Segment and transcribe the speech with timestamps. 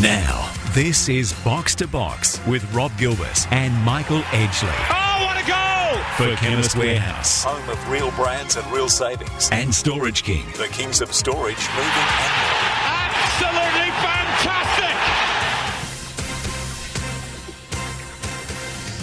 [0.00, 4.72] Now, this is Box to Box with Rob Gilbert and Michael Edgley.
[4.88, 6.02] Oh, what a goal!
[6.16, 7.44] For Chemist Warehouse.
[7.44, 9.50] Home of real brands and real savings.
[9.52, 10.46] And Storage King.
[10.56, 12.80] The kings of storage, moving and moving.
[12.80, 14.59] Absolutely fantastic!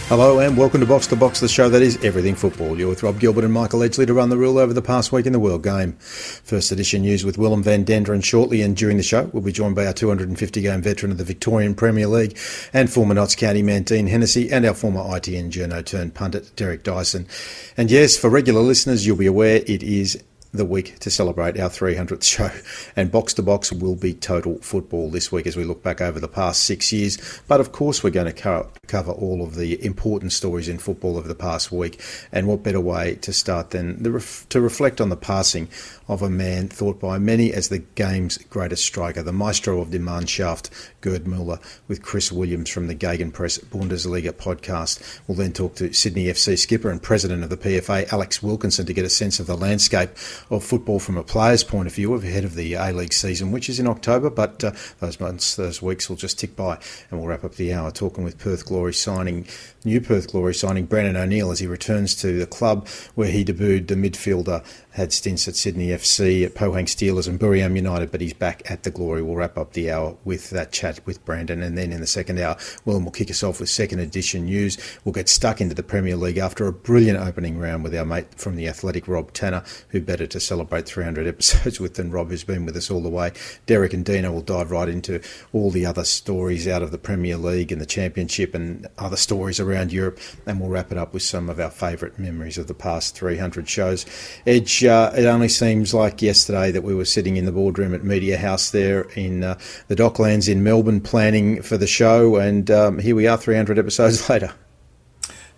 [0.10, 2.80] Hello and welcome to Box to Box, the show that is everything football.
[2.80, 5.26] You're with Rob Gilbert and Michael Edgley to run the rule over the past week
[5.26, 5.98] in the World Game.
[6.00, 9.76] First edition news with Willem van Denderen shortly, and during the show we'll be joined
[9.76, 12.38] by our 250 game veteran of the Victorian Premier League
[12.72, 16.84] and former Notts County man Dean Hennessy and our former ITN journo turned pundit Derek
[16.84, 17.28] Dyson.
[17.76, 21.70] And yes, for regular listeners, you'll be aware it is the week to celebrate our
[21.70, 22.50] 300th show.
[22.96, 26.20] And Box to Box will be total football this week as we look back over
[26.20, 27.18] the past six years.
[27.48, 31.18] But of course, we're going to co- cover all of the important stories in football
[31.18, 32.02] over the past week.
[32.32, 34.04] And what better way to start than
[34.50, 35.70] to reflect on the passing
[36.08, 39.98] of a man thought by many as the game's greatest striker, the maestro of die
[39.98, 40.70] Mannschaft,
[41.02, 45.20] Gerd Muller, with Chris Williams from the Gegenpress Bundesliga podcast.
[45.28, 48.94] We'll then talk to Sydney FC skipper and president of the PFA, Alex Wilkinson, to
[48.94, 50.10] get a sense of the landscape
[50.50, 53.70] of football from a player's point of view ahead of the A League season, which
[53.70, 54.30] is in October.
[54.30, 56.80] But uh, those months, those weeks will just tick by,
[57.10, 59.46] and we'll wrap up the hour talking with Perth Glory signing
[59.84, 63.88] new Perth Glory signing Brandon O'Neill as he returns to the club where he debuted
[63.88, 64.64] the midfielder,
[64.98, 68.84] had stints at Sydney FC, at Pohang Steelers and Buriram United, but he's back at
[68.84, 69.22] the Glory.
[69.22, 72.40] We'll wrap up the hour with that chat with Brandon, and then in the second
[72.40, 74.78] hour, Willem will kick us off with second edition news.
[75.06, 78.36] We'll get stuck into the Premier League after a brilliant opening round with our mate
[78.36, 82.44] from the Athletic, Rob Tanner, who better to celebrate 300 episodes with than Rob, who's
[82.44, 83.32] been with us all the way.
[83.68, 85.22] Derek and Dino will dive right into
[85.54, 89.60] all the other stories out of the Premier League and the Championship and other stories
[89.62, 92.68] around around Europe, and we'll wrap it up with some of our favourite memories of
[92.68, 94.06] the past 300 shows.
[94.46, 98.04] Edge, uh, it only seems like yesterday that we were sitting in the boardroom at
[98.04, 103.00] Media House there in uh, the Docklands in Melbourne planning for the show, and um,
[103.00, 104.52] here we are 300 episodes later.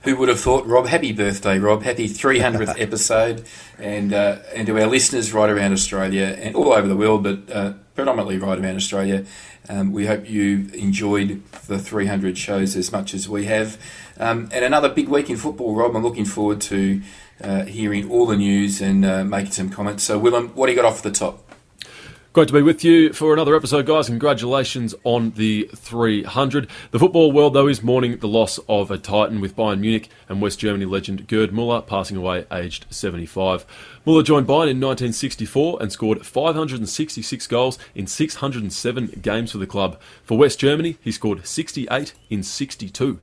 [0.03, 0.87] Who would have thought, Rob?
[0.87, 1.83] Happy birthday, Rob!
[1.83, 3.45] Happy 300th episode,
[3.77, 7.51] and uh, and to our listeners right around Australia and all over the world, but
[7.51, 9.25] uh, predominantly right around Australia.
[9.67, 13.77] Um, we hope you enjoyed the 300 shows as much as we have.
[14.17, 15.95] Um, and another big week in football, Rob.
[15.95, 17.01] I'm looking forward to
[17.43, 20.03] uh, hearing all the news and uh, making some comments.
[20.03, 21.49] So, Willem, what do you got off the top?
[22.31, 24.05] Great to be with you for another episode, guys.
[24.05, 26.69] Congratulations on the 300.
[26.91, 30.39] The football world, though, is mourning the loss of a Titan with Bayern Munich and
[30.39, 33.65] West Germany legend Gerd Muller passing away aged 75.
[34.05, 39.99] Muller joined Bayern in 1964 and scored 566 goals in 607 games for the club.
[40.23, 43.19] For West Germany, he scored 68 in 62.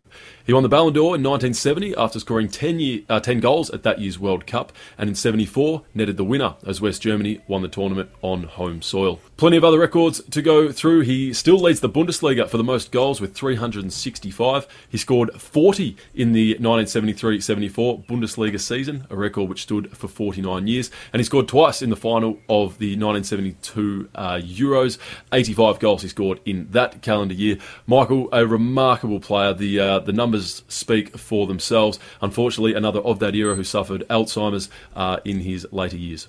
[0.46, 3.82] He won the Ballon d'Or in 1970 after scoring 10, year, uh, 10 goals at
[3.82, 7.68] that year's World Cup, and in 74 netted the winner as West Germany won the
[7.68, 9.18] tournament on home soil.
[9.36, 11.00] Plenty of other records to go through.
[11.00, 14.68] He still leads the Bundesliga for the most goals with 365.
[14.88, 20.90] He scored 40 in the 1973-74 Bundesliga season, a record which stood for 49 years,
[21.12, 24.98] and he scored twice in the final of the 1972 uh, Euros.
[25.32, 27.58] 85 goals he scored in that calendar year.
[27.86, 29.52] Michael, a remarkable player.
[29.52, 31.98] The uh, the numbers speak for themselves.
[32.20, 36.28] Unfortunately, another of that era who suffered Alzheimer's uh, in his later years.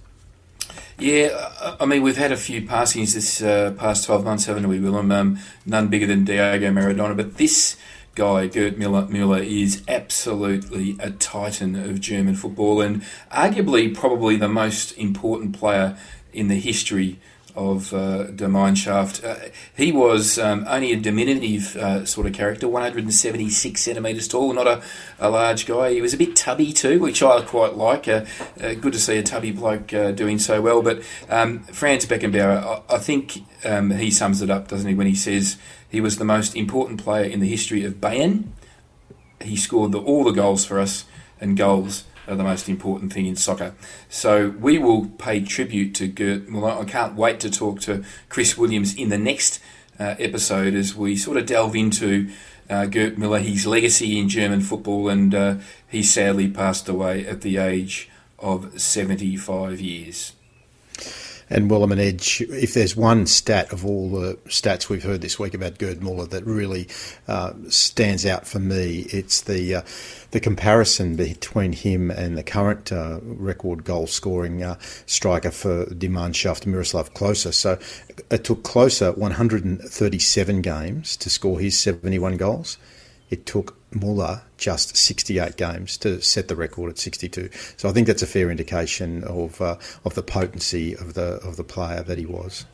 [1.00, 4.80] Yeah, I mean, we've had a few passings this uh, past 12 months, haven't we,
[4.80, 5.12] Willem?
[5.12, 7.78] Um, none bigger than Diego Maradona, but this
[8.18, 14.92] guy, Gerd Muller, is absolutely a titan of German football and arguably probably the most
[14.98, 15.96] important player
[16.34, 17.20] in the history
[17.56, 19.24] of uh, Der Mannschaft.
[19.24, 24.66] Uh, he was um, only a diminutive uh, sort of character, 176 centimetres tall, not
[24.66, 24.82] a,
[25.20, 25.94] a, large guy.
[25.94, 28.08] He was a bit tubby too, which I quite like.
[28.08, 28.26] Uh,
[28.60, 30.82] uh, good to see a tubby bloke uh, doing so well.
[30.82, 35.08] But um, Franz Beckenbauer, I, I think um, he sums it up, doesn't he, when
[35.08, 35.58] he says
[35.90, 38.50] he was the most important player in the history of Bayern.
[39.42, 41.06] He scored the, all the goals for us,
[41.40, 43.74] and goals are the most important thing in soccer.
[44.10, 46.72] So we will pay tribute to Gerd Muller.
[46.72, 49.60] I can't wait to talk to Chris Williams in the next
[50.00, 52.30] uh, episode as we sort of delve into
[52.70, 55.56] uh, Gerd Muller, his legacy in German football, and uh,
[55.88, 58.10] he sadly passed away at the age
[58.40, 60.34] of 75 years.
[61.50, 65.40] And Willem and Edge, if there's one stat of all the stats we've heard this
[65.40, 66.90] week about Gerd Muller that really
[67.28, 69.82] uh, stands out for me, it's the uh,
[70.32, 76.08] the comparison between him and the current uh, record goal scoring uh, striker for Die
[76.08, 77.54] Mannschaft, Miroslav Klose.
[77.54, 77.80] So
[78.30, 82.78] it took Klose 137 games to score his 71 goals.
[83.30, 87.50] It took Muller just 68 games to set the record at 62.
[87.78, 91.56] So I think that's a fair indication of uh, of the potency of the of
[91.56, 92.66] the player that he was.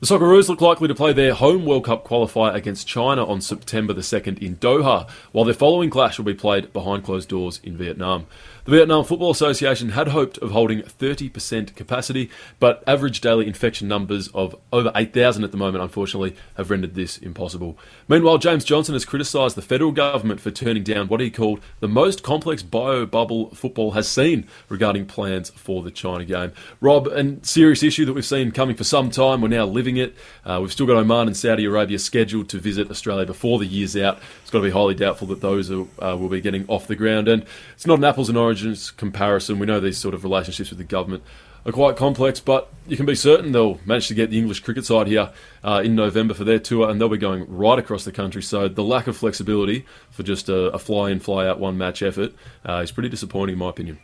[0.00, 3.92] The Socceroos look likely to play their home World Cup qualifier against China on September
[3.92, 7.76] the 2nd in Doha, while their following clash will be played behind closed doors in
[7.76, 8.26] Vietnam.
[8.68, 12.28] The Vietnam Football Association had hoped of holding 30% capacity,
[12.60, 17.16] but average daily infection numbers of over 8,000 at the moment, unfortunately, have rendered this
[17.16, 17.78] impossible.
[18.08, 21.88] Meanwhile, James Johnson has criticised the federal government for turning down what he called the
[21.88, 26.52] most complex bio bubble football has seen regarding plans for the China game.
[26.82, 30.14] Rob, a serious issue that we've seen coming for some time, we're now living it.
[30.44, 33.96] Uh, we've still got Oman and Saudi Arabia scheduled to visit Australia before the year's
[33.96, 34.18] out.
[34.42, 36.96] It's got to be highly doubtful that those are, uh, will be getting off the
[36.96, 37.28] ground.
[37.28, 38.57] And it's not an apples and oranges
[38.96, 39.58] comparison.
[39.58, 41.22] We know these sort of relationships with the government
[41.66, 44.86] are quite complex, but you can be certain they'll manage to get the English cricket
[44.86, 45.30] side here
[45.62, 48.42] uh, in November for their tour, and they'll be going right across the country.
[48.42, 52.02] So the lack of flexibility for just a, a fly in, fly out, one match
[52.02, 52.32] effort
[52.66, 53.98] uh, is pretty disappointing, in my opinion.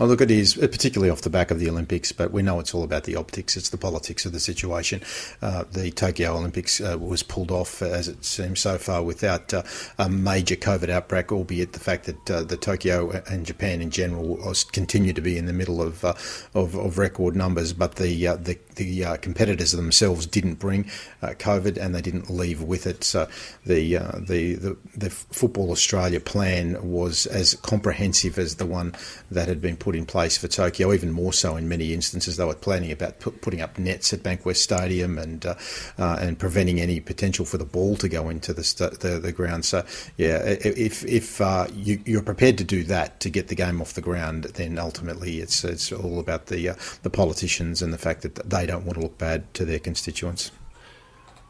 [0.00, 2.72] I look, it is particularly off the back of the Olympics, but we know it's
[2.72, 3.56] all about the optics.
[3.56, 5.02] It's the politics of the situation.
[5.42, 9.64] Uh, the Tokyo Olympics uh, was pulled off, as it seems so far, without uh,
[9.98, 14.38] a major COVID outbreak, albeit the fact that uh, the Tokyo and Japan in general
[14.70, 16.14] continue to be in the middle of uh,
[16.54, 17.72] of, of, record numbers.
[17.72, 18.36] But the uh,
[18.78, 20.84] the, the competitors themselves didn't bring
[21.22, 23.04] COVID, and they didn't leave with it.
[23.04, 23.28] So
[23.66, 23.96] the,
[24.26, 28.94] the the the Football Australia plan was as comprehensive as the one
[29.30, 32.36] that had been put in place for Tokyo, even more so in many instances.
[32.36, 35.54] They were planning about put, putting up nets at Bankwest Stadium and uh,
[35.98, 39.32] uh, and preventing any potential for the ball to go into the st- the, the,
[39.32, 39.64] ground.
[39.64, 39.84] So
[40.16, 43.94] yeah, if if uh, you, you're prepared to do that to get the game off
[43.94, 48.22] the ground, then ultimately it's it's all about the uh, the politicians and the fact
[48.22, 50.52] that they don't want to look bad to their constituents.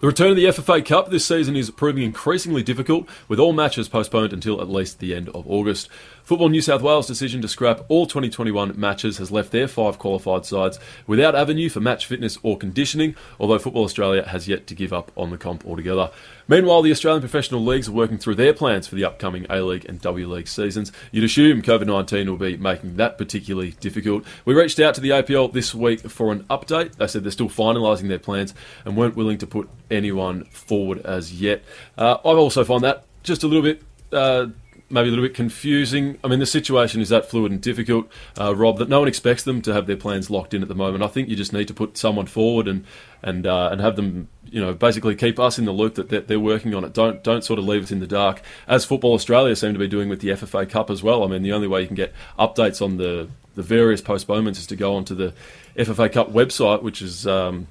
[0.01, 3.89] The return of the FFA Cup this season is proving increasingly difficult, with all matches
[3.89, 5.89] postponed until at least the end of August.
[6.23, 10.47] Football New South Wales' decision to scrap all 2021 matches has left their five qualified
[10.47, 10.79] sides
[11.09, 15.11] without avenue for match fitness or conditioning, although Football Australia has yet to give up
[15.17, 16.13] on the comp altogether.
[16.49, 19.85] Meanwhile, the Australian professional leagues are working through their plans for the upcoming A League
[19.85, 20.91] and W League seasons.
[21.13, 24.25] You'd assume COVID 19 will be making that particularly difficult.
[24.47, 26.97] We reached out to the APL this week for an update.
[26.97, 28.55] They said they're still finalising their plans
[28.87, 31.63] and weren't willing to put anyone forward as yet.
[31.99, 33.83] Uh, I also find that just a little bit.
[34.11, 34.47] Uh,
[34.91, 36.19] maybe a little bit confusing.
[36.25, 38.09] I mean, the situation is that fluid and difficult,
[38.41, 40.75] uh, Rob, that no one expects them to have their plans locked in at the
[40.75, 41.05] moment.
[41.05, 42.85] I think you just need to put someone forward and
[43.23, 46.29] and uh, and have them, you know, basically keep us in the loop that, that
[46.29, 46.93] they're working on it.
[46.93, 49.89] Don't don't sort of leave us in the dark, as Football Australia seem to be
[49.89, 51.23] doing with the FFA Cup as well.
[51.25, 54.67] I mean, the only way you can get updates on the the various postponements is
[54.69, 55.35] to go onto the
[55.77, 57.27] FFA Cup website, which is.
[57.27, 57.69] Um,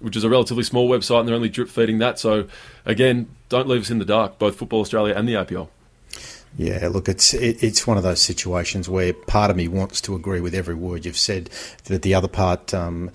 [0.00, 2.18] which is a relatively small website, and they're only drip feeding that.
[2.18, 2.46] So,
[2.86, 5.68] again, don't leave us in the dark, both Football Australia and the APL.
[6.56, 10.14] Yeah, look, it's it, it's one of those situations where part of me wants to
[10.14, 11.48] agree with every word you've said,
[11.84, 13.10] that the other part um,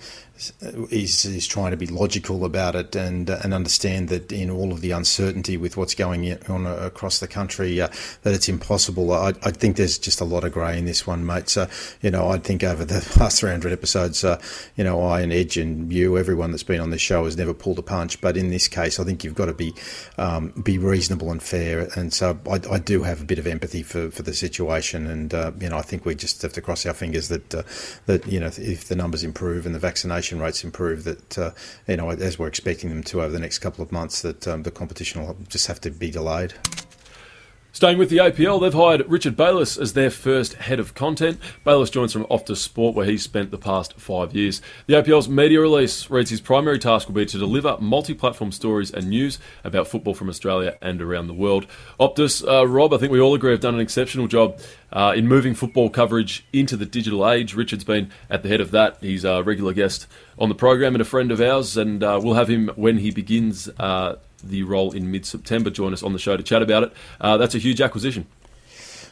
[0.90, 4.80] is is trying to be logical about it and and understand that in all of
[4.80, 7.88] the uncertainty with what's going on across the country, uh,
[8.22, 9.12] that it's impossible.
[9.12, 11.48] I, I, think there's just a lot of grey in this one, mate.
[11.48, 11.68] So
[12.02, 14.40] you know, I think over the past 300 episodes, uh,
[14.76, 17.54] you know, I and Edge and you, everyone that's been on this show has never
[17.54, 18.20] pulled a punch.
[18.20, 19.74] But in this case, I think you've got to be
[20.18, 21.88] um, be reasonable and fair.
[21.96, 25.32] And so I, I, do have a bit of empathy for, for the situation, and
[25.32, 27.62] uh, you know, I think we just have to cross our fingers that uh,
[28.04, 31.50] that you know if the numbers improve and the vaccination vaccination rates improve, that uh,
[31.86, 34.62] you know, as we're expecting them to over the next couple of months, that um,
[34.62, 36.54] the competition will just have to be delayed.
[37.76, 41.38] Staying with the APL, they've hired Richard Bayliss as their first head of content.
[41.62, 44.62] Bayliss joins from Optus Sport, where he's spent the past five years.
[44.86, 48.90] The APL's media release reads his primary task will be to deliver multi platform stories
[48.90, 51.66] and news about football from Australia and around the world.
[52.00, 54.58] Optus, uh, Rob, I think we all agree have done an exceptional job
[54.90, 57.54] uh, in moving football coverage into the digital age.
[57.54, 58.96] Richard's been at the head of that.
[59.02, 60.06] He's a regular guest
[60.38, 63.10] on the program and a friend of ours, and uh, we'll have him when he
[63.10, 64.16] begins uh,
[64.48, 65.70] the role in mid September.
[65.70, 66.92] Join us on the show to chat about it.
[67.20, 68.26] Uh, that's a huge acquisition.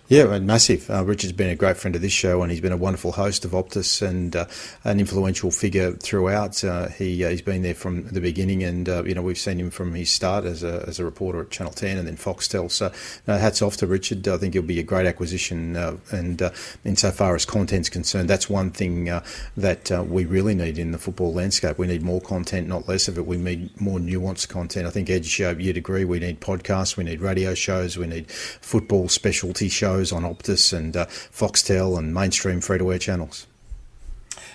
[0.06, 0.90] Yeah, massive.
[0.90, 3.46] Uh, Richard's been a great friend of this show, and he's been a wonderful host
[3.46, 4.44] of Optus and uh,
[4.84, 6.62] an influential figure throughout.
[6.62, 9.58] Uh, he uh, he's been there from the beginning, and uh, you know we've seen
[9.58, 12.70] him from his start as a as a reporter at Channel Ten and then Foxtel.
[12.70, 12.92] So
[13.26, 14.28] hats off to Richard.
[14.28, 16.52] I think he'll be a great acquisition, uh, and
[16.84, 19.06] insofar as content's concerned, that's one thing
[19.56, 21.78] that we really need in the football landscape.
[21.78, 23.26] We need more content, not less of it.
[23.26, 24.86] We need more nuanced content.
[24.86, 26.04] I think Edge, you'd agree.
[26.04, 30.72] We need podcasts, we need radio shows, we need football specialty shows shows on Optus
[30.76, 33.46] and uh, Foxtel and mainstream free to air channels.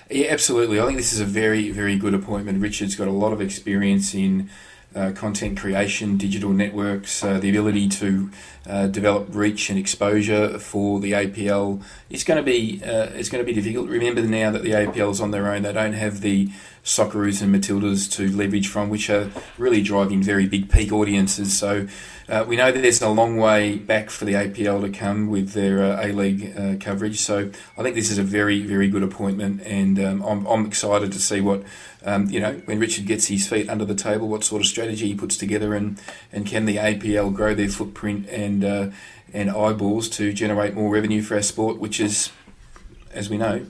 [0.09, 0.79] Yeah, absolutely.
[0.79, 2.61] I think this is a very, very good appointment.
[2.61, 4.49] Richard's got a lot of experience in
[4.95, 8.31] uh, content creation, digital networks, uh, the ability to
[8.67, 11.81] uh, develop reach and exposure for the APL.
[12.09, 13.87] It's going to be uh, it's going to be difficult.
[13.87, 16.49] Remember now that the APL is on their own; they don't have the
[16.89, 19.29] Socceroos and Matildas to leverage from, which are
[19.59, 21.55] really driving very big peak audiences.
[21.55, 21.87] So
[22.27, 25.51] uh, we know that there's a long way back for the APL to come with
[25.51, 27.19] their uh, A League uh, coverage.
[27.19, 31.11] So I think this is a very, very good appointment, and um, I'm, I'm excited
[31.11, 31.61] to see what
[32.03, 35.09] um, you know when Richard gets his feet under the table, what sort of strategy
[35.09, 38.89] he puts together, and and can the APL grow their footprint and uh,
[39.31, 42.31] and eyeballs to generate more revenue for our sport, which is,
[43.11, 43.67] as we know,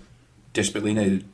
[0.54, 1.26] desperately needed.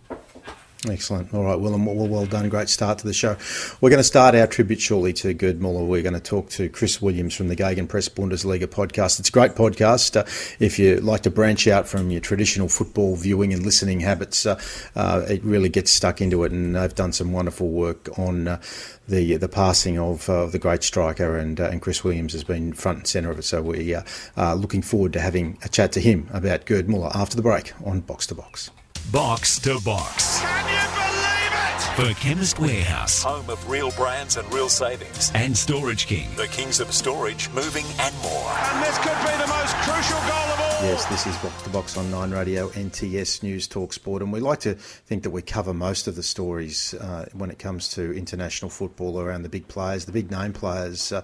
[0.90, 1.34] Excellent.
[1.34, 2.48] All right, Willem, well, well done.
[2.48, 3.38] Great start to the show.
[3.82, 5.84] We're going to start our tribute shortly to Gerd Muller.
[5.84, 9.20] We're going to talk to Chris Williams from the Gegenpress Bundesliga podcast.
[9.20, 10.16] It's a great podcast.
[10.16, 10.26] Uh,
[10.60, 14.60] if you like to branch out from your traditional football viewing and listening habits, uh,
[14.96, 16.52] uh, it really gets stuck into it.
[16.52, 18.62] And they've done some wonderful work on uh,
[19.08, 22.74] the the passing of uh, the great striker, and, uh, and Chris Williams has been
[22.74, 23.44] front and centre of it.
[23.44, 23.96] So we
[24.38, 27.74] are looking forward to having a chat to him about Gerd Muller after the break
[27.84, 28.70] on Box to Box.
[29.12, 30.42] Box to Box.
[30.42, 32.16] Can you believe it?
[32.16, 33.22] For Chemist Warehouse.
[33.22, 35.32] Home of real brands and real savings.
[35.36, 36.28] And Storage King.
[36.36, 38.50] The kings of storage, moving and more.
[38.50, 40.84] And this could be the most crucial goal of all.
[40.84, 44.40] Yes, this is Box to Box on Nine Radio, NTS News Talk Sport, and we
[44.40, 48.12] like to think that we cover most of the stories uh, when it comes to
[48.12, 51.12] international football around the big players, the big name players.
[51.12, 51.22] Uh,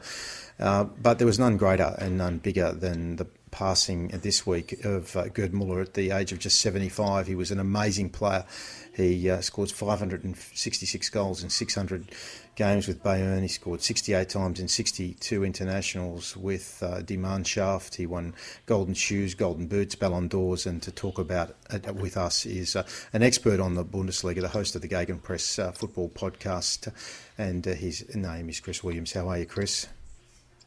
[0.59, 5.15] uh, but there was none greater and none bigger than the passing this week of
[5.15, 7.27] uh, Gerd Muller at the age of just 75.
[7.27, 8.45] He was an amazing player.
[8.93, 12.11] He uh, scored 566 goals in 600
[12.55, 13.41] games with Bayern.
[13.41, 17.95] He scored 68 times in 62 internationals with uh, Die Mannschaft.
[17.95, 18.33] He won
[18.65, 20.65] Golden Shoes, Golden Boots, Ballon d'Ors.
[20.65, 24.49] And to talk about it with us is uh, an expert on the Bundesliga, the
[24.49, 26.91] host of the Gegenpress uh, football podcast.
[27.37, 29.13] And uh, his name is Chris Williams.
[29.13, 29.87] How are you, Chris?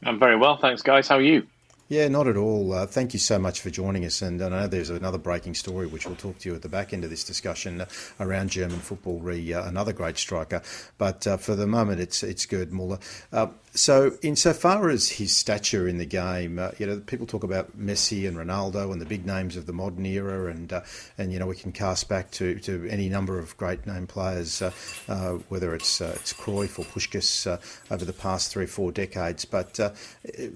[0.03, 1.09] I'm very well, thanks, guys.
[1.09, 1.47] How are you?
[1.89, 2.73] Yeah, not at all.
[2.73, 4.23] Uh, thank you so much for joining us.
[4.23, 6.95] And I know there's another breaking story, which we'll talk to you at the back
[6.95, 7.87] end of this discussion uh,
[8.19, 10.63] around German football, re uh, another great striker.
[10.97, 12.99] But uh, for the moment, it's it's Gerd Muller.
[13.75, 17.79] Uh, so, insofar as his stature in the game, uh, you know, people talk about
[17.79, 20.83] Messi and Ronaldo and the big names of the modern era, and uh,
[21.19, 24.63] and you know, we can cast back to, to any number of great name players,
[24.63, 24.71] uh,
[25.09, 27.59] uh whether it's uh, it's Cruyff or Puskas uh,
[27.93, 29.45] over the past three four decades.
[29.45, 29.79] But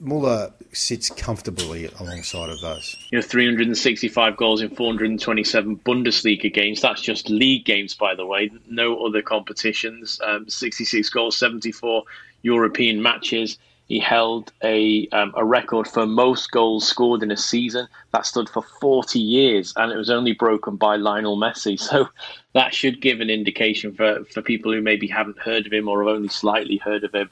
[0.01, 2.97] Muller sits comfortably alongside of those.
[3.11, 6.81] You know, 365 goals in 427 Bundesliga games.
[6.81, 8.51] That's just league games, by the way.
[8.69, 10.21] No other competitions.
[10.25, 12.05] Um, 66 goals, 74
[12.42, 13.59] European matches.
[13.88, 18.49] He held a um, a record for most goals scored in a season that stood
[18.50, 21.80] for 40 years, and it was only broken by Lionel Messi.
[21.88, 22.09] So
[22.52, 26.04] that should give an indication for, for people who maybe haven't heard of him or
[26.04, 27.30] have only slightly heard of him.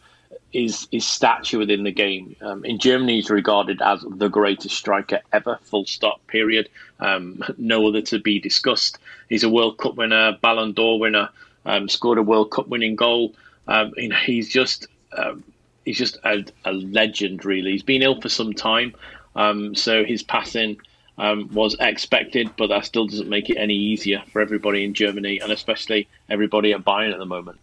[0.50, 2.34] His, his stature within the game.
[2.40, 6.70] Um, in Germany, he's regarded as the greatest striker ever, full stop, period.
[7.00, 8.98] Um, no other to be discussed.
[9.28, 11.28] He's a World Cup winner, Ballon d'Or winner,
[11.66, 13.34] um, scored a World Cup winning goal.
[13.68, 14.86] Um, you know, he's just
[15.16, 15.44] um,
[15.85, 17.73] he's just a, a, legend, really.
[17.73, 18.94] He's been ill for some time,
[19.35, 20.78] um, so his passing
[21.18, 25.40] um, was expected, but that still doesn't make it any easier for everybody in Germany
[25.40, 27.58] and especially everybody at Bayern at the moment.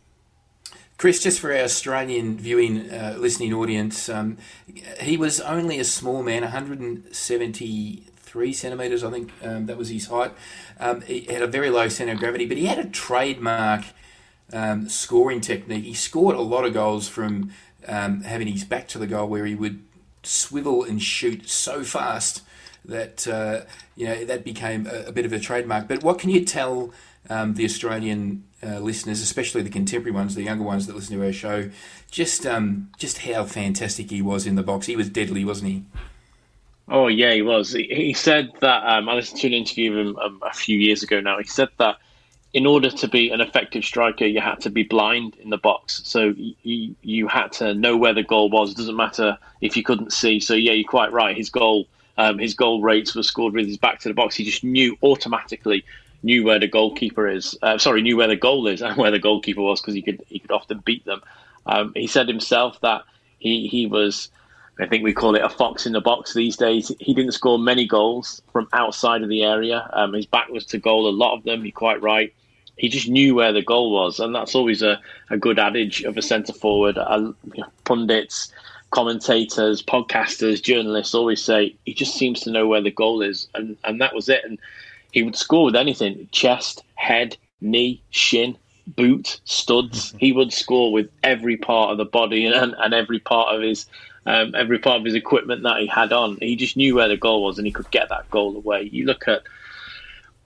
[0.98, 4.38] Chris, just for our Australian viewing, uh, listening audience, um,
[5.02, 10.32] he was only a small man, 173 centimetres, I think um, that was his height.
[10.80, 13.84] Um, he had a very low centre of gravity, but he had a trademark
[14.52, 15.84] um, scoring technique.
[15.86, 17.52] He scored a lot of goals from
[17.88, 19.84] um, having his back to the goal, where he would
[20.24, 22.42] swivel and shoot so fast
[22.86, 23.62] that uh,
[23.96, 25.88] you know that became a, a, bit of a trademark.
[25.88, 26.92] But what can you tell
[27.30, 31.26] um, the Australian uh, listeners, especially the contemporary ones, the younger ones that listen to
[31.26, 31.70] our show,
[32.12, 34.88] just um, just how fantastic he was in the box?
[34.88, 35.84] He was deadly, wasn't he?
[36.90, 37.72] Oh yeah, he was.
[37.72, 38.86] He, he said that.
[38.86, 41.22] Um, I listened to an interview of him um, a few years ago.
[41.22, 41.98] Now he said that
[42.54, 46.02] in order to be an effective striker, you had to be blind in the box.
[46.06, 48.72] So you, you had to know where the goal was.
[48.72, 50.40] It doesn't matter if you couldn't see.
[50.40, 51.36] So yeah, you're quite right.
[51.36, 54.36] His goal, um, his goal rates were scored with his back to the box.
[54.36, 55.84] He just knew automatically
[56.22, 57.58] knew where the goalkeeper is.
[57.62, 60.24] Uh, sorry, knew where the goal is and where the goalkeeper was because he could
[60.28, 61.22] he could often beat them.
[61.66, 63.02] Um, he said himself that
[63.40, 64.30] he he was.
[64.80, 66.92] I think we call it a fox in the box these days.
[67.00, 69.88] He didn't score many goals from outside of the area.
[69.94, 71.64] Um, his back was to goal, a lot of them.
[71.64, 72.34] You're quite right
[72.78, 75.00] he just knew where the goal was, and that's always a,
[75.30, 76.98] a good adage of a centre forward.
[76.98, 77.32] Uh,
[77.84, 78.52] pundits,
[78.92, 83.78] commentators, podcasters, journalists always say he just seems to know where the goal is, and
[83.84, 84.44] and that was it.
[84.44, 84.60] And
[85.12, 90.10] he would score with anything: chest, head, knee, shin, boot, studs.
[90.10, 90.18] Mm-hmm.
[90.18, 93.86] He would score with every part of the body and, and every part of his
[94.26, 96.38] um, every part of his equipment that he had on.
[96.40, 98.90] He just knew where the goal was, and he could get that goal away.
[98.92, 99.44] You look at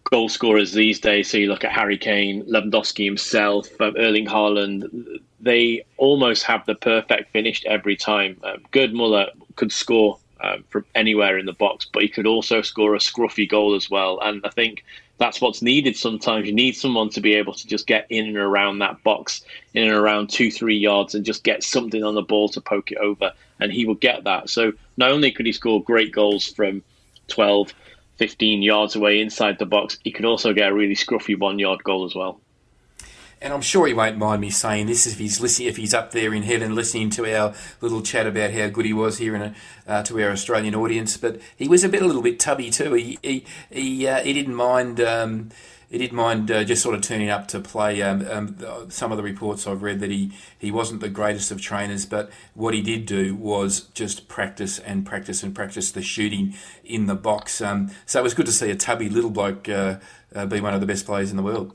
[0.09, 1.29] goal scorers these days.
[1.29, 5.19] So you look at Harry Kane, Lewandowski himself, um, Erling Haaland.
[5.39, 8.39] They almost have the perfect finish every time.
[8.43, 12.95] Um, Muller could score um, from anywhere in the box, but he could also score
[12.95, 14.19] a scruffy goal as well.
[14.21, 14.83] And I think
[15.17, 16.47] that's what's needed sometimes.
[16.47, 19.41] You need someone to be able to just get in and around that box,
[19.73, 22.91] in and around two, three yards, and just get something on the ball to poke
[22.91, 23.31] it over.
[23.59, 24.49] And he will get that.
[24.49, 26.83] So not only could he score great goals from
[27.27, 27.73] 12,
[28.17, 31.83] 15 yards away inside the box, he could also get a really scruffy one yard
[31.83, 32.39] goal as well
[33.41, 36.12] and I'm sure he won't mind me saying this if he's listening, if he's up
[36.12, 39.41] there in heaven listening to our little chat about how good he was here in
[39.41, 39.55] a,
[39.88, 41.17] uh, to our Australian audience.
[41.17, 42.93] But he was a bit, a little bit tubby too.
[42.93, 45.00] He he he, uh, he didn't mind.
[45.00, 45.50] Um,
[45.89, 48.01] he didn't mind uh, just sort of turning up to play.
[48.01, 51.62] Um, um, some of the reports I've read that he, he wasn't the greatest of
[51.62, 56.56] trainers, but what he did do was just practice and practice and practice the shooting
[56.84, 57.62] in the box.
[57.62, 60.00] Um, so it was good to see a tubby little bloke uh,
[60.36, 61.74] uh, be one of the best players in the world.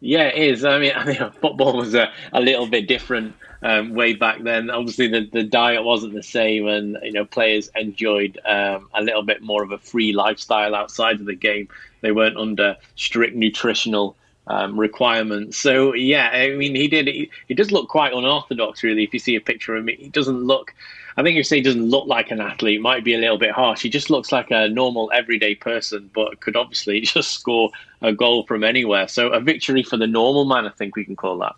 [0.00, 0.64] Yeah, it is.
[0.64, 3.34] I mean, I think football was a, a little bit different
[3.66, 4.70] um, way back then.
[4.70, 9.24] Obviously, the, the diet wasn't the same, and you know, players enjoyed um, a little
[9.24, 11.68] bit more of a free lifestyle outside of the game.
[12.00, 15.58] They weren't under strict nutritional um, requirements.
[15.58, 17.08] So yeah, I mean, he did.
[17.08, 19.02] He, he, does look quite unorthodox, really.
[19.02, 20.72] If you see a picture of him, he doesn't look.
[21.16, 23.50] I think you say he doesn't look like an athlete might be a little bit
[23.50, 23.82] harsh.
[23.82, 27.70] He just looks like a normal, everyday person, but could obviously just score
[28.00, 29.08] a goal from anywhere.
[29.08, 31.56] So a victory for the normal man, I think we can call that.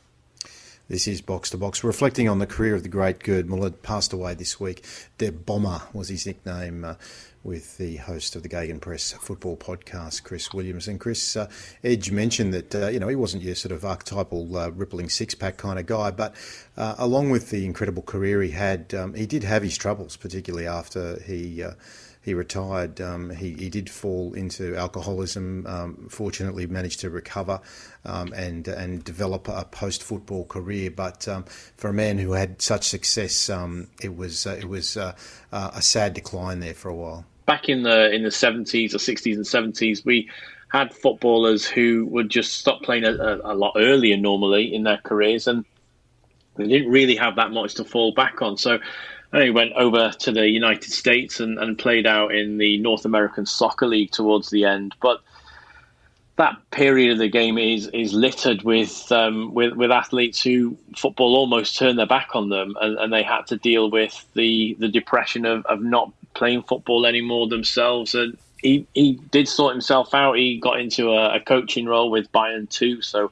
[0.88, 4.14] This is Box to Box, reflecting on the career of the great Gerd Muller, passed
[4.14, 4.82] away this week.
[5.18, 6.82] Der Bomber was his nickname.
[6.82, 6.94] Uh,
[7.44, 10.88] with the host of the Gegenpress football podcast, Chris Williams.
[10.88, 11.48] And Chris, uh,
[11.84, 15.34] Edge mentioned that, uh, you know, he wasn't your sort of archetypal uh, rippling six
[15.34, 16.34] pack kind of guy, but
[16.76, 20.66] uh, along with the incredible career he had, um, he did have his troubles, particularly
[20.66, 21.72] after he uh,
[22.28, 23.00] he retired.
[23.00, 25.66] Um, he, he did fall into alcoholism.
[25.66, 27.60] Um, fortunately, managed to recover
[28.04, 30.90] um, and and develop a post football career.
[30.90, 31.44] But um,
[31.76, 35.16] for a man who had such success, um, it was uh, it was uh,
[35.52, 37.24] uh, a sad decline there for a while.
[37.46, 40.28] Back in the in the seventies or sixties and seventies, we
[40.70, 44.98] had footballers who would just stop playing a, a, a lot earlier normally in their
[44.98, 45.64] careers and
[46.56, 48.58] they didn't really have that much to fall back on.
[48.58, 48.78] So
[49.32, 53.04] and he went over to the United States and, and played out in the North
[53.04, 54.94] American Soccer League towards the end.
[55.00, 55.20] But
[56.36, 61.36] that period of the game is is littered with um, with with athletes who football
[61.36, 64.88] almost turned their back on them, and, and they had to deal with the the
[64.88, 68.14] depression of, of not playing football anymore themselves.
[68.14, 70.38] And he he did sort himself out.
[70.38, 73.30] He got into a, a coaching role with Bayern too, so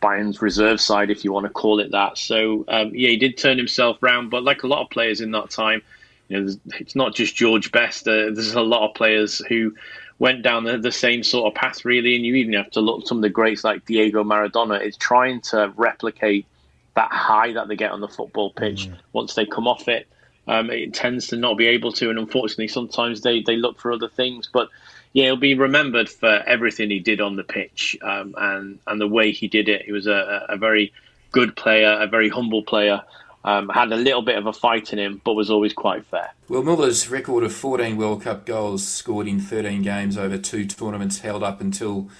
[0.00, 2.18] Bayern's reserve side, if you want to call it that.
[2.18, 5.30] So um, yeah, he did turn himself round, but like a lot of players in
[5.32, 5.82] that time,
[6.28, 8.06] you know, it's not just George Best.
[8.08, 9.74] Uh, there's a lot of players who
[10.18, 12.16] went down the, the, same sort of path, really.
[12.16, 14.84] And you even have to look at some of the greats like Diego Maradona.
[14.84, 16.46] Is trying to replicate
[16.94, 18.88] that high that they get on the football pitch.
[18.88, 18.96] Mm.
[19.12, 20.08] Once they come off it,
[20.48, 23.92] um, it tends to not be able to, and unfortunately, sometimes they they look for
[23.92, 24.68] other things, but
[25.16, 29.08] yeah, he'll be remembered for everything he did on the pitch um, and and the
[29.08, 29.86] way he did it.
[29.86, 30.92] He was a, a very
[31.32, 33.00] good player, a very humble player.
[33.42, 36.34] Um, had a little bit of a fight in him, but was always quite fair.
[36.48, 41.20] Well, Muller's record of 14 World Cup goals scored in 13 games over two tournaments
[41.20, 42.10] held up until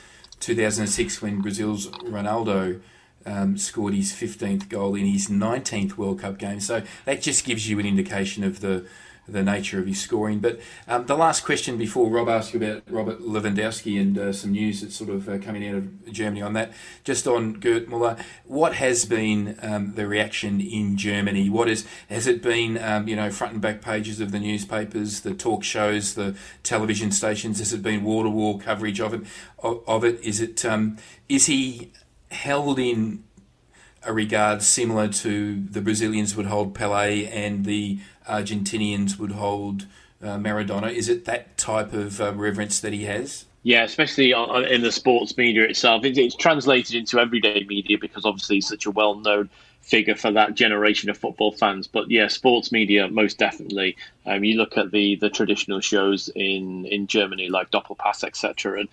[0.41, 2.81] 2006 when Brazil's Ronaldo
[3.27, 6.61] um, scored his 15th goal in his 19th World Cup game.
[6.61, 8.87] So that just gives you an indication of the
[9.29, 10.39] the nature of his scoring.
[10.39, 14.53] But um, the last question before Rob asks you about Robert Lewandowski and uh, some
[14.53, 16.73] news that's sort of uh, coming out of Germany on that,
[17.05, 21.49] just on Gerd Muller, what has been um, the reaction in Germany?
[21.51, 22.79] What is has it been?
[22.79, 27.11] Um, you know, front and back pages of the newspapers, the talk shows, the television
[27.11, 27.59] stations.
[27.59, 29.23] Has it been wall to wall coverage of it?
[29.59, 30.65] Of, of it is it?
[30.65, 31.93] Um, is he
[32.31, 33.25] held in
[34.07, 39.87] a regard similar to the Brazilians would hold Pele and the Argentinians would hold
[40.23, 40.93] uh, Maradona.
[40.93, 43.45] Is it that type of uh, reverence that he has?
[43.63, 46.05] Yeah, especially in the sports media itself.
[46.05, 50.55] It's translated into everyday media because obviously he's such a well known figure for that
[50.55, 51.87] generation of football fans.
[51.89, 53.97] But yeah, sports media most definitely.
[54.25, 58.89] Um, you look at the the traditional shows in in Germany like Doppelpass, etc., and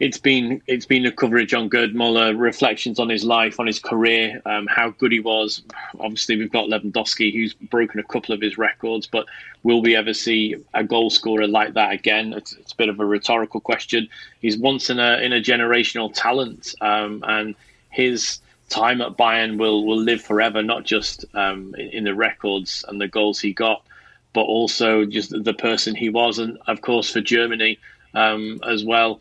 [0.00, 3.78] it's been it's been a coverage on Gerd Muller, reflections on his life, on his
[3.78, 5.62] career, um, how good he was.
[6.00, 9.26] Obviously, we've got Lewandowski, who's broken a couple of his records, but
[9.62, 12.32] will we ever see a goal scorer like that again?
[12.32, 14.08] It's, it's a bit of a rhetorical question.
[14.40, 17.54] He's once in a in a generational talent, um, and
[17.90, 22.84] his time at Bayern will will live forever, not just um, in, in the records
[22.88, 23.84] and the goals he got,
[24.32, 27.78] but also just the person he was, and of course for Germany
[28.14, 29.20] um, as well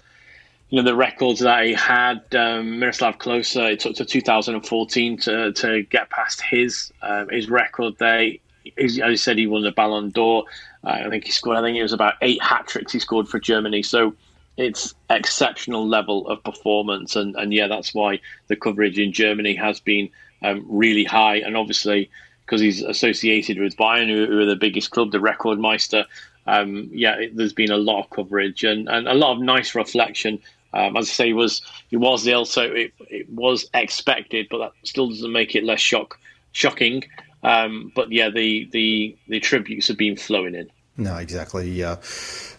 [0.71, 2.23] you know the records that he had.
[2.33, 7.97] Um, Miroslav Klose, it took to 2014 to to get past his um, his record
[7.99, 8.31] there.
[8.77, 10.45] As I said, he won the Ballon d'Or.
[10.83, 11.57] Uh, I think he scored.
[11.57, 13.83] I think it was about eight hat tricks he scored for Germany.
[13.83, 14.15] So
[14.55, 19.81] it's exceptional level of performance, and and yeah, that's why the coverage in Germany has
[19.81, 20.09] been
[20.41, 22.09] um, really high, and obviously
[22.45, 26.05] because he's associated with Bayern, who, who, are the biggest club, the Rekordmeister.
[26.47, 29.73] Um, yeah, it, there's been a lot of coverage and, and a lot of nice
[29.73, 30.41] reflection.
[30.73, 34.59] Um, as I say, he was he was ill, so it, it was expected, but
[34.59, 36.19] that still doesn't make it less shock
[36.51, 37.03] shocking.
[37.43, 40.69] Um, but yeah, the, the the tributes have been flowing in.
[40.97, 41.83] No, exactly.
[41.83, 41.97] Uh,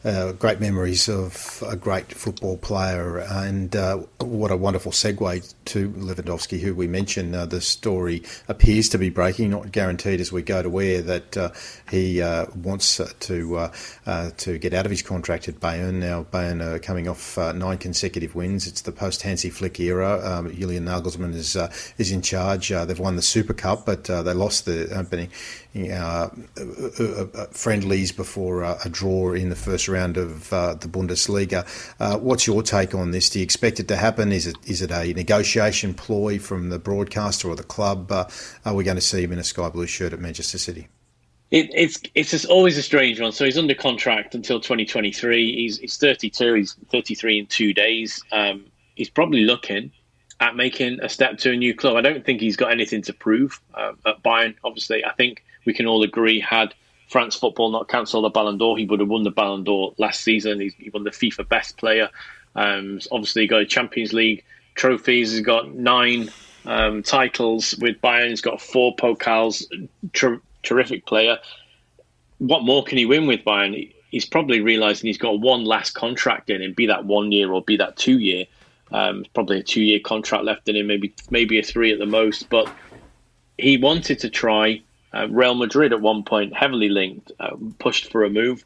[0.05, 5.91] uh, great memories of a great football player, and uh, what a wonderful segue to
[5.91, 7.37] Lewandowski, who we mentioned.
[7.37, 11.37] Uh, the story appears to be breaking, not guaranteed as we go to where that
[11.37, 11.51] uh,
[11.89, 13.71] he uh, wants to
[14.37, 15.95] to get out of his contract at Bayern.
[15.95, 18.67] Now Bayern are coming off nine consecutive wins.
[18.67, 20.21] It's the post Hansi Flick era.
[20.25, 21.57] Um, Julian Nagelsmann is
[21.99, 22.71] is in charge.
[22.71, 25.31] they've won the Super Cup, but they lost the opening
[27.53, 31.67] friendlies before a draw in the first round of uh, the Bundesliga.
[32.01, 33.31] Uh, what's your take on this?
[33.31, 34.33] Do you expect it to happen?
[34.33, 38.11] Is it is it a negotiation ploy from the broadcaster or the club?
[38.11, 38.25] Uh,
[38.65, 40.89] are we going to see him in a sky blue shirt at Manchester City?
[41.53, 43.31] It, it's it's always a strange one.
[43.33, 45.55] So he's under contract until 2023.
[45.55, 46.55] He's he's 32.
[46.55, 48.23] He's 33 in two days.
[48.33, 49.93] Um, he's probably looking
[50.41, 51.97] at making a step to a new club.
[51.97, 54.55] I don't think he's got anything to prove uh, at Bayern.
[54.65, 56.75] Obviously, I think we can all agree had
[57.13, 60.23] France football not cancelled the Ballon d'Or, he would have won the Ballon d'Or last
[60.23, 60.61] season.
[60.61, 62.09] He's, he won the FIFA Best Player.
[62.57, 64.45] Um, obviously, he got a Champions League
[64.75, 65.33] trophies.
[65.33, 66.31] He's got nine
[66.65, 68.31] um, titles with Bayern.
[68.31, 69.63] He's got four Pokals.
[70.15, 71.39] Ter- terrific player.
[72.39, 73.93] What more can he win with Bayern?
[74.11, 77.63] He's probably realising he's got one last contract in him, be that one year or
[77.63, 78.47] be that two year.
[78.91, 82.07] Um, probably a two year contract left in him, maybe maybe a three at the
[82.07, 82.49] most.
[82.49, 82.73] But
[83.59, 84.81] he wanted to try
[85.15, 88.65] uh, Real Madrid at one point, heavily linked, uh, pushed for a move.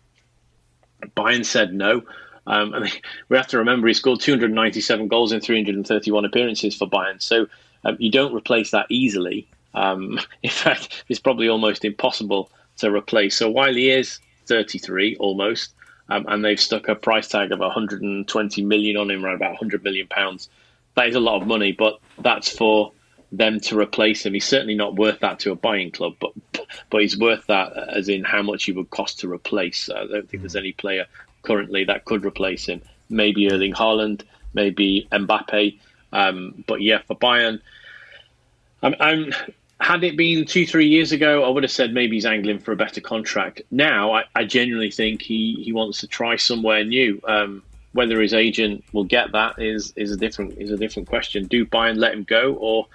[1.16, 2.02] Bayern said no.
[2.46, 2.92] Um, and
[3.28, 7.20] we have to remember he scored 297 goals in 331 appearances for Bayern.
[7.20, 7.46] So
[7.84, 9.48] um, you don't replace that easily.
[9.74, 13.36] Um, in fact, it's probably almost impossible to replace.
[13.36, 15.72] So while he is 33 almost,
[16.08, 19.82] um, and they've stuck a price tag of 120 million on him, around about 100
[19.82, 20.48] million pounds,
[20.94, 21.72] that is a lot of money.
[21.72, 22.92] But that's for
[23.32, 24.34] them to replace him.
[24.34, 26.32] He's certainly not worth that to a buying club, but
[26.90, 29.90] but he's worth that as in how much he would cost to replace.
[29.90, 30.58] I don't think there's hmm.
[30.58, 31.06] any player
[31.42, 32.82] currently that could replace him.
[33.08, 35.78] Maybe Erling Haaland, maybe Mbappe,
[36.12, 37.60] um, but yeah, for Bayern,
[38.82, 39.32] I'm, I'm,
[39.80, 42.72] had it been two three years ago, I would have said maybe he's angling for
[42.72, 43.62] a better contract.
[43.70, 47.20] Now, I, I genuinely think he he wants to try somewhere new.
[47.26, 47.62] Um,
[47.92, 51.46] whether his agent will get that is is a different is a different question.
[51.46, 52.86] Do Bayern let him go, or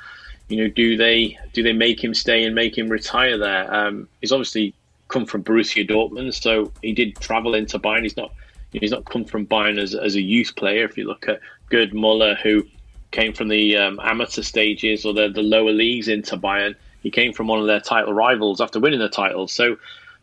[0.51, 3.73] you know, do they do they make him stay and make him retire there?
[3.73, 4.73] Um, he's obviously
[5.07, 8.03] come from Borussia Dortmund, so he did travel into Bayern.
[8.03, 8.33] He's not
[8.71, 10.85] he's not come from Bayern as, as a youth player.
[10.85, 12.65] If you look at Gerd Muller, who
[13.11, 17.33] came from the um, amateur stages or the, the lower leagues into Bayern, he came
[17.33, 19.47] from one of their title rivals after winning the title.
[19.47, 19.77] So,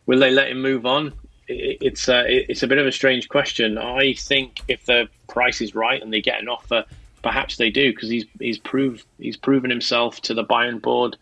[0.05, 1.13] will they let him move on?
[1.49, 3.77] it's a, it's a bit of a strange question.
[3.77, 6.85] I think if the price is right and they get an offer
[7.21, 11.17] perhaps they do because he's he's proved he's proven himself to the Bayern board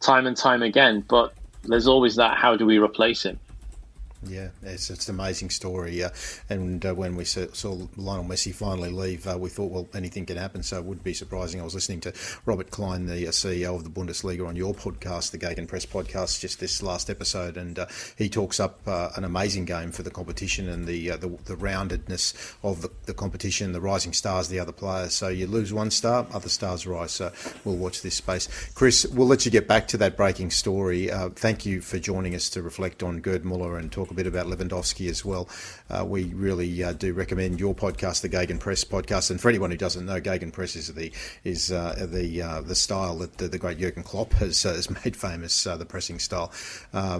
[0.00, 1.04] time and time again.
[1.06, 1.34] But
[1.64, 3.38] there's always that: how do we replace him?
[4.28, 6.02] Yeah, it's, it's an amazing story.
[6.02, 6.10] Uh,
[6.48, 7.46] and uh, when we saw,
[7.96, 11.14] Lionel Messi finally leave, uh, we thought, well, anything can happen, so it wouldn't be
[11.14, 11.60] surprising.
[11.60, 12.12] I was listening to
[12.44, 16.60] Robert Klein, the uh, CEO of the Bundesliga, on your podcast, the Gegenpress podcast, just
[16.60, 17.86] this last episode, and uh,
[18.16, 22.56] he talks up uh, an amazing game for the competition and the the, the, roundedness
[22.62, 25.14] of the, the, competition, the rising stars, the other players.
[25.14, 27.12] So you lose one star, other stars rise.
[27.12, 27.32] So
[27.64, 28.48] we'll watch this space.
[28.74, 31.08] Chris, we'll let you get back to that breaking story.
[31.36, 35.08] thank you for joining us to reflect on Gerd Muller and talk bit about Lewandowski
[35.08, 35.48] as well.
[35.88, 39.30] Uh, we really uh, do recommend your podcast, the Gegenpress podcast.
[39.30, 41.12] And for anyone who doesn't know, Gegenpress is the
[41.44, 44.90] is uh, the uh, the style that the, the, great Jurgen Klopp has, uh, has
[45.04, 46.52] made famous, uh, the pressing style,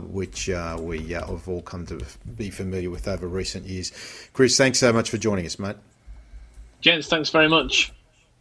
[0.09, 2.01] which we have all come to
[2.37, 3.93] be familiar with over recent years.
[4.33, 5.77] Chris, thanks so much for joining us, mate.
[6.81, 7.93] Gents, thanks very much.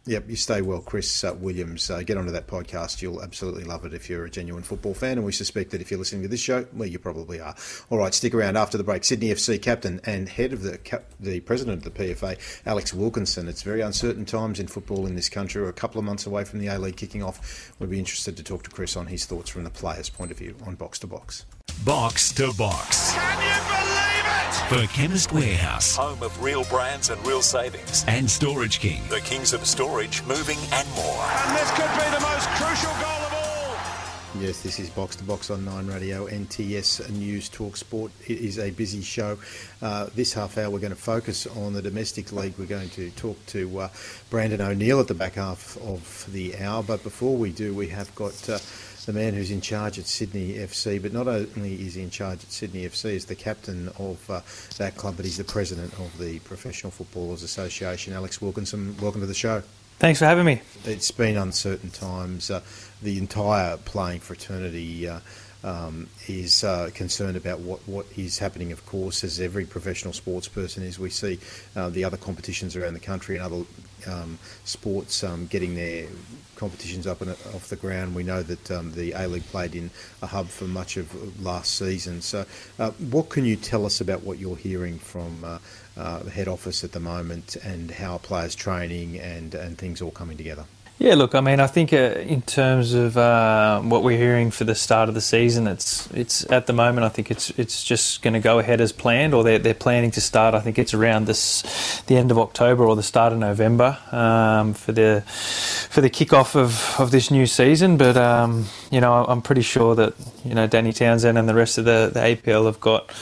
[0.08, 1.90] Yep, you stay well, Chris uh, Williams.
[1.90, 3.02] Uh, get onto that podcast.
[3.02, 5.90] You'll absolutely love it if you're a genuine football fan, and we suspect that if
[5.90, 7.56] you're listening to this show, well, you probably are.
[7.90, 9.02] All right, stick around after the break.
[9.02, 13.48] Sydney FC captain and head of the cap- the president of the PFA, Alex Wilkinson.
[13.48, 15.60] It's very uncertain times in football in this country.
[15.60, 17.74] We're a couple of months away from the A League kicking off.
[17.80, 20.38] We'd be interested to talk to Chris on his thoughts from the players' point of
[20.38, 21.46] view on box to box.
[21.84, 23.12] Box to Box.
[23.12, 24.88] Can you believe it?
[24.88, 28.04] For Chemist Warehouse Home of real brands and real savings.
[28.08, 29.02] and Storage King.
[29.08, 31.22] The kings of storage, moving and more.
[31.22, 34.42] And this could be the most crucial goal of all.
[34.42, 38.10] Yes, this is Box to Box on Nine Radio, NTS News Talk Sport.
[38.26, 39.38] It is a busy show.
[39.80, 42.54] Uh, this half hour, we're going to focus on the domestic league.
[42.58, 43.88] We're going to talk to uh,
[44.30, 46.82] Brandon O'Neill at the back half of the hour.
[46.82, 48.58] But before we do, we have got uh,
[49.06, 51.00] the man who's in charge at Sydney FC.
[51.00, 54.40] But not only is he in charge at Sydney FC, he's the captain of uh,
[54.78, 58.12] that club, but he's the president of the Professional Footballers Association.
[58.12, 59.62] Alex Wilkinson, welcome to the show.
[59.98, 60.60] Thanks for having me.
[60.84, 62.50] It's been uncertain times.
[62.50, 62.60] Uh,
[63.00, 65.20] the entire playing fraternity uh,
[65.64, 70.48] um, is uh, concerned about what, what is happening, of course, as every professional sports
[70.48, 70.98] person is.
[70.98, 71.38] We see
[71.74, 73.64] uh, the other competitions around the country and other
[74.06, 76.08] um, sports um, getting their
[76.56, 78.14] competitions up and off the ground.
[78.14, 79.90] We know that um, the A League played in
[80.22, 82.22] a hub for much of last season.
[82.22, 82.44] So,
[82.78, 85.58] uh, what can you tell us about what you're hearing from uh,
[85.96, 90.10] uh, the head office at the moment and how players training and, and things all
[90.10, 90.64] coming together?
[90.98, 94.64] Yeah, look, I mean, I think uh, in terms of uh, what we're hearing for
[94.64, 97.04] the start of the season, it's it's at the moment.
[97.04, 100.10] I think it's it's just going to go ahead as planned, or they're they're planning
[100.12, 100.54] to start.
[100.54, 104.72] I think it's around this the end of October or the start of November um,
[104.72, 107.98] for the for the kickoff of, of this new season.
[107.98, 110.14] But um, you know, I'm pretty sure that
[110.46, 113.12] you know Danny Townsend and the rest of the the APL have got.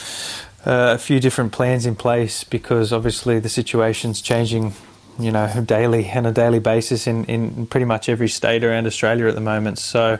[0.67, 4.73] Uh, a few different plans in place because obviously the situation's changing
[5.19, 9.27] you know, daily on a daily basis in, in pretty much every state around Australia
[9.27, 9.79] at the moment.
[9.79, 10.19] So,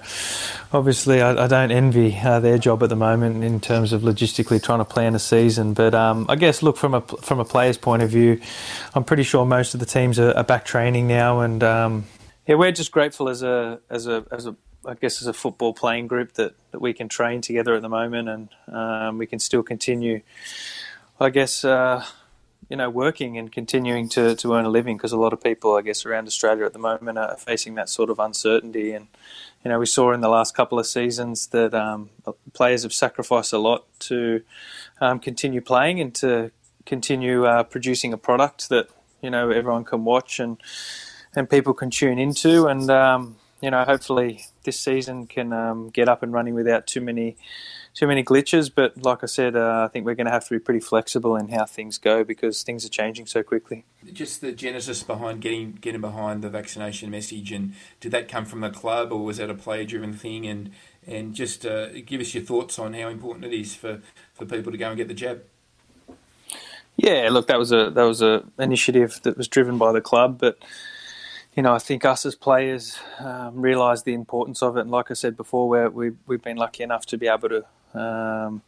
[0.72, 4.62] obviously, I, I don't envy uh, their job at the moment in terms of logistically
[4.64, 5.74] trying to plan a season.
[5.74, 8.40] But um, I guess, look from a from a player's point of view,
[8.94, 12.06] I'm pretty sure most of the teams are, are back training now, and um,
[12.48, 14.56] yeah, we're just grateful as a as a as a
[14.86, 17.90] I guess as a football playing group that, that we can train together at the
[17.90, 20.22] moment, and um, we can still continue.
[21.20, 21.66] I guess.
[21.66, 22.06] Uh,
[22.70, 25.76] you know, working and continuing to, to earn a living because a lot of people,
[25.76, 28.92] I guess, around Australia at the moment are facing that sort of uncertainty.
[28.92, 29.08] And,
[29.64, 32.10] you know, we saw in the last couple of seasons that um,
[32.54, 34.42] players have sacrificed a lot to
[35.00, 36.52] um, continue playing and to
[36.86, 38.90] continue uh, producing a product that,
[39.22, 40.58] you know, everyone can watch and,
[41.36, 42.66] and people can tune into.
[42.66, 47.02] And, um, you know, hopefully this season can um, get up and running without too
[47.02, 47.38] many
[47.96, 48.70] too many glitches.
[48.74, 51.36] But like I said, uh, I think we're going to have to be pretty flexible
[51.36, 53.86] in how things go because things are changing so quickly.
[54.14, 58.62] Just the genesis behind getting getting behind the vaccination message, and did that come from
[58.62, 60.46] the club, or was that a player-driven thing?
[60.46, 60.72] And
[61.08, 64.02] and just uh, give us your thoughts on how important it is for,
[64.34, 65.44] for people to go and get the jab.
[66.98, 70.38] Yeah, look, that was a that was a initiative that was driven by the club,
[70.40, 70.58] but
[71.56, 74.82] you know, I think us as players um, realise the importance of it.
[74.82, 77.66] And like I said before, we we've, we've been lucky enough to be able to
[77.96, 78.62] um,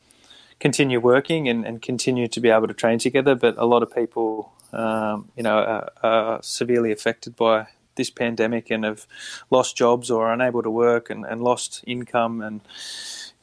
[0.59, 3.35] continue working and, and, continue to be able to train together.
[3.35, 8.71] But a lot of people, um, you know, are, are, severely affected by this pandemic
[8.71, 9.05] and have
[9.49, 12.41] lost jobs or are unable to work and, and lost income.
[12.41, 12.61] And,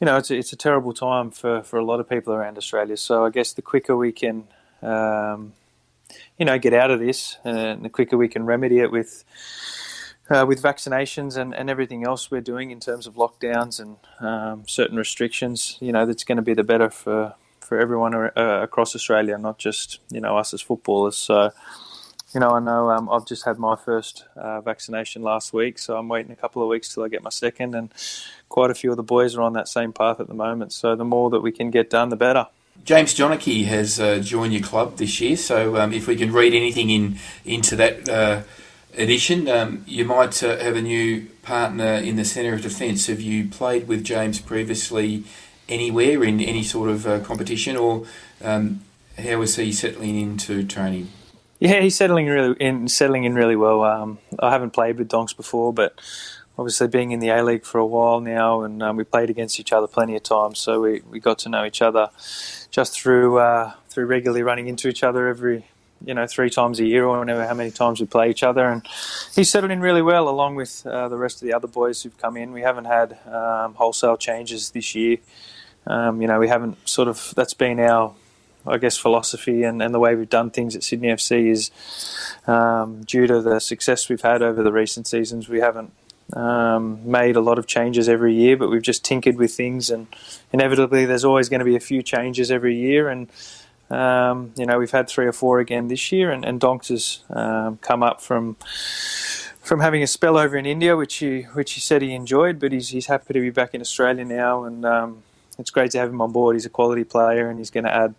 [0.01, 2.57] you know, it's a, it's a terrible time for, for a lot of people around
[2.57, 2.97] Australia.
[2.97, 4.45] So I guess the quicker we can,
[4.83, 5.53] um,
[6.39, 9.25] you know, get out of this and the quicker we can remedy it with
[10.31, 14.67] uh, with vaccinations and, and everything else we're doing in terms of lockdowns and um,
[14.67, 18.31] certain restrictions, you know, that's going to be the better for, for everyone uh,
[18.63, 21.17] across Australia, not just, you know, us as footballers.
[21.17, 21.53] So,
[22.33, 25.97] you know, I know um, I've just had my first uh, vaccination last week, so
[25.97, 27.93] I'm waiting a couple of weeks till I get my second, and
[28.49, 30.73] quite a few of the boys are on that same path at the moment.
[30.73, 32.49] So the more that we can get done, the better.
[32.85, 36.55] James Donachie has uh, joined your club this year, so um, if we can read
[36.55, 38.43] anything in into that uh,
[38.97, 39.49] edition.
[39.49, 43.07] Um, you might uh, have a new partner in the centre of defence.
[43.07, 45.25] Have you played with James previously
[45.69, 48.05] anywhere in any sort of uh, competition, or
[48.43, 48.83] um,
[49.19, 51.09] how is he settling into training?
[51.59, 53.85] Yeah, he's settling really in settling in really well.
[53.85, 55.99] Um, I haven't played with Donks before, but
[56.59, 59.59] obviously being in the A League for a while now, and um, we played against
[59.59, 62.11] each other plenty of times, so we, we got to know each other
[62.71, 65.67] just through uh, through regularly running into each other every
[66.07, 68.69] you know three times a year or whenever how many times we play each other.
[68.69, 68.87] And
[69.35, 72.17] he's settled in really well along with uh, the rest of the other boys who've
[72.19, 72.53] come in.
[72.53, 75.19] We haven't had um, wholesale changes this year.
[75.87, 78.15] Um, you know we haven't sort of that's been our
[78.67, 81.71] I guess philosophy and, and the way we've done things at Sydney FC is
[82.47, 85.93] um, due to the success we've had over the recent seasons we haven't
[86.33, 89.91] um, made a lot of changes every year but we've just tinkered with things.
[89.91, 90.07] And
[90.53, 93.09] inevitably there's always going to be a few changes every year.
[93.09, 93.29] And
[93.91, 97.23] um, you know, we've had three or four again this year, and, and Donks has
[97.31, 98.57] um, come up from
[99.61, 102.73] from having a spell over in India, which he which he said he enjoyed, but
[102.73, 105.23] he's he's happy to be back in Australia now, and um,
[105.59, 106.57] it's great to have him on board.
[106.57, 108.15] He's a quality player, and he's going to add,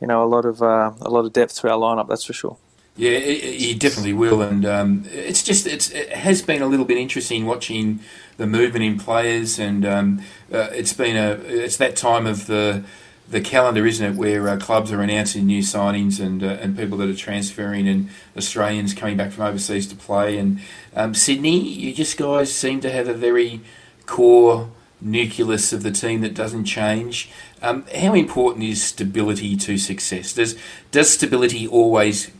[0.00, 2.08] you know, a lot of uh, a lot of depth to our lineup.
[2.08, 2.56] That's for sure.
[2.98, 6.96] Yeah, he definitely will, and um, it's just it's, it has been a little bit
[6.96, 8.00] interesting watching
[8.38, 12.84] the movement in players, and um, uh, it's been a it's that time of the
[13.28, 16.98] the calendar, isn't it, where uh, clubs are announcing new signings and uh, and people
[16.98, 20.60] that are transferring and Australians coming back from overseas to play, and
[20.94, 23.60] um, Sydney, you just guys seem to have a very
[24.06, 27.30] core nucleus of the team that doesn't change.
[27.62, 30.32] Um, how important is stability to success?
[30.32, 30.56] Does
[30.90, 32.30] does stability always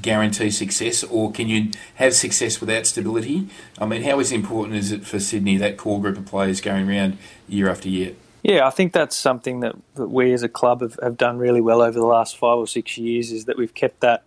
[0.00, 3.48] guarantee success, or can you have success without stability?
[3.78, 6.88] I mean, how is important is it for Sydney that core group of players going
[6.88, 8.14] around year after year?
[8.50, 11.60] Yeah, I think that's something that, that we as a club have, have done really
[11.60, 13.30] well over the last five or six years.
[13.30, 14.24] Is that we've kept that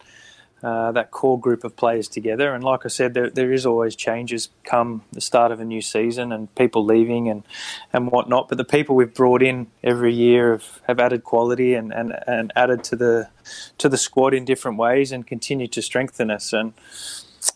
[0.64, 2.54] uh, that core group of players together.
[2.54, 5.82] And like I said, there, there is always changes come the start of a new
[5.82, 7.44] season and people leaving and,
[7.92, 8.48] and whatnot.
[8.48, 12.54] But the people we've brought in every year have, have added quality and, and, and
[12.56, 13.30] added to the
[13.78, 16.54] to the squad in different ways and continue to strengthen us.
[16.54, 16.72] And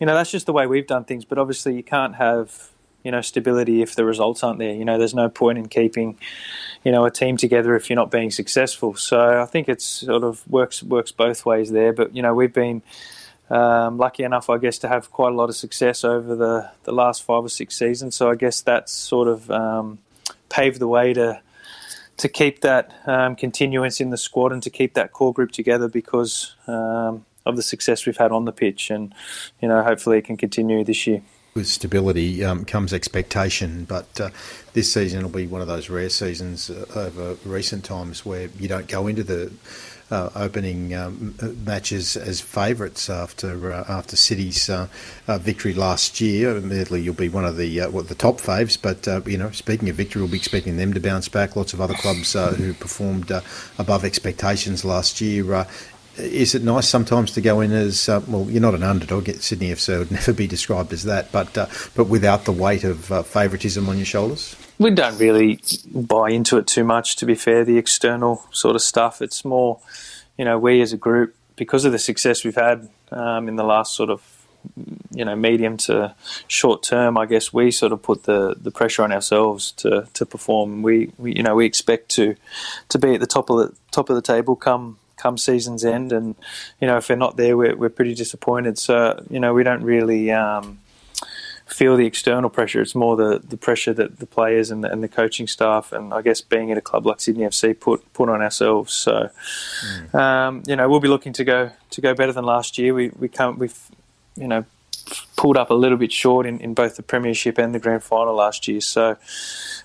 [0.02, 1.24] you know that's just the way we've done things.
[1.24, 2.72] But obviously, you can't have
[3.08, 4.74] you know stability if the results aren't there.
[4.74, 6.18] You know, there's no point in keeping
[6.84, 8.96] you know a team together if you're not being successful.
[8.96, 11.94] So I think it's sort of works works both ways there.
[11.94, 12.82] But you know, we've been
[13.50, 16.92] um, lucky enough, I guess, to have quite a lot of success over the the
[16.92, 18.14] last five or six seasons.
[18.14, 20.00] So I guess that's sort of um,
[20.50, 21.40] paved the way to
[22.18, 25.88] to keep that um, continuance in the squad and to keep that core group together
[25.88, 29.16] because um, of the success we've had on the pitch, and
[29.62, 31.22] you know, hopefully it can continue this year
[31.58, 34.30] with stability um, comes expectation, but uh,
[34.74, 38.68] this season will be one of those rare seasons uh, over recent times where you
[38.68, 39.52] don't go into the
[40.10, 44.88] uh, opening um, matches as favourites after uh, after City's uh,
[45.28, 46.56] uh, victory last year.
[46.56, 49.96] Admittedly, you'll be one of the well, the top faves, but you know, speaking of
[49.96, 51.56] victory, we'll be expecting them to bounce back.
[51.56, 53.32] Lots of other clubs who performed
[53.80, 55.68] above expectations last year
[56.20, 58.50] is it nice sometimes to go in as uh, well?
[58.50, 59.28] You're not an underdog.
[59.28, 63.12] Sydney FC would never be described as that, but uh, but without the weight of
[63.12, 64.56] uh, favouritism on your shoulders.
[64.80, 65.60] We don't really
[65.94, 67.16] buy into it too much.
[67.18, 69.22] To be fair, the external sort of stuff.
[69.22, 69.80] It's more,
[70.38, 73.64] you know, we as a group because of the success we've had um, in the
[73.64, 74.22] last sort of
[75.12, 76.14] you know medium to
[76.48, 77.18] short term.
[77.18, 80.82] I guess we sort of put the, the pressure on ourselves to, to perform.
[80.82, 82.36] We, we you know we expect to
[82.90, 86.12] to be at the top of the top of the table come come season's end.
[86.14, 86.36] And
[86.80, 88.78] you know, if they're not there, we're we're pretty disappointed.
[88.78, 90.32] So you know, we don't really.
[90.32, 90.80] Um,
[91.68, 92.82] feel the external pressure.
[92.82, 96.14] It's more the, the pressure that the players and the, and the coaching staff, and
[96.14, 98.94] I guess being at a club like Sydney FC, put put on ourselves.
[98.94, 99.30] So,
[99.86, 100.16] mm.
[100.16, 102.94] um, you know, we'll be looking to go to go better than last year.
[102.94, 103.78] We we come we've
[104.36, 104.66] you know
[105.36, 108.34] pulled up a little bit short in, in both the premiership and the grand final
[108.34, 108.82] last year.
[108.82, 109.18] So,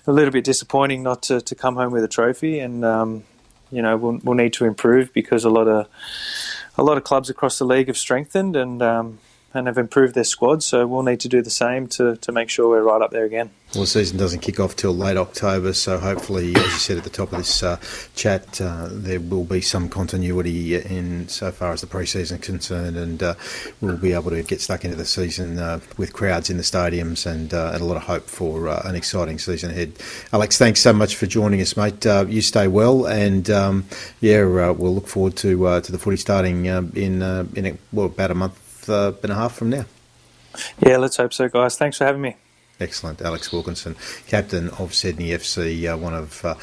[0.07, 2.59] a little bit disappointing not to, to come home with a trophy.
[2.59, 3.23] And um,
[3.73, 5.87] you know we'll, we'll need to improve because a lot of
[6.77, 9.19] a lot of clubs across the league have strengthened and um,
[9.53, 10.63] and have improved their squad.
[10.63, 13.25] So we'll need to do the same to, to make sure we're right up there
[13.25, 13.51] again.
[13.73, 17.03] Well, the season doesn't kick off till late October, so hopefully, as you said at
[17.03, 17.77] the top of this uh,
[18.13, 22.97] chat, uh, there will be some continuity in so far as the pre-season is concerned,
[22.97, 23.33] and uh,
[23.81, 27.25] we'll be able to get stuck into the season uh, with crowds in the stadiums
[27.25, 29.91] and, uh, and a lot of hope for uh, an exciting season ahead.
[30.31, 32.05] Alex, thanks so much for joining us, mate.
[32.05, 33.85] you stay well, and um,
[34.21, 38.35] yeah, we'll look forward to to the footy starting in in a, well about a
[38.35, 39.85] month uh, and a half from now.
[40.79, 41.77] Yeah, let's hope so, guys.
[41.77, 42.35] Thanks for having me.
[42.79, 43.95] Excellent, Alex Wilkinson,
[44.27, 46.55] captain of Sydney FC, uh, one of uh,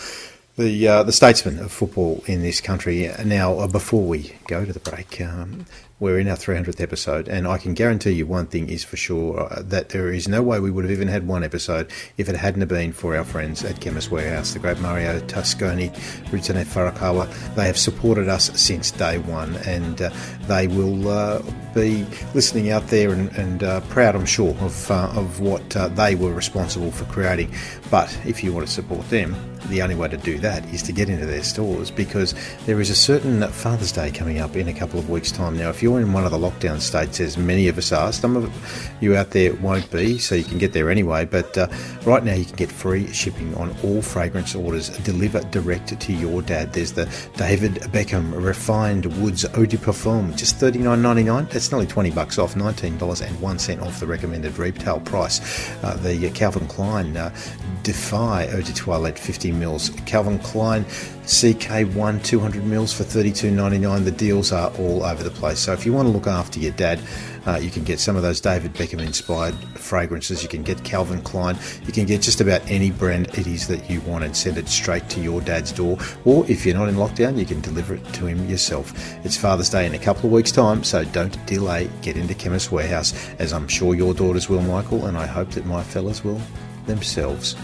[0.56, 3.10] the uh, the statesmen of football in this country.
[3.24, 5.66] Now, uh, before we go to the break, um,
[6.00, 9.38] we're in our 300th episode, and I can guarantee you one thing is for sure
[9.38, 12.36] uh, that there is no way we would have even had one episode if it
[12.36, 15.90] hadn't been for our friends at Chemist Warehouse, the great Mario Tasconi,
[16.30, 17.28] Rutene Farakawa.
[17.54, 20.10] They have supported us since day one, and uh,
[20.46, 21.42] they will uh,
[21.74, 25.88] be listening out there and, and uh, proud, I'm sure, of, uh, of what uh,
[25.88, 27.54] they were responsible for creating.
[27.90, 29.36] But if you want to support them,
[29.68, 32.34] the only way to do that is to get into their stores because
[32.66, 35.56] there is a certain Father's Day coming up in a couple of weeks' time.
[35.56, 38.12] Now, if you're you're in one of the lockdown states, as many of us are,
[38.12, 41.24] some of you out there won't be, so you can get there anyway.
[41.24, 41.66] But uh,
[42.04, 46.42] right now, you can get free shipping on all fragrance orders delivered direct to your
[46.42, 46.72] dad.
[46.72, 47.06] There's the
[47.36, 51.50] David Beckham Refined Woods Eau de Parfum, just $39.99.
[51.50, 55.40] That's nearly 20 bucks off, $19.01 off the recommended retail price.
[55.82, 57.34] Uh, the Calvin Klein uh,
[57.82, 59.90] Defy Eau de Toilette 50 mils.
[60.06, 60.84] Calvin Klein
[61.30, 64.04] CK1 200 mils for 32.99.
[64.04, 65.60] The deals are all over the place.
[65.60, 67.00] So if you want to look after your dad,
[67.46, 70.42] uh, you can get some of those David Beckham inspired fragrances.
[70.42, 71.56] You can get Calvin Klein.
[71.86, 74.68] You can get just about any brand it is that you want and send it
[74.68, 75.98] straight to your dad's door.
[76.24, 78.92] Or if you're not in lockdown, you can deliver it to him yourself.
[79.24, 81.88] It's Father's Day in a couple of weeks' time, so don't delay.
[82.02, 85.64] Get into Chemist Warehouse, as I'm sure your daughters will, Michael, and I hope that
[85.64, 86.40] my fellas will
[86.86, 87.54] themselves.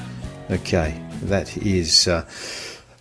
[0.52, 2.06] Okay, that is.
[2.06, 2.24] Uh,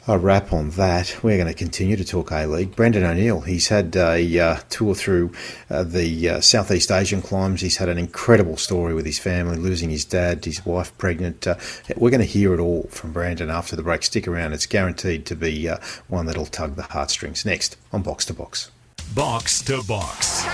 [0.08, 1.18] a wrap on that.
[1.24, 2.76] We're going to continue to talk A League.
[2.76, 5.32] Brandon O'Neill, he's had a uh, tour through
[5.70, 7.62] uh, the uh, Southeast Asian climbs.
[7.62, 11.48] He's had an incredible story with his family, losing his dad, his wife pregnant.
[11.48, 11.56] Uh,
[11.96, 14.04] we're going to hear it all from Brandon after the break.
[14.04, 15.78] Stick around, it's guaranteed to be uh,
[16.08, 17.46] one that'll tug the heartstrings.
[17.46, 18.72] Next on Box to Box.
[19.14, 20.46] Box to Box.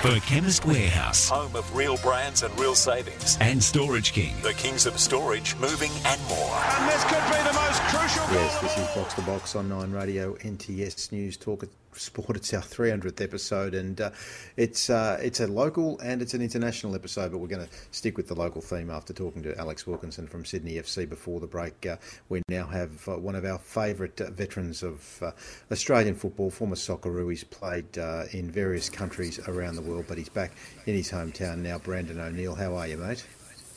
[0.00, 0.22] Can you believe it?
[0.22, 3.36] For Chemist Warehouse Home of real brands and real savings.
[3.40, 4.34] and Storage King.
[4.42, 6.54] The kings of storage, moving and more.
[6.54, 9.90] And this could be the most crucial Yes, this is Box to Box on Nine
[9.90, 11.62] Radio, NTS News Talk
[11.94, 12.36] Sport.
[12.36, 14.10] It's our 300th episode, and uh,
[14.56, 17.32] it's uh, it's a local and it's an international episode.
[17.32, 20.44] But we're going to stick with the local theme after talking to Alex Wilkinson from
[20.44, 21.86] Sydney FC before the break.
[21.86, 21.96] Uh,
[22.28, 25.32] we now have uh, one of our favourite uh, veterans of uh,
[25.72, 27.30] Australian football, former Socceroo.
[27.30, 27.96] He's played
[28.32, 30.52] in various countries around the world, but he's back
[30.86, 31.78] in his hometown now.
[31.78, 33.26] Brandon O'Neill, how are you, mate?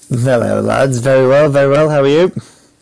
[0.09, 0.99] Hello, lads.
[0.99, 1.89] Very well, very well.
[1.89, 2.31] How are you?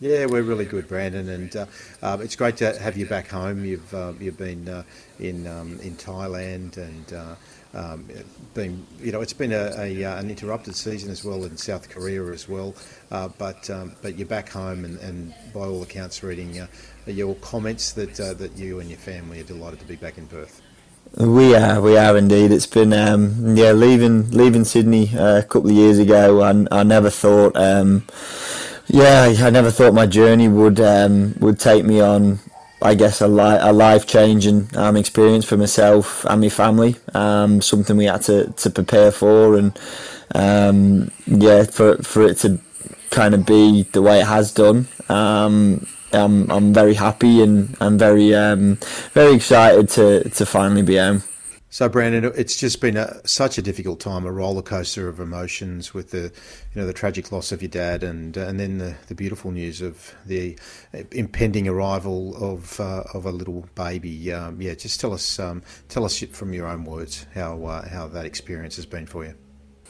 [0.02, 1.66] Yeah, we're really good, Brandon, and uh,
[2.02, 3.66] um, it's great to have you back home.
[3.66, 4.84] You've uh, you've been uh,
[5.20, 7.36] in um, in Thailand and uh,
[7.74, 8.08] um,
[8.54, 11.90] been you know it's been a, a uh, an interrupted season as well in South
[11.90, 12.76] Korea as well,
[13.12, 16.66] uh, but um, but you're back home and, and by all accounts, reading
[17.06, 20.62] your comments that that you and your family are delighted to be back in Perth.
[21.18, 22.52] We are, we are indeed.
[22.52, 26.42] It's been, um, yeah, leaving leaving Sydney uh, a couple of years ago.
[26.42, 28.04] I, I never thought, um,
[28.90, 32.40] yeah, I never thought my journey would um, would take me on.
[32.82, 36.96] I guess a, li- a life changing um, experience for myself and my family.
[37.14, 39.78] Um, something we had to, to prepare for, and
[40.34, 42.60] um, yeah, for for it to
[43.10, 44.88] kind of be the way it has done.
[45.10, 48.78] Um, I'm I'm very happy and I'm very um,
[49.14, 51.24] very excited to, to finally be home.
[51.72, 55.94] So, Brandon, it's just been a, such a difficult time, a roller coaster of emotions
[55.94, 56.32] with the,
[56.74, 59.80] you know, the tragic loss of your dad, and and then the, the beautiful news
[59.80, 60.58] of the
[61.12, 64.34] impending arrival of uh, of a little baby.
[64.34, 68.08] Um, yeah, just tell us um, tell us from your own words how uh, how
[68.08, 69.36] that experience has been for you.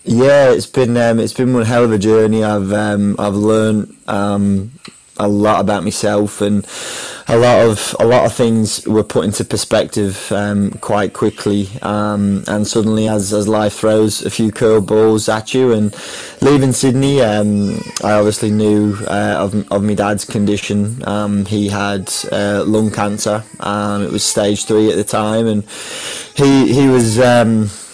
[0.04, 2.44] Yeah, it's been um, it's been one hell of a journey.
[2.44, 4.72] I've um, I've learned um,
[5.20, 6.66] a lot about myself and
[7.30, 11.70] a lot of a lot of things were put into perspective um, quite quickly.
[11.84, 15.96] Um, and suddenly, as as life throws a few curveballs at you, and
[16.42, 21.08] leaving Sydney, um, I obviously knew uh, of of my dad's condition.
[21.08, 23.44] Um, he had uh, lung cancer.
[23.60, 25.64] Um, it was stage three at the time, and
[26.36, 27.20] he he was.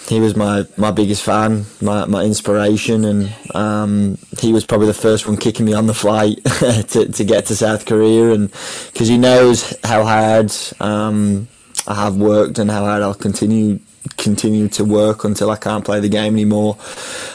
[0.08, 4.94] He was my, my biggest fan, my, my inspiration, and um, he was probably the
[4.94, 8.52] first one kicking me on the flight to, to get to South Korea, and
[8.92, 11.48] because he knows how hard um,
[11.88, 13.80] I have worked and how hard I'll continue
[14.16, 16.78] continue to work until I can't play the game anymore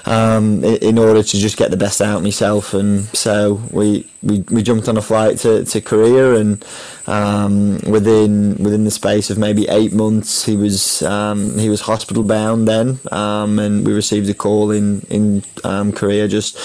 [0.05, 2.73] um, in, order to just get the best out of myself.
[2.73, 6.65] And so we, we, we jumped on a flight to, to Korea and
[7.07, 12.23] um, within within the space of maybe eight months he was um, he was hospital
[12.23, 16.57] bound then um, and we received a call in in um, Korea just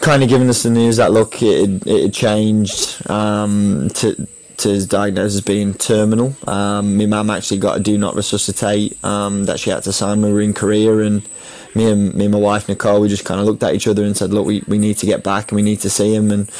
[0.00, 4.28] kind of giving us the news that look it, it had changed um, to
[4.60, 6.34] to diagnosed as being terminal.
[6.46, 10.20] Um, my mum actually got a do not resuscitate um, that she had to sign
[10.20, 11.26] when we were in Korea, and
[11.74, 14.04] me and me and my wife Nicole, we just kind of looked at each other
[14.04, 16.30] and said, "Look, we, we need to get back and we need to see him."
[16.30, 16.50] And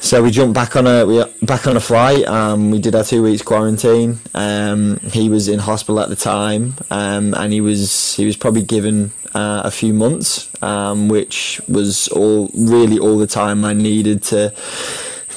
[0.00, 2.24] so we jumped back on a we back on a flight.
[2.26, 4.18] Um, we did our two weeks quarantine.
[4.34, 8.62] Um, he was in hospital at the time, um, and he was he was probably
[8.62, 14.22] given uh, a few months, um, which was all really all the time I needed
[14.24, 14.52] to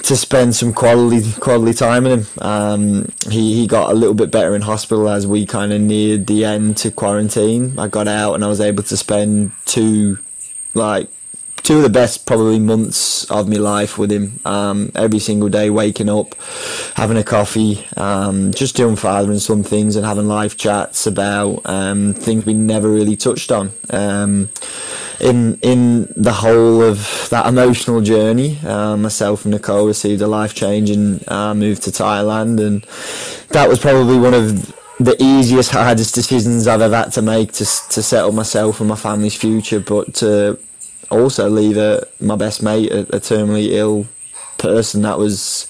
[0.04, 2.44] to spend some quality quality time with him.
[2.46, 6.28] Um, he he got a little bit better in hospital as we kind of neared
[6.28, 7.78] the end to quarantine.
[7.78, 10.18] I got out and I was able to spend two
[10.74, 11.10] like
[11.64, 14.40] two of the best probably months of my life with him.
[14.46, 16.36] Um, every single day, waking up,
[16.96, 21.62] having a coffee, um, just doing father and son things, and having live chats about
[21.66, 23.72] um, things we never really touched on.
[23.90, 24.50] Um,
[25.20, 30.54] in in the whole of that emotional journey, uh, myself and Nicole received a life
[30.54, 32.84] changing uh, move to Thailand, and
[33.50, 37.66] that was probably one of the easiest, hardest decisions I've ever had to make to
[37.66, 40.58] to settle myself and my family's future, but to
[41.12, 44.08] also leave a, my best mate, a, a terminally ill
[44.62, 45.68] person that was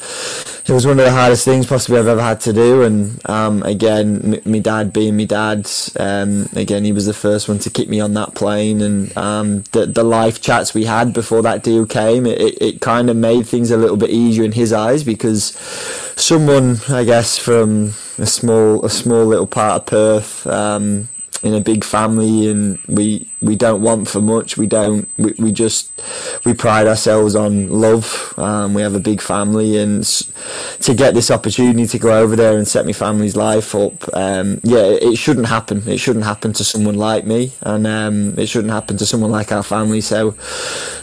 [0.67, 2.83] it was one of the hardest things possibly I've ever had to do.
[2.83, 7.57] And um, again, my dad being my dad, um, again he was the first one
[7.59, 8.81] to keep me on that plane.
[8.81, 12.81] And um, the the life chats we had before that deal came, it, it, it
[12.81, 15.55] kind of made things a little bit easier in his eyes because
[16.15, 20.47] someone, I guess, from a small a small little part of Perth.
[20.47, 21.07] Um,
[21.43, 24.57] in a big family and we we don't want for much.
[24.57, 25.91] We don't we, we just
[26.45, 28.33] we pride ourselves on love.
[28.37, 30.03] Um, we have a big family and
[30.81, 34.59] to get this opportunity to go over there and set my family's life up um,
[34.63, 35.87] yeah it shouldn't happen.
[35.87, 39.51] It shouldn't happen to someone like me and um, it shouldn't happen to someone like
[39.51, 40.01] our family.
[40.01, 40.35] So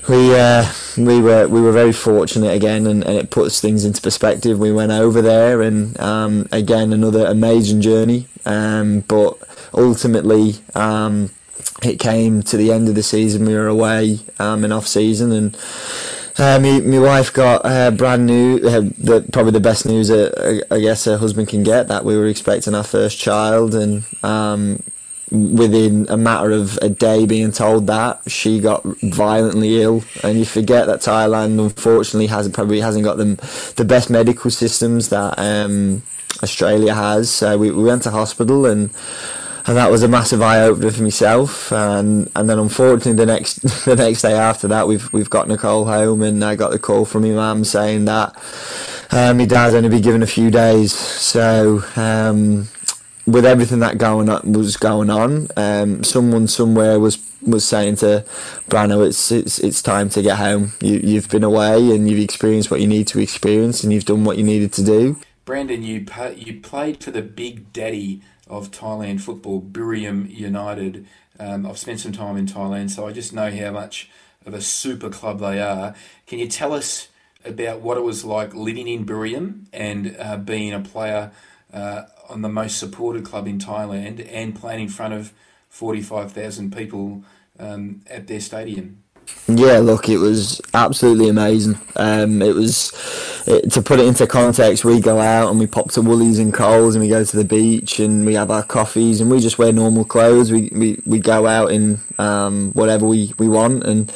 [0.09, 4.01] we uh, we were we were very fortunate again and, and, it puts things into
[4.01, 4.59] perspective.
[4.59, 8.27] We went over there and um, again another amazing journey.
[8.47, 9.37] Um, but
[9.75, 11.31] ultimately, um,
[11.83, 13.45] it came to the end of the season.
[13.47, 15.57] We were away um, in off season, and
[16.39, 20.61] uh, my, my wife got uh, brand new, uh, the, probably the best news uh,
[20.71, 24.83] I guess her husband can get that we were expecting our first child, and um,
[25.31, 30.45] within a matter of a day being told that she got violently ill, and you
[30.45, 33.37] forget that Thailand unfortunately hasn't probably hasn't got them
[33.77, 36.03] the best medical systems that um,
[36.43, 37.31] Australia has.
[37.31, 38.91] So we, we went to hospital and
[39.67, 41.73] and that was a massive eye opener for myself.
[41.73, 45.85] And and then unfortunately the next the next day after that, we've we've got Nicole
[45.85, 48.37] home, and I got the call from my mum saying that
[49.11, 50.93] uh, my dad's only be given a few days.
[50.93, 51.83] So.
[51.97, 52.69] Um,
[53.27, 58.25] with everything that going on, was going on, um, someone somewhere was was saying to
[58.69, 60.73] Brano, it's it's it's time to get home.
[60.81, 64.25] You you've been away and you've experienced what you need to experience, and you've done
[64.25, 65.21] what you needed to do.
[65.45, 66.07] Brandon, you
[66.37, 71.07] you played for the big daddy of Thailand football, Buriram United.
[71.39, 74.11] Um, I've spent some time in Thailand, so I just know how much
[74.47, 75.95] of a super club they are.
[76.27, 77.09] Can you tell us
[77.45, 81.31] about what it was like living in Buriram and uh, being a player
[81.73, 85.33] uh, on the most supported club in Thailand and playing in front of
[85.69, 87.25] 45,000 people
[87.59, 89.03] um, at their stadium?
[89.51, 91.81] Yeah, look, it was absolutely amazing.
[91.97, 92.93] Um, it was
[93.47, 94.85] it, to put it into context.
[94.85, 97.47] We go out and we pop to Woolies and Coles and we go to the
[97.47, 100.53] beach and we have our coffees and we just wear normal clothes.
[100.53, 104.13] We we, we go out in um, whatever we, we want and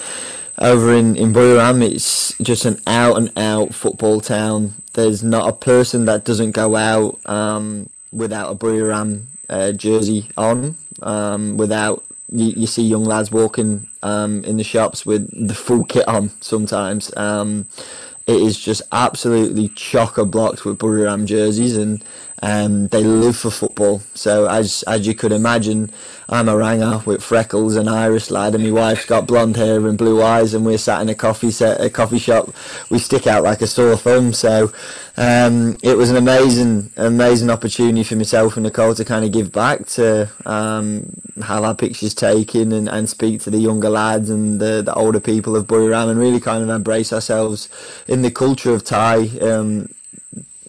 [0.59, 4.75] over in in Buriram, it's just an out and out football town.
[4.93, 10.77] There's not a person that doesn't go out um, without a Buriram uh, jersey on,
[11.01, 15.85] um, without you, you see young lads walking um, in the shops with the full
[15.85, 17.15] kit on sometimes.
[17.17, 17.67] Um,
[18.27, 22.03] it is just absolutely chocker blocked with Buriram jerseys, and
[22.43, 24.01] um, they live for football.
[24.15, 25.91] So as as you could imagine,
[26.29, 29.97] I'm a ranger with freckles, and Irish lad, and my wife's got blonde hair and
[29.97, 32.51] blue eyes, and we're sat in a coffee set, a coffee shop.
[32.91, 34.33] We stick out like a sore thumb.
[34.33, 34.73] So
[35.17, 39.53] um, it was an amazing, amazing opportunity for myself and Nicole to kind of give
[39.53, 41.13] back to um,
[41.43, 45.21] have our pictures taken and, and speak to the younger lads and the, the older
[45.21, 47.69] people of Buriram and really kind of embrace ourselves
[48.09, 49.29] in the culture of Thai.
[49.41, 49.89] Um,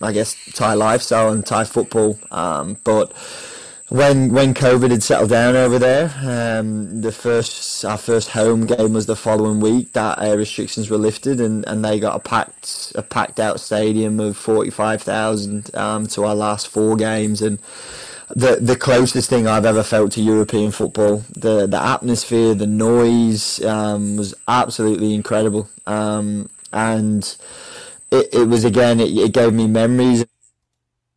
[0.01, 3.13] I guess Thai lifestyle and Thai football, um, but
[3.93, 8.93] when when COVID had settled down over there, um, the first our first home game
[8.93, 9.93] was the following week.
[9.93, 14.19] That uh, restrictions were lifted, and, and they got a packed a packed out stadium
[14.19, 17.59] of forty five thousand um, to our last four games, and
[18.35, 21.23] the the closest thing I've ever felt to European football.
[21.35, 27.35] The the atmosphere, the noise um, was absolutely incredible, um, and
[28.13, 30.25] it, it was again it, it gave me memories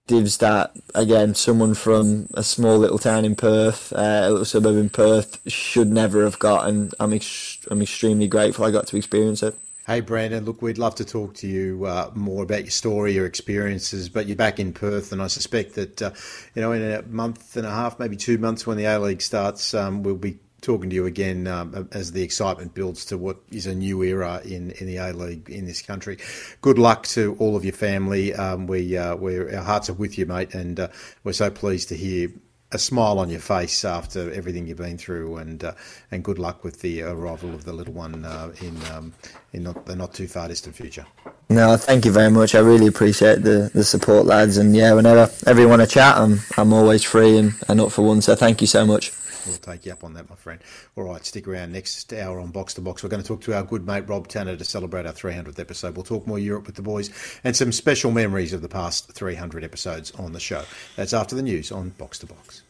[0.07, 4.77] Divs that again someone from a small little town in Perth, uh, a little suburb
[4.77, 8.97] in Perth, should never have got, and I'm ex- I'm extremely grateful I got to
[8.97, 9.57] experience it.
[9.85, 13.27] Hey Brandon, look, we'd love to talk to you uh, more about your story, your
[13.27, 16.13] experiences, but you're back in Perth, and I suspect that uh,
[16.55, 19.23] you know in a month and a half, maybe two months, when the A League
[19.23, 23.37] starts, um, we'll be talking to you again um, as the excitement builds to what
[23.53, 26.19] is a new era in, in the A League in this country.
[26.61, 28.35] Good luck to all of your family.
[28.35, 30.89] Um, we uh, we our hearts are with you, mate, and uh,
[31.23, 32.31] we're so pleased to hear
[32.73, 35.73] a smile on your face after everything you've been through, and uh,
[36.11, 39.13] and good luck with the arrival of the little one uh, in um,
[39.53, 41.07] in not, the not too far distant future.
[41.49, 42.57] No, thank you very much.
[42.57, 46.73] I really appreciate the, the support, lads, and yeah, whenever everyone a chat, I'm I'm
[46.73, 48.21] always free and, and up for one.
[48.21, 49.13] So thank you so much.
[49.47, 50.61] We'll take you up on that, my friend.
[50.97, 53.03] All right, stick around next hour on Box to Box.
[53.03, 55.97] We're going to talk to our good mate Rob Tanner to celebrate our 300th episode.
[55.97, 57.11] We'll talk more Europe with the boys
[57.45, 60.65] and some special memories of the past 300 episodes on the show.
[60.97, 62.63] That's after the news on Box to Box.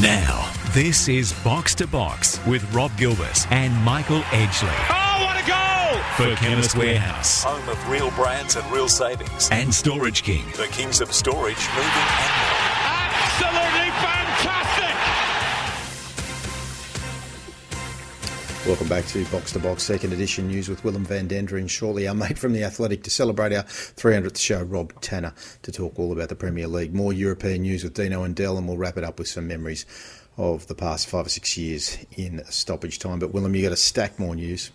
[0.00, 4.68] Now, this is Box to Box with Rob Gilbert and Michael Edgley.
[4.90, 5.54] Oh, what a goal!
[6.16, 9.48] for Chemist Warehouse Home of real brands and real savings.
[9.52, 10.44] and Storage King.
[10.56, 12.48] The kings of storage, moving and.
[12.84, 14.57] Absolutely fantastic!
[18.68, 21.70] Welcome back to Box to Box, second edition news with Willem van Denderen.
[21.70, 25.98] Shortly, our mate from the Athletic to celebrate our 300th show, Rob Tanner, to talk
[25.98, 26.92] all about the Premier League.
[26.92, 29.86] More European news with Dino and Dell, and we'll wrap it up with some memories
[30.36, 33.18] of the past five or six years in stoppage time.
[33.18, 34.70] But Willem, you got a stack more news.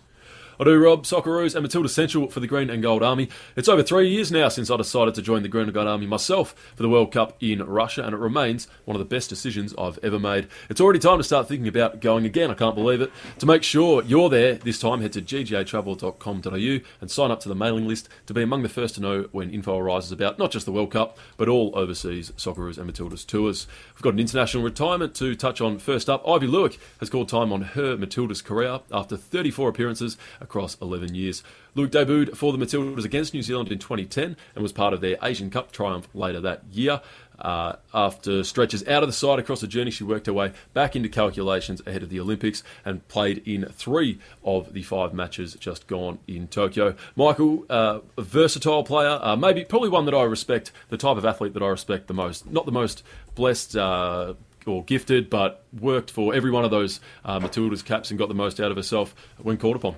[0.60, 1.02] I do, Rob.
[1.02, 3.28] Socceroos and Matilda Central for the Green and Gold Army.
[3.56, 6.06] It's over three years now since I decided to join the Green and Gold Army
[6.06, 9.74] myself for the World Cup in Russia, and it remains one of the best decisions
[9.76, 10.46] I've ever made.
[10.70, 12.52] It's already time to start thinking about going again.
[12.52, 13.10] I can't believe it.
[13.40, 17.54] To make sure you're there this time, head to ggatravel.com.au and sign up to the
[17.56, 20.66] mailing list to be among the first to know when info arises about not just
[20.66, 23.66] the World Cup, but all overseas Socceroos and Matildas tours.
[23.94, 26.24] We've got an international retirement to touch on first up.
[26.24, 31.42] Aivi Luik has called time on her Matildas career after 34 appearances across 11 years.
[31.74, 35.16] Luik debuted for the Matildas against New Zealand in 2010 and was part of their
[35.22, 37.00] Asian Cup triumph later that year.
[37.38, 40.94] Uh, after stretches out of the side across the journey, she worked her way back
[40.94, 45.88] into calculations ahead of the Olympics and played in three of the five matches just
[45.88, 46.94] gone in Tokyo.
[47.16, 51.24] Michael, uh, a versatile player, uh, maybe probably one that I respect, the type of
[51.24, 52.48] athlete that I respect the most.
[52.48, 53.02] Not the most
[53.34, 54.34] blessed uh,
[54.66, 58.34] or gifted, but worked for every one of those uh, Matilda's caps and got the
[58.34, 59.96] most out of herself when called upon.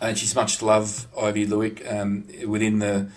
[0.00, 3.08] And she's much loved, Aivi Luik, um, within the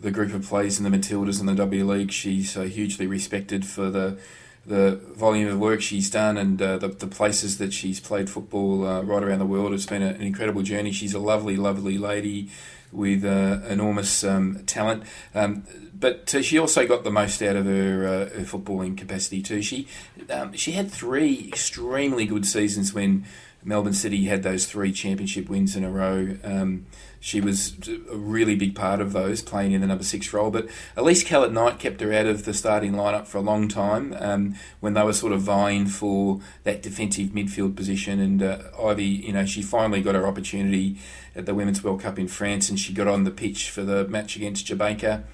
[0.00, 2.12] the group of players in the Matildas and the W League.
[2.12, 4.18] She's uh, hugely respected for the
[4.66, 8.86] the volume of work she's done and uh, the, the places that she's played football
[8.86, 9.74] uh, right around the world.
[9.74, 10.90] It's been an incredible journey.
[10.90, 12.48] She's a lovely, lovely lady
[12.90, 15.02] with uh, enormous um, talent.
[15.34, 19.42] Um, but uh, she also got the most out of her, uh, her footballing capacity
[19.42, 19.60] too.
[19.62, 19.86] She
[20.30, 23.26] um, she had three extremely good seasons when
[23.64, 26.36] Melbourne City had those three championship wins in a row.
[26.44, 26.86] Um,
[27.18, 30.50] she was a really big part of those, playing in the number six role.
[30.50, 34.56] But Elise Kellond-Knight kept her out of the starting lineup for a long time um,
[34.80, 38.20] when they were sort of vying for that defensive midfield position.
[38.20, 40.98] And uh, Aivi, you know, she finally got her opportunity
[41.34, 44.06] at the Women's World Cup in France, and she got on the pitch for the
[44.06, 45.24] match against Jamaica.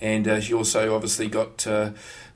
[0.00, 1.92] And uh, she also obviously got uh,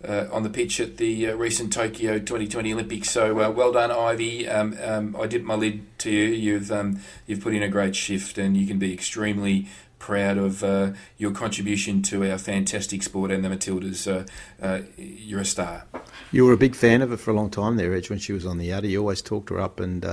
[0.07, 3.11] uh, on the pitch at the uh, recent Tokyo 2020 Olympics.
[3.11, 4.53] So uh, well done, Aivi.
[4.53, 6.25] Um, um, I dip my lid to you.
[6.25, 9.67] You've um, you've put in a great shift, and you can be extremely
[9.99, 14.07] proud of uh, your contribution to our fantastic sport and the Matildas.
[14.07, 14.25] Uh,
[14.65, 15.85] uh, you're a star.
[16.31, 18.33] You were a big fan of her for a long time there, Edge, when she
[18.33, 18.87] was on the outer.
[18.87, 20.05] You always talked her up, and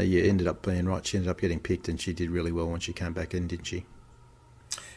[0.00, 1.04] you ended up being right.
[1.04, 3.48] She ended up getting picked, and she did really well when she came back in,
[3.48, 3.84] didn't she?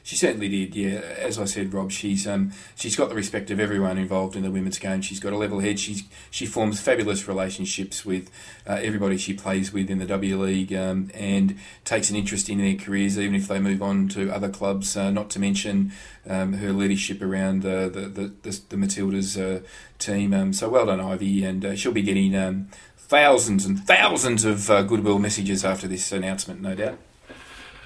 [0.03, 0.75] She certainly did.
[0.75, 4.43] Yeah, as I said, Rob, she's um, she's got the respect of everyone involved in
[4.43, 5.01] the women's game.
[5.01, 5.79] She's got a level head.
[5.79, 8.31] She's she forms fabulous relationships with
[8.67, 12.57] uh, everybody she plays with in the W League, um, and takes an interest in
[12.57, 14.97] their careers, even if they move on to other clubs.
[14.97, 15.91] Uh, not to mention
[16.27, 19.63] um, her leadership around uh, the, the the the Matildas uh,
[19.99, 20.33] team.
[20.33, 24.69] Um, so well done, Aivi, and uh, she'll be getting um, thousands and thousands of
[24.71, 26.97] uh, goodwill messages after this announcement, no doubt.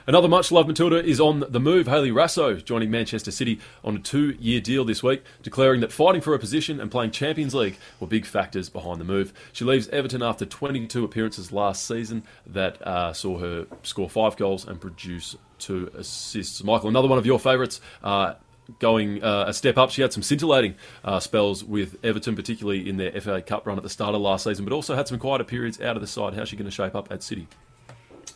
[0.08, 1.88] Another much loved Matilda is on the move.
[1.88, 6.22] Hayley Raso joining Manchester City on a two year deal this week, declaring that fighting
[6.22, 9.34] for a position and playing Champions League were big factors behind the move.
[9.52, 14.68] She leaves Everton after 22 appearances last season that uh, saw her score five goals
[14.68, 16.64] and produce two assists.
[16.64, 17.82] Michael, another one of your favourites.
[18.04, 18.36] Uh,
[18.80, 22.98] Going uh, a step up, she had some scintillating uh, spells with Everton, particularly in
[22.98, 25.44] their FA Cup run at the start of last season, but also had some quieter
[25.44, 26.34] periods out of the side.
[26.34, 27.48] How's she going to shape up at City?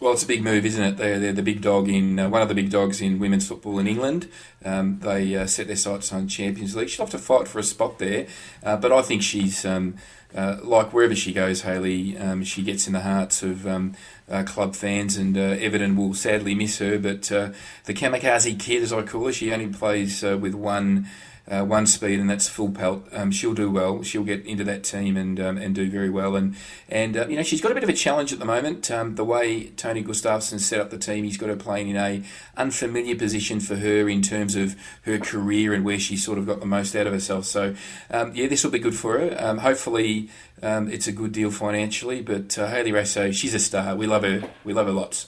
[0.02, 0.96] Well, it's a big move, isn't it?
[0.96, 3.80] They're, they're the big dog in uh, one of the big dogs in women's football
[3.80, 4.30] in England.
[4.64, 6.88] Um, they uh, set their sights on Champions League.
[6.88, 8.28] She'll have to fight for a spot there,
[8.64, 9.96] uh, but I think she's um,
[10.34, 12.18] uh, like wherever she goes, Hayley.
[12.18, 13.94] Um, she gets in the hearts of um,
[14.32, 16.98] uh, club fans, and uh, Everton will sadly miss her.
[16.98, 21.10] But the kamikaze kid, as I call her, she only plays with one
[21.50, 23.08] uh, one speed, and that's full pelt.
[23.12, 24.04] Um, she'll do well.
[24.04, 26.36] She'll get into that team and um, and do very well.
[26.36, 26.56] And
[26.88, 28.90] and uh, you know she's got a bit of a challenge at the moment.
[28.92, 32.24] Um, the way Tony Gustavsson set up the team, he's got her playing in a
[32.58, 36.60] unfamiliar position for her in terms of her career and where she sort of got
[36.60, 37.46] the most out of herself.
[37.46, 37.76] So
[38.12, 39.36] um, yeah, this will be good for her.
[39.40, 40.30] Um, hopefully,
[40.62, 42.22] um, it's a good deal financially.
[42.22, 43.96] But uh, Hayley Raso, she's a star.
[43.96, 44.50] We love her.
[44.64, 45.28] We love her lots.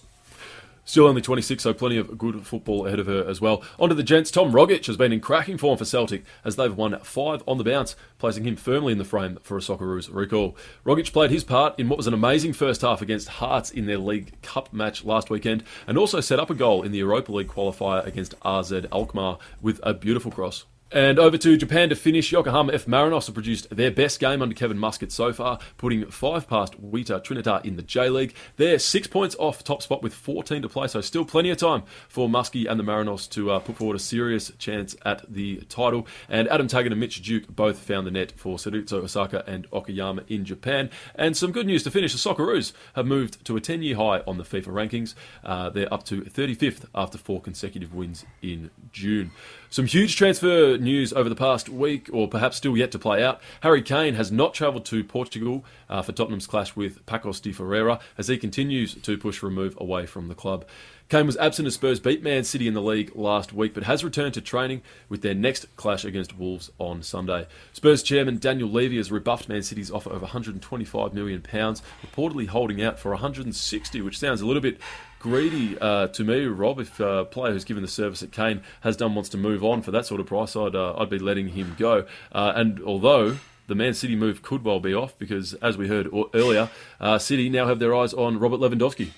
[0.84, 3.64] Still only 26, so plenty of good football ahead of her as well.
[3.80, 4.32] On to the gents.
[4.32, 7.64] Tom Rogic has been in cracking form for Celtic as they've won five on the
[7.64, 10.58] bounce, placing him firmly in the frame for a Socceroos recall.
[10.86, 14.00] Rogic played his part in what was an amazing first half against Hearts in their
[14.00, 17.48] League Cup match last weekend, and also set up a goal in the Europa League
[17.48, 20.66] qualifier against AZ Alkmaar with a beautiful cross.
[20.94, 22.34] And over to Japan to finish.
[22.34, 22.86] Yokohama F.
[22.86, 27.24] Marinos have produced their best game under Kevin Muscat so far, putting five past Oita
[27.24, 28.36] Trinita in the J League.
[28.58, 31.84] They're six points off top spot with 14 to play, so still plenty of time
[32.10, 36.06] for Muskie and the Marinos to uh, put forward a serious chance at the title.
[36.28, 40.26] And Adam Taggart and Mitch Duke both found the net for Cerezo Osaka and Okayama
[40.28, 40.90] in Japan.
[41.16, 44.38] And some good news to finish: the Socceroos have moved to a 10-year high on
[44.38, 45.16] the FIFA rankings.
[45.42, 49.32] Uh, they're up to 35th after four consecutive wins in June.
[49.72, 53.40] Some huge transfer news over the past week, or perhaps still yet to play out.
[53.62, 58.02] Harry Kane has not travelled to Portugal uh, for Tottenham's clash with Pacos de Ferreira
[58.18, 60.66] as he continues to push for a move away from the club.
[61.08, 64.04] Kane was absent as Spurs beat Man City in the league last week, but has
[64.04, 67.48] returned to training with their next clash against Wolves on Sunday.
[67.72, 72.82] Spurs chairman Daniel Levy has rebuffed Man City's offer of 125 million pounds, reportedly holding
[72.82, 74.82] out for 160, which sounds a little bit
[75.22, 76.80] greedy uh, to me, Rob.
[76.80, 79.82] If a player who's given the service at Kane has done wants to move on
[79.82, 82.06] for that sort of price, I'd uh, I'd be letting him go.
[82.32, 86.10] Uh, and although the Man City move could well be off, because as we heard
[86.34, 86.70] earlier,
[87.00, 89.12] uh, City now have their eyes on Robert Lewandowski.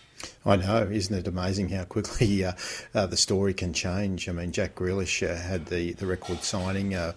[0.45, 2.54] I know, isn't it amazing how quickly uh,
[2.93, 4.30] uh, the story can change?
[4.30, 7.14] I mean, Jack Grealish uh, had the, the record signing, uh,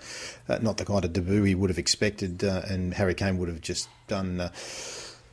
[0.49, 3.61] uh, not the kind of debut he would have expected, and Harry Kane would have
[3.61, 4.51] just done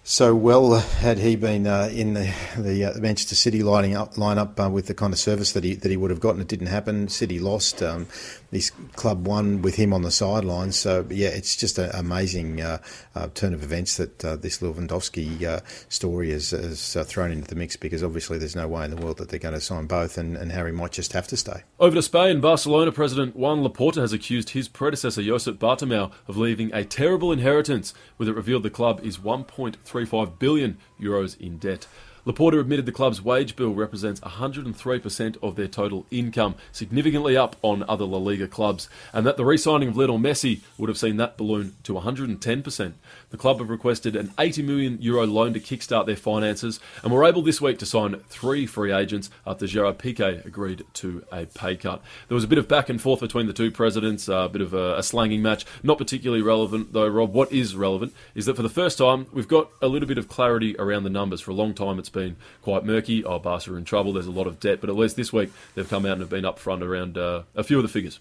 [0.04, 4.60] so well had he been uh, in the, the uh, Manchester City lining up lineup
[4.64, 6.41] uh, with the kind of service that he that he would have gotten.
[6.41, 7.08] It didn't happen.
[7.08, 7.82] City lost.
[7.82, 8.08] Um,
[8.54, 10.78] this club won with him on the sidelines.
[10.78, 12.80] So yeah, it's just an amazing uh,
[13.16, 17.76] uh, turn of events that uh, this Lewandowski story has, has thrown into the mix.
[17.76, 20.38] Because obviously there's no way in the world that they're going to sign both, and,
[20.38, 21.64] and Harry might just have to stay.
[21.80, 26.74] Over to Spain, Barcelona president Juan Laporta has accused his predecessor Josep Bartomeu of leaving
[26.74, 31.88] a terrible inheritance, with it revealed the club is 1.35 billion euros in debt.
[32.26, 37.84] Laporta admitted the club's wage bill represents 103% of their total income, significantly up on
[37.89, 41.17] other La Liga clubs, and that the re signing of Lionel Messi would have seen
[41.17, 42.93] that balloon to 110%.
[43.34, 47.25] The club have requested an 80 million euro loan to kickstart their finances and were
[47.25, 51.75] able this week to sign three free agents after Gerard Piqué agreed to a pay
[51.75, 52.03] cut.
[52.27, 54.75] There was a bit of back and forth between the two presidents, a bit of
[54.75, 55.65] a, a slanging match.
[55.81, 57.34] Not particularly relevant, though, Rob.
[57.34, 60.27] What is relevant is that for the first time, we've got a little bit of
[60.27, 61.41] clarity around the numbers.
[61.41, 63.25] For a long time, it's been quite murky.
[63.25, 64.13] Oh, Barca are in trouble.
[64.13, 66.29] There's a lot of debt, but at least this week they've come out and have
[66.29, 68.19] been upfront around uh, a few of the figures.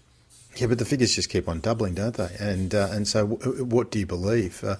[0.55, 2.29] Yeah, but the figures just keep on doubling, don't they?
[2.39, 4.63] And uh, and so, w- what do you believe?
[4.63, 4.75] Uh,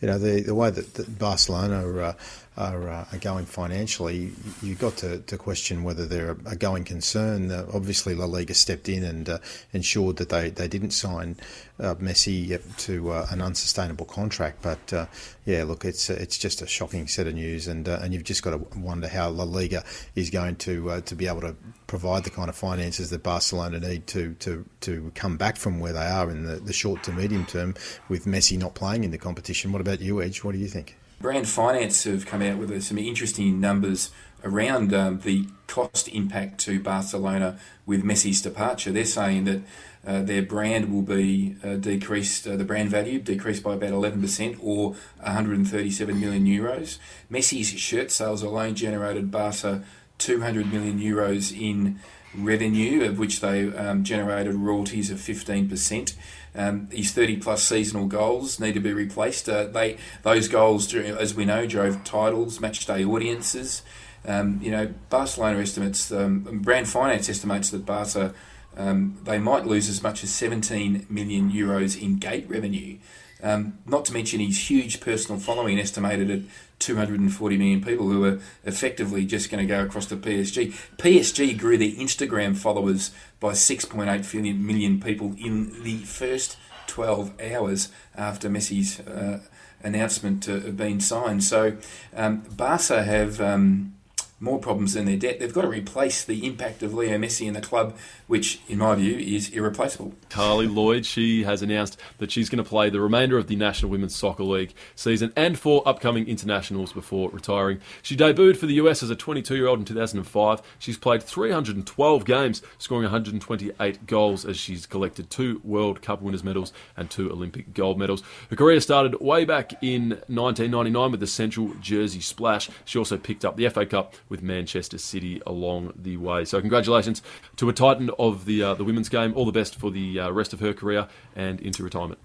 [0.00, 2.12] you know, the the way that, that Barcelona uh,
[2.56, 4.32] are, uh, are going financially,
[4.62, 7.50] you've got to, to question whether they're a going concern.
[7.50, 9.38] Uh, obviously, La Liga stepped in and uh,
[9.72, 11.36] ensured that they, they didn't sign
[11.78, 14.62] uh, Messi to uh, an unsustainable contract.
[14.62, 15.06] But uh,
[15.44, 18.50] yeah, look, it's it's just a shocking set of news, and and you've just got
[18.50, 19.84] to wonder how La Liga
[20.14, 21.54] is going to to be able to
[21.86, 25.92] provide the kind of finances that Barcelona need to to, to come back from where
[25.92, 27.74] they are in the, the short to medium term
[28.08, 29.72] with Messi not playing in the competition.
[29.72, 30.42] What about you, Edge?
[30.42, 30.96] What do you think?
[31.20, 34.10] Brand Finance have come out with some interesting numbers
[34.44, 38.92] around um, the cost impact to Barcelona with Messi's departure.
[38.92, 39.62] They're saying that
[40.06, 44.58] uh, their brand will be uh, decreased, uh, the brand value decreased by about 11%
[44.62, 46.98] or 137 million euros.
[47.30, 49.82] Messi's shirt sales alone generated Barca
[50.18, 51.98] 200 million euros in
[52.36, 56.14] revenue, of which they um, generated royalties of 15%.
[56.56, 59.48] Um, his 30 plus seasonal goals need to be replaced.
[59.48, 63.82] Uh, they Those goals, as we know, drove titles, match day audiences.
[64.26, 68.34] Um, you know, Barcelona estimates, um, Brand Finance estimates that Barca,
[68.76, 72.98] um, they might lose as much as 17 million euros in gate revenue.
[73.46, 76.40] Um, not to mention his huge personal following, estimated at
[76.80, 80.72] 240 million people who are effectively just going to go across to PSG.
[80.96, 86.56] PSG grew their Instagram followers by 6.8 million people in the first
[86.88, 89.38] 12 hours after Messi's uh,
[89.80, 91.44] announcement of being signed.
[91.44, 91.76] So
[92.16, 93.40] um, Barca have.
[93.40, 93.92] Um,
[94.38, 95.40] more problems than their debt.
[95.40, 98.94] They've got to replace the impact of Leo Messi in the club, which, in my
[98.94, 100.12] view, is irreplaceable.
[100.28, 103.90] Carli Lloyd, she has announced that she's going to play the remainder of the National
[103.90, 107.80] Women's Soccer League season and four upcoming internationals before retiring.
[108.02, 110.60] She debuted for the US as a 22 year old in 2005.
[110.78, 116.74] She's played 312 games, scoring 128 goals as she's collected two World Cup winners' medals
[116.96, 118.22] and two Olympic gold medals.
[118.50, 122.68] Her career started way back in 1999 with the Central Jersey Splash.
[122.84, 126.44] She also picked up the FA Cup with Manchester City along the way.
[126.44, 127.22] So congratulations
[127.56, 129.32] to a titan of the uh, the women's game.
[129.34, 132.18] All the best for the uh, rest of her career and into retirement.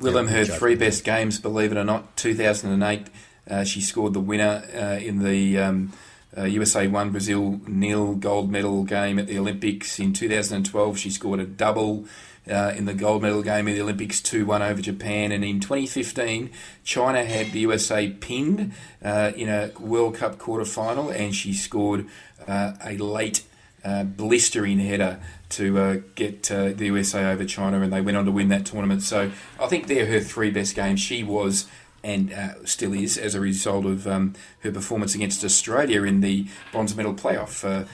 [0.00, 3.06] Willem, her three best games, believe it or not, 2008.
[3.48, 5.92] Uh, she scored the winner uh, in the um,
[6.36, 10.98] Uh, USA 1 Brazil nil gold medal game at the Olympics in 2012.
[10.98, 12.06] She scored a double.
[12.46, 15.32] Uh, in the gold medal game of the Olympics 2 1 over Japan.
[15.32, 16.50] And in 2015,
[16.84, 22.06] China had the USA pinned uh, in a World Cup quarter final, and she scored
[22.46, 23.44] uh, a late
[23.82, 25.20] uh, blistering header
[25.50, 29.02] to uh, get the USA over China, and they went on to win that tournament.
[29.02, 31.00] So I think they're her three best games.
[31.00, 31.66] She was
[32.04, 36.46] and uh, still is as a result of um, her performance against Australia in the
[36.70, 37.64] bronze medal playoff.
[37.64, 37.86] Uh,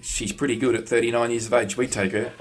[0.00, 1.76] she's pretty good at 39 years of age.
[1.76, 2.32] We take her.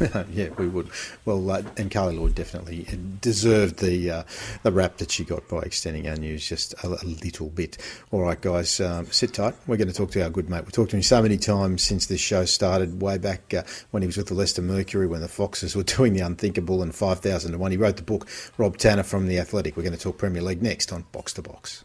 [0.32, 0.88] yeah, we would.
[1.24, 2.86] Well, uh, and Carli Lloyd definitely
[3.20, 4.22] deserved the uh,
[4.62, 7.78] the rap that she got by extending our news just a, a little bit.
[8.10, 9.54] All right, guys, um, sit tight.
[9.66, 10.62] We're going to talk to our good mate.
[10.64, 14.02] We've talked to him so many times since this show started, way back uh, when
[14.02, 17.52] he was with the Leicester Mercury, when the Foxes were doing the unthinkable and 5,000
[17.52, 17.70] to 1.
[17.70, 18.28] He wrote the book,
[18.58, 19.76] Rob Tanner from The Athletic.
[19.76, 21.84] We're going to talk Premier League next on Box to Box.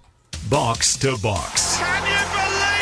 [0.49, 1.77] Box to Box.
[1.77, 2.76] Can you believe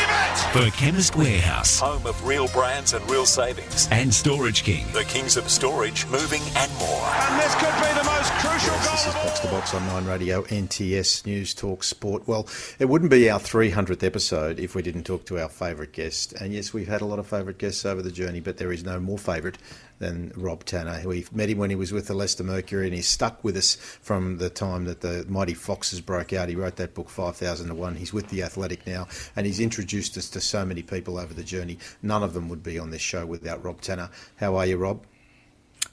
[0.52, 3.88] For Chemist Warehouse Home of real brands and real savings.
[3.90, 4.86] and Storage King.
[4.92, 7.25] The kings of storage, moving and more.
[7.46, 9.14] And this could be the most crucial Yes, this is.
[9.22, 12.26] Box to Box on Nine Radio, NTS News Talk Sport.
[12.26, 12.48] Well,
[12.80, 16.32] it wouldn't be our 300th episode if we didn't talk to our favourite guest.
[16.32, 18.82] And yes, we've had a lot of favourite guests over the journey, but there is
[18.82, 19.58] no more favourite
[20.00, 21.00] than Rob Tanner.
[21.06, 23.76] We met him when he was with the Leicester Mercury, and he's stuck with us
[23.76, 26.48] from the time that the mighty Foxes broke out.
[26.48, 27.94] He wrote that book, 5,000 to 1.
[27.94, 31.44] He's with the Athletic now, and he's introduced us to so many people over the
[31.44, 31.78] journey.
[32.02, 34.10] None of them would be on this show without Rob Tanner.
[34.34, 35.04] How are you, Rob?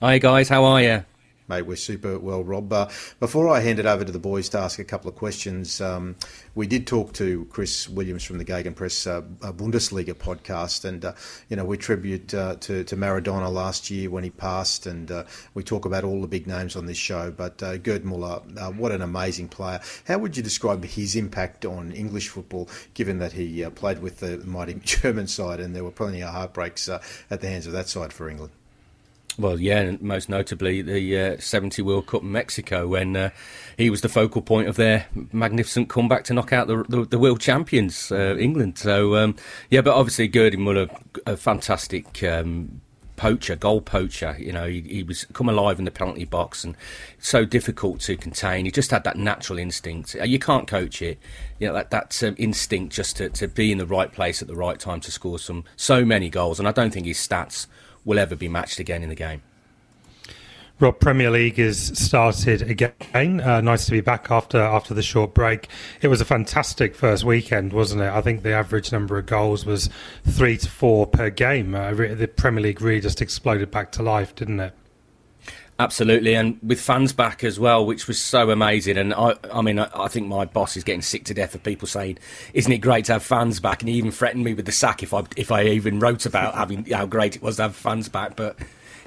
[0.01, 1.05] Hi guys, how are you?
[1.47, 2.71] Mate, we're super well, Rob.
[2.71, 2.89] Uh,
[3.19, 6.15] before I hand it over to the boys to ask a couple of questions, um,
[6.55, 9.21] we did talk to Chris Williams from the Gegenpress Press uh,
[9.51, 11.13] Bundesliga podcast, and uh,
[11.49, 15.25] you know we tribute uh, to, to Maradona last year when he passed, and uh,
[15.53, 17.29] we talk about all the big names on this show.
[17.29, 19.81] But uh, Gerd Muller, uh, what an amazing player!
[20.07, 24.19] How would you describe his impact on English football, given that he uh, played with
[24.21, 27.73] the mighty German side, and there were plenty of heartbreaks uh, at the hands of
[27.73, 28.53] that side for England?
[29.37, 33.29] Well, yeah, and most notably the uh, 70 World Cup in Mexico when uh,
[33.77, 37.19] he was the focal point of their magnificent comeback to knock out the, the, the
[37.19, 38.77] world champions, uh, England.
[38.77, 39.35] So, um,
[39.71, 40.87] yeah, but obviously Gerdie Muller,
[41.25, 42.81] a fantastic um,
[43.15, 44.35] poacher, goal poacher.
[44.37, 46.75] You know, he, he was come alive in the penalty box and
[47.17, 48.65] so difficult to contain.
[48.65, 50.15] He just had that natural instinct.
[50.19, 51.17] Uh, You can't coach it.
[51.57, 54.47] You know, that, that um, instinct just to, to be in the right place at
[54.47, 56.59] the right time to score some so many goals.
[56.59, 57.65] And I don't think his stats
[58.05, 59.41] will ever be matched again in the game.
[60.79, 63.39] Rob, Premier League has started again.
[63.39, 65.69] Uh, nice to be back after after the short break.
[66.01, 68.09] It was a fantastic first weekend, wasn't it?
[68.09, 69.89] I think the average number of goals was
[70.25, 71.75] three to four per game.
[71.75, 74.73] Uh, the Premier League really just exploded back to life, didn't it?
[75.79, 78.95] Absolutely, and with fans back as well, which was so amazing.
[78.95, 81.63] And I, I mean, I, I think my boss is getting sick to death of
[81.63, 82.19] people saying,
[82.53, 85.01] "Isn't it great to have fans back?" And he even threatened me with the sack
[85.01, 88.07] if I if I even wrote about having how great it was to have fans
[88.07, 88.35] back.
[88.35, 88.55] But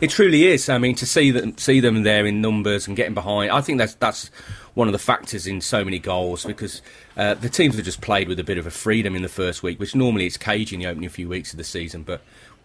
[0.00, 0.68] it truly is.
[0.68, 3.78] I mean, to see them see them there in numbers and getting behind, I think
[3.78, 4.32] that's that's
[4.74, 6.82] one of the factors in so many goals because
[7.16, 9.62] uh, the teams have just played with a bit of a freedom in the first
[9.62, 12.20] week, which normally it's in the opening few weeks of the season, but.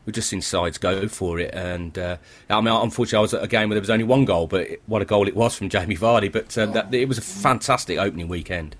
[0.05, 2.17] We've just seen sides go for it, and uh,
[2.49, 4.67] I mean, unfortunately, I was at a game where there was only one goal, but
[4.87, 6.31] what a goal it was from Jamie Vardy!
[6.31, 8.75] But uh, that, it was a fantastic opening weekend.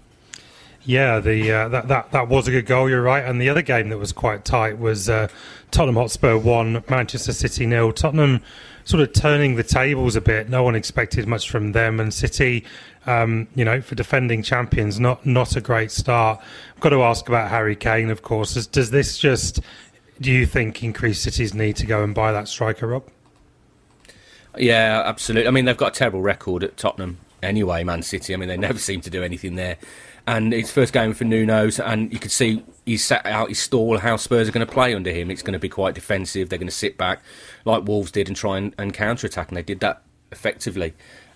[0.83, 2.89] Yeah, the uh, that, that that was a good goal.
[2.89, 3.23] You're right.
[3.23, 5.27] And the other game that was quite tight was uh,
[5.69, 7.93] Tottenham Hotspur one, Manchester City nil.
[7.93, 8.41] Tottenham
[8.83, 10.49] sort of turning the tables a bit.
[10.49, 12.65] No one expected much from them, and City,
[13.05, 16.41] um, you know, for defending champions, not not a great start.
[16.75, 18.55] I've got to ask about Harry Kane, of course.
[18.55, 19.59] Does, does this just
[20.21, 23.09] do you think increased City's need to go and buy that striker, Rob?
[24.57, 25.47] Yeah, absolutely.
[25.47, 28.33] I mean, they've got a terrible record at Tottenham anyway, Man City.
[28.33, 29.77] I mean, they never seem to do anything there.
[30.27, 33.97] And it's first game for Nuno's, and you could see he's set out his stall
[33.97, 35.31] how Spurs are going to play under him.
[35.31, 36.49] It's going to be quite defensive.
[36.49, 37.23] They're going to sit back
[37.65, 40.93] like Wolves did and try and, and counter attack, and they did that effectively.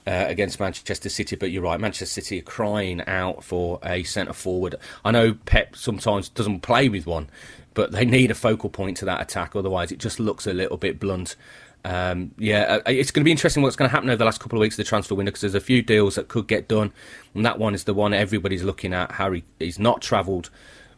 [0.08, 1.80] Uh, against Manchester City, but you're right.
[1.80, 4.76] Manchester City are crying out for a centre forward.
[5.04, 7.28] I know Pep sometimes doesn't play with one,
[7.74, 9.56] but they need a focal point to that attack.
[9.56, 11.36] Otherwise, it just looks a little bit blunt.
[11.84, 14.40] Um, yeah, uh, it's going to be interesting what's going to happen over the last
[14.40, 16.68] couple of weeks of the transfer window because there's a few deals that could get
[16.68, 16.94] done,
[17.34, 19.14] and that one is the one everybody's looking at.
[19.14, 20.50] Harry is not travelled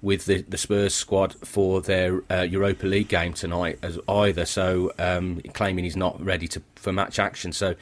[0.02, 4.92] with the, the Spurs squad for their uh, Europa League game tonight as either, so
[5.00, 7.52] um, claiming he's not ready to for match action.
[7.52, 7.76] So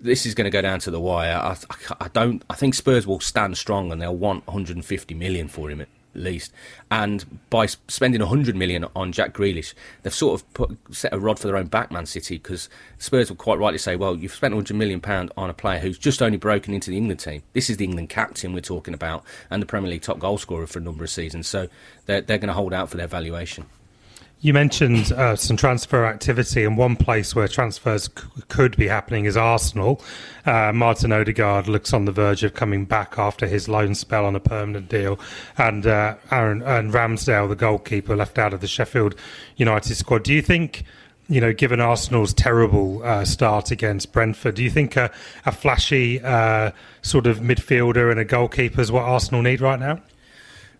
[0.00, 1.36] this is going to go down to the wire.
[1.36, 1.56] I,
[2.00, 2.42] I, don't.
[2.48, 6.52] I think Spurs will stand strong and they'll want 150 million for him at least.
[6.90, 11.38] And by spending 100 million on Jack Grealish, they've sort of put, set a rod
[11.38, 12.68] for their own back, Man City, because
[12.98, 15.98] Spurs will quite rightly say, well, you've spent 100 million pound on a player who's
[15.98, 17.42] just only broken into the England team.
[17.52, 20.66] This is the England captain we're talking about, and the Premier League top goal scorer
[20.66, 21.46] for a number of seasons.
[21.46, 21.68] So
[22.06, 23.66] they're they're going to hold out for their valuation.
[24.40, 29.24] You mentioned uh, some transfer activity, and one place where transfers c- could be happening
[29.24, 30.00] is Arsenal.
[30.46, 34.36] Uh, Martin Odegaard looks on the verge of coming back after his loan spell on
[34.36, 35.18] a permanent deal,
[35.56, 39.16] and uh, Aaron and Ramsdale, the goalkeeper, left out of the Sheffield
[39.56, 40.22] United squad.
[40.22, 40.84] Do you think?
[41.30, 45.10] You know, given Arsenal's terrible uh, start against Brentford, do you think a,
[45.44, 46.70] a flashy uh,
[47.02, 50.00] sort of midfielder and a goalkeeper is what Arsenal need right now?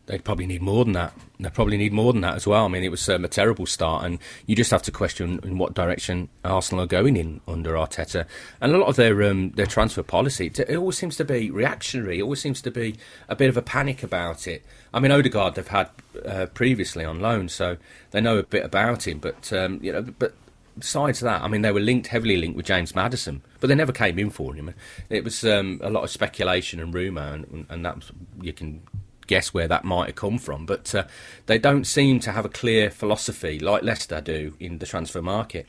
[0.09, 1.13] They'd probably need more than that.
[1.39, 2.65] They probably need more than that as well.
[2.65, 5.59] I mean, it was um, a terrible start, and you just have to question in
[5.59, 8.25] what direction Arsenal are going in under Arteta.
[8.63, 12.21] And a lot of their um, their transfer policy, it always seems to be reactionary.
[12.21, 12.97] It always seems to be
[13.29, 14.65] a bit of a panic about it.
[14.95, 15.91] I mean, Odegaard they've had
[16.25, 17.77] uh, previously on loan, so
[18.11, 19.19] they know a bit about him.
[19.19, 20.33] But um, you know, but
[20.79, 23.93] besides that, I mean, they were linked heavily linked with James Maddison, but they never
[23.93, 24.73] came in for him.
[25.11, 28.81] It was um, a lot of speculation and rumour, and, and that you can
[29.29, 30.67] guess where that might have come from.
[30.67, 31.05] But uh,
[31.47, 35.69] they don't seem to have a clear philosophy like Leicester do in the transfer market.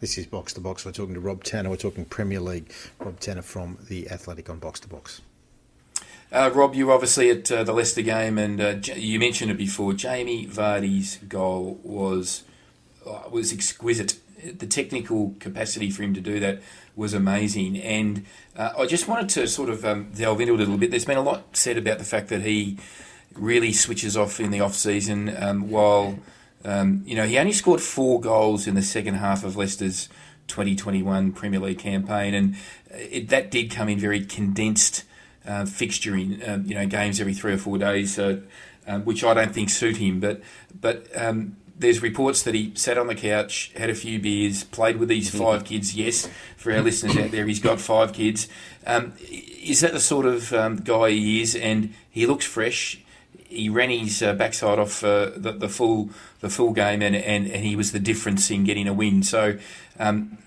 [0.00, 0.84] This is Box to Box.
[0.84, 1.70] We're talking to Rob Tanner.
[1.70, 2.72] We're talking Premier League.
[2.98, 5.22] Rob Tanner from The Athletic on Box to Box.
[6.30, 9.56] Uh, Rob, you were obviously at uh, the Leicester game, and uh, you mentioned it
[9.56, 9.94] before.
[9.94, 12.44] Jamie Vardy's goal was
[13.06, 14.18] uh, was exquisite.
[14.44, 16.60] The technical capacity for him to do that
[16.96, 17.78] was amazing.
[17.78, 18.26] And
[18.56, 20.90] uh, I just wanted to sort of um, delve into it a little bit.
[20.90, 22.78] There's been a lot said about the fact that he
[23.34, 26.18] really switches off in the off season, um, while
[26.64, 30.08] um, you know he only scored four goals in the second half of Leicester's
[30.48, 32.56] 2021 Premier League campaign, and
[32.90, 35.04] it, that did come in very condensed
[35.46, 36.46] uh, fixturing.
[36.46, 38.40] Uh, you know, games every three or four days, uh,
[38.86, 40.20] um, which I don't think suit him.
[40.20, 40.42] But
[40.80, 44.96] but um, there's reports that he sat on the couch, had a few beers, played
[44.96, 45.94] with these five kids.
[45.94, 48.48] Yes, for our listeners out there, he's got five kids.
[48.86, 51.54] Um, is that the sort of um, guy he is?
[51.54, 53.00] And he looks fresh.
[53.32, 56.10] He ran his uh, backside off uh, the, the, full
[56.40, 59.22] the full game, and, and, and he was the difference in getting a win.
[59.22, 59.58] So.
[59.98, 60.38] Um,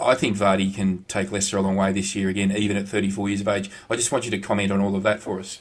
[0.00, 3.28] I think Vardy can take Leicester a long way this year again, even at 34
[3.28, 3.70] years of age.
[3.90, 5.60] I just want you to comment on all of that for us.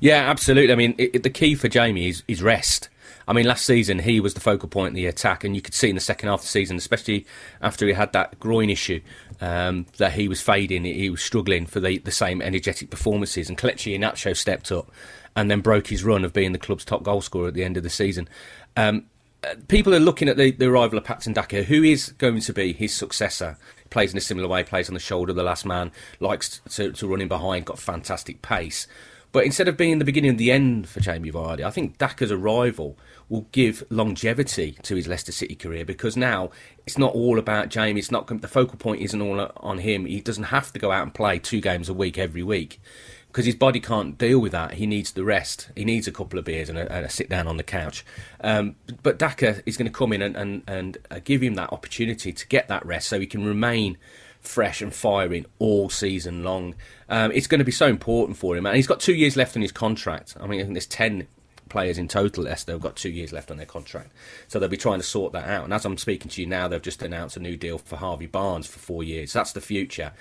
[0.00, 0.72] Yeah, absolutely.
[0.72, 2.88] I mean, it, it, the key for Jamie is, is rest.
[3.28, 5.74] I mean, last season he was the focal point in the attack, and you could
[5.74, 7.26] see in the second half of the season, especially
[7.60, 9.00] after he had that groin issue,
[9.42, 10.84] um, that he was fading.
[10.84, 13.50] He was struggling for the, the same energetic performances.
[13.50, 14.90] And Kelechi Iheanacho stepped up
[15.36, 17.76] and then broke his run of being the club's top goal scorer at the end
[17.76, 18.28] of the season.
[18.76, 19.04] Um,
[19.44, 22.52] uh, people are looking at the, the arrival of Patson Daka, who is going to
[22.54, 23.58] be his successor.
[23.82, 26.60] He Plays in a similar way, plays on the shoulder of the last man, likes
[26.70, 28.86] to, to run in behind, got fantastic pace.
[29.30, 32.32] But instead of being the beginning and the end for Jamie Vardy, I think Daka's
[32.32, 32.96] arrival
[33.28, 36.50] will give longevity to his Leicester City career because now
[36.86, 38.00] it's not all about Jamie.
[38.00, 40.06] It's not the focal point isn't all on him.
[40.06, 42.80] He doesn't have to go out and play two games a week every week
[43.28, 44.74] because his body can't deal with that.
[44.74, 45.70] He needs the rest.
[45.76, 48.04] He needs a couple of beers and a, and a sit down on the couch.
[48.40, 51.72] Um, but Daka is going to come in and, and, and uh, give him that
[51.72, 53.98] opportunity to get that rest so he can remain
[54.40, 56.74] fresh and firing all season long.
[57.08, 59.56] Um, it's going to be so important for him, and he's got two years left
[59.56, 60.36] on his contract.
[60.40, 61.26] I mean, I think there's ten
[61.68, 62.44] players in total.
[62.44, 64.12] Leicester have got two years left on their contract,
[64.48, 65.64] so they'll be trying to sort that out.
[65.64, 68.26] And as I'm speaking to you now, they've just announced a new deal for Harvey
[68.26, 69.32] Barnes for four years.
[69.32, 70.12] That's the future.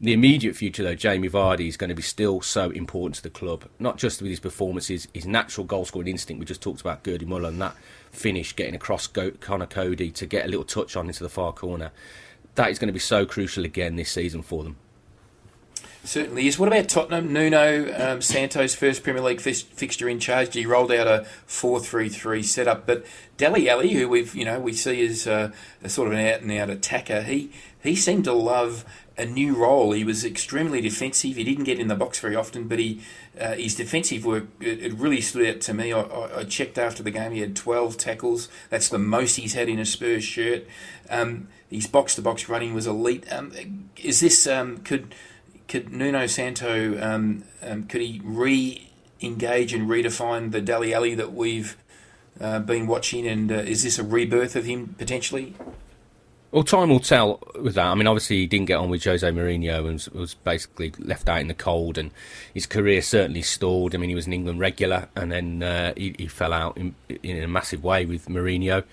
[0.00, 3.30] The immediate future, though, Jamie Vardy is going to be still so important to the
[3.30, 6.40] club, not just with his performances, his natural goal scoring instinct.
[6.40, 7.76] We just talked about Gerdie Muller and that
[8.10, 11.92] finish, getting across Conor Coady to get a little touch on into the far corner.
[12.56, 14.76] That is going to be so crucial again this season for them.
[16.04, 16.58] Certainly is.
[16.58, 17.32] What about Tottenham?
[17.32, 20.52] Nuno um, Santos' first Premier League fixture in charge.
[20.52, 23.06] He rolled out a four-three-three setup, but
[23.38, 25.50] Dele Alli, who we've you know we see as uh,
[25.82, 27.50] a sort of an out-and-out attacker, he
[27.82, 28.84] he seemed to love
[29.16, 29.92] a new role.
[29.92, 31.36] He was extremely defensive.
[31.36, 33.00] He didn't get in the box very often, but he
[33.40, 35.90] uh, his defensive work it, it, really stood out to me.
[35.90, 37.32] I, I, I, checked after the game.
[37.32, 38.48] He had 12 tackles.
[38.68, 40.66] That's the most he's had in a Spurs shirt.
[41.08, 43.24] Um, his box to box running was elite.
[43.32, 45.14] Um, is this um, could
[45.68, 51.76] could Nuno Santo um, um, could he re-engage and redefine the Dele Alli that we've
[52.40, 53.26] uh, been watching?
[53.26, 55.54] And uh, is this a rebirth of him potentially?
[56.54, 57.86] Well, time will tell with that.
[57.86, 61.28] I mean, obviously, he didn't get on with Jose Mourinho and was, was, basically left
[61.28, 62.12] out in the cold, and
[62.54, 63.92] his career certainly stalled.
[63.92, 66.94] I mean, he was an England regular, and then uh, he, he, fell out in,
[67.24, 68.84] in, a massive way with Mourinho.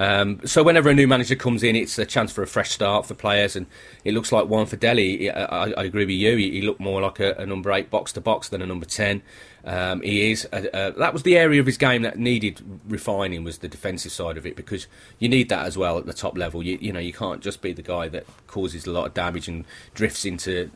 [0.00, 3.04] Um, so whenever a new manager comes in, it's a chance for a fresh start
[3.04, 3.66] for players, and
[4.02, 5.30] it looks like one for Dele.
[5.30, 6.36] I, I agree with you.
[6.36, 8.86] He, he looked more like a, a, number eight box to box than a number
[8.86, 9.20] ten.
[9.62, 10.48] Um, he is.
[10.50, 14.10] Uh, uh, that was the area of his game that needed refining was the defensive
[14.10, 14.86] side of it because
[15.18, 16.62] you need that as well at the top level.
[16.62, 19.48] You, you know you can't just be the guy that causes a lot of damage
[19.48, 20.70] and drifts into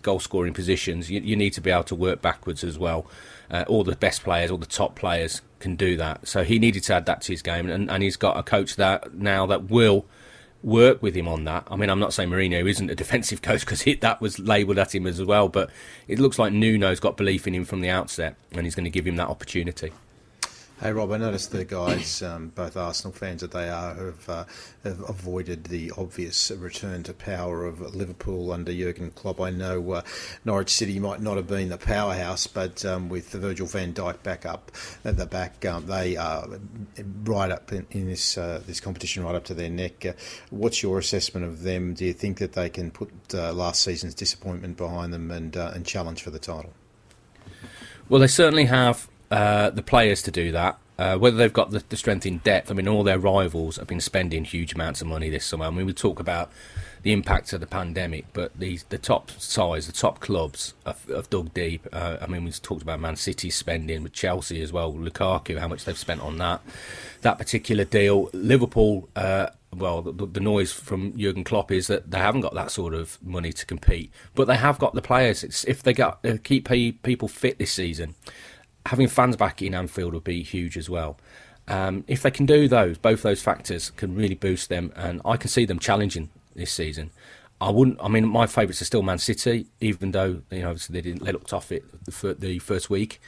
[0.00, 1.10] goal scoring positions.
[1.10, 3.04] You, you, need to be able to work backwards as well.
[3.50, 6.26] Uh, all the best players, all the top players can do that.
[6.26, 8.76] So he needed to add that to his game, and, and he's got a coach
[8.76, 10.06] that now that will
[10.62, 11.66] work with him on that.
[11.70, 14.94] I mean, I'm not saying Mourinho isn't a defensive coach because that was labelled at
[14.94, 15.70] him as well, but
[16.08, 18.90] it looks like Nuno's got belief in him from the outset, and he's going to
[18.90, 19.92] give him that opportunity.
[20.80, 24.44] Hey Rob, I noticed the guys, um, both Arsenal fans that they are, have, uh,
[24.82, 29.42] have, avoided the obvious return to power of Liverpool under Jurgen Klopp.
[29.42, 30.02] I know uh,
[30.46, 34.46] Norwich City might not have been the powerhouse, but um, with Virgil van Dijk back
[34.46, 34.72] up
[35.04, 36.48] at the back, um, they are
[37.24, 40.06] right up in, in this uh, this competition, right up to their neck.
[40.06, 40.12] Uh,
[40.48, 41.92] what's your assessment of them?
[41.92, 45.72] Do you think that they can put uh, last season's disappointment behind them and uh,
[45.74, 46.72] and challenge for the title?
[48.08, 50.78] Well, they certainly have uh, the players to do that.
[50.98, 53.86] Uh, whether they've got the, the, strength in depth, I mean, all their rivals have
[53.86, 55.64] been spending huge amounts of money this summer.
[55.64, 56.50] I mean, we talk about
[57.02, 61.30] the impact of the pandemic, but the the top size, the top clubs have, have
[61.30, 61.86] dug deep.
[61.90, 65.68] Uh, I mean, we talked about Man City spending with Chelsea as well, Lukaku, how
[65.68, 66.60] much they've spent on that
[67.22, 68.28] that particular deal.
[68.34, 72.70] Liverpool, uh, well, the, the, noise from Jurgen Klopp is that they haven't got that
[72.70, 75.44] sort of money to compete, but they have got the players.
[75.44, 78.14] It's, if they got keep people fit this season
[78.86, 81.18] having fans back in Anfield would be huge as well.
[81.68, 85.36] Um, if they can do those, both those factors can really boost them, and I
[85.36, 87.10] can see them challenging this season.
[87.60, 87.98] I wouldn't.
[88.02, 91.32] I mean, my favourites are still Man City, even though you know they didn't they
[91.32, 93.20] looked off it the, the first week.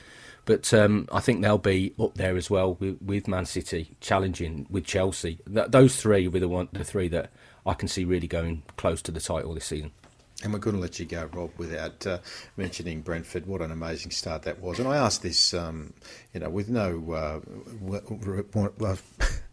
[0.44, 4.66] But um, I think they'll be up there as well with, with Man City challenging
[4.68, 5.38] with Chelsea.
[5.53, 7.30] Th- those three will be the one, the three that
[7.64, 9.92] I can see really going close to the title this season.
[10.43, 12.18] And we're going to let you go, Rob, without uh,
[12.57, 13.47] mentioning Brentford.
[13.47, 14.80] What an amazing start that was.
[14.80, 15.95] And I asked this, um,
[16.34, 17.12] you know, with no.
[17.12, 17.40] Uh,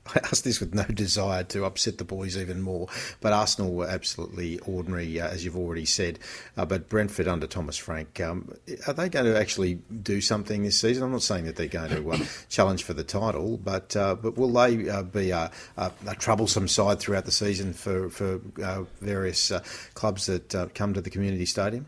[0.15, 2.87] I asked this with no desire to upset the boys even more,
[3.21, 6.19] but Arsenal were absolutely ordinary, uh, as you've already said.
[6.57, 8.51] Uh, but Brentford under Thomas Frank, um,
[8.87, 11.03] are they going to actually do something this season?
[11.03, 12.17] I'm not saying that they're going to uh,
[12.49, 16.67] challenge for the title, but uh, but will they uh, be a, a, a, troublesome
[16.67, 19.51] side throughout the season for for uh, various
[19.93, 21.87] clubs that come to the community stadium?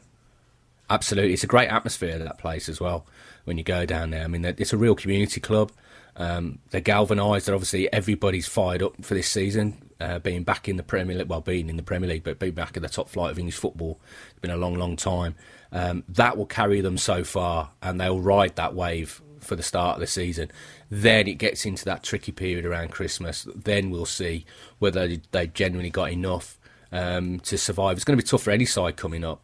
[0.89, 3.05] Absolutely, it's a great atmosphere at that place as well.
[3.45, 5.71] When you go down there, I mean, it's a real community club.
[6.15, 7.47] Um, they're galvanised.
[7.47, 11.29] They're obviously everybody's fired up for this season, uh, being back in the Premier League.
[11.29, 13.57] Well, being in the Premier League, but being back at the top flight of English
[13.57, 13.99] football.
[14.29, 15.35] It's been a long, long time.
[15.71, 19.95] Um, that will carry them so far, and they'll ride that wave for the start
[19.95, 20.51] of the season.
[20.89, 23.47] Then it gets into that tricky period around Christmas.
[23.55, 24.45] Then we'll see
[24.79, 26.59] whether they've genuinely got enough
[26.91, 27.97] um, to survive.
[27.97, 29.41] It's going to be tough for any side coming up.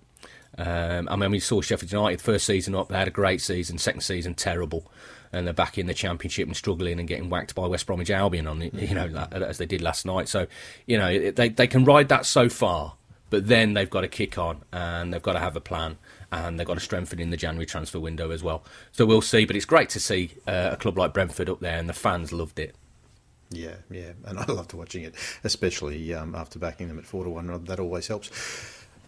[0.57, 3.77] Um, I mean, we saw Sheffield United first season up; they had a great season.
[3.77, 4.91] Second season, terrible
[5.31, 8.47] and they're back in the championship and struggling and getting whacked by West Bromwich Albion
[8.47, 10.27] on it, you know, as they did last night.
[10.27, 10.47] So,
[10.85, 12.95] you know, they they can ride that so far,
[13.29, 15.97] but then they've got to kick on and they've got to have a plan
[16.31, 18.63] and they've got to strengthen in the January transfer window as well.
[18.91, 21.77] So we'll see, but it's great to see uh, a club like Brentford up there
[21.77, 22.75] and the fans loved it.
[23.49, 27.29] Yeah, yeah, and I loved watching it, especially um, after backing them at four to
[27.29, 27.63] one.
[27.65, 28.29] That always helps.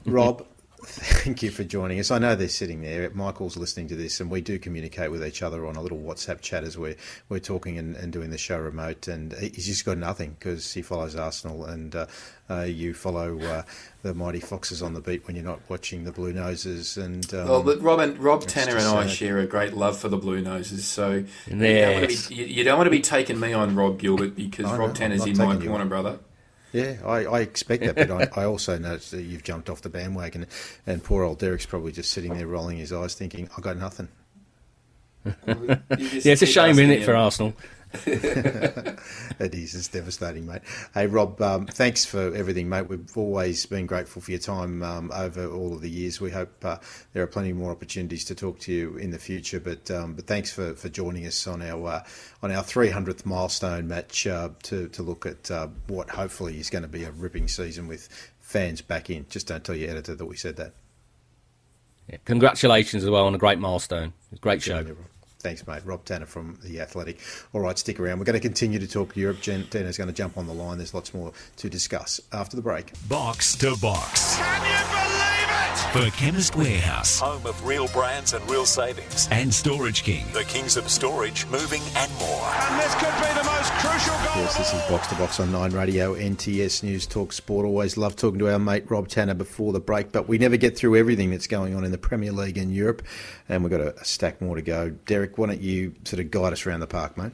[0.06, 0.46] Rob,
[0.82, 2.10] Thank you for joining us.
[2.10, 3.10] I know they're sitting there.
[3.10, 6.40] Michael's listening to this, and we do communicate with each other on a little WhatsApp
[6.42, 6.96] chat as we're
[7.28, 9.08] we're talking and, and doing the show remote.
[9.08, 12.06] And he's just got nothing because he follows Arsenal, and uh,
[12.50, 13.64] uh, you follow uh,
[14.04, 16.98] the mighty Foxes on the beat when you're not watching the Blue Noses.
[16.98, 20.08] And um, well, but Rob and Rob Tanner and I share a great love for
[20.08, 20.86] the Blue Noses.
[20.86, 21.50] So yes.
[21.50, 24.00] you, don't want to be, you, you don't want to be taking me on Rob
[24.00, 26.20] Gilbert because Rob Tanner's in my corner, brother.
[26.72, 29.90] Yeah, I, I expect that, but I, I, also noticed that you've jumped off the
[29.90, 30.46] bandwagon,
[30.86, 34.08] and poor old Derek's probably just sitting there rolling his eyes, thinking, "I got nothing."
[35.26, 35.34] yeah,
[35.88, 37.54] it's a shame, isn't it, for Arsenal?
[38.06, 39.74] it is.
[39.74, 40.62] It's devastating, mate.
[40.94, 42.88] Hey, Rob, um, thanks for everything, mate.
[42.88, 46.22] We've always been grateful for your time um, over all of the years.
[46.22, 46.78] We hope uh,
[47.14, 49.60] there are plenty more opportunities to talk to you in the future.
[49.60, 52.04] But um, but thanks for, for joining us on our uh,
[52.44, 56.84] on our 300th milestone match uh, to to look at uh, what hopefully is going
[56.84, 58.08] to be a ripping season with
[58.40, 59.26] fans back in.
[59.30, 60.74] Just don't tell your editor that we said that.
[62.08, 64.14] Yeah, congratulations as well on a great milestone.
[64.42, 64.96] Great show.
[65.40, 65.82] Thanks, mate.
[65.86, 67.20] Rob Tanner from The Athletic.
[67.54, 68.20] All right, stick around.
[68.20, 69.40] We're going to continue to talk Europe.
[69.40, 70.78] Jen Tanner's going to jump on the line.
[70.78, 72.92] There's lots more to discuss after the break.
[73.08, 74.36] Box to box.
[74.36, 75.78] Can you believe it?
[75.94, 79.28] for Chemist Warehouse Home of real brands and real savings.
[79.32, 80.26] and Storage King.
[80.34, 82.46] The Kings of Storage, moving and more.
[82.46, 84.44] And this could be the most crucial goal.
[84.44, 87.66] Yes, this is Box to Box on Nine Radio, NTS News Talk Sport.
[87.66, 90.78] Always love talking to our mate Rob Tanner before the break, but we never get
[90.78, 93.02] through everything that's going on in the Premier League in Europe,
[93.48, 94.90] and we've got a, a stack more to go.
[95.06, 97.32] Derek, why don't you sort of guide us around the park, mate?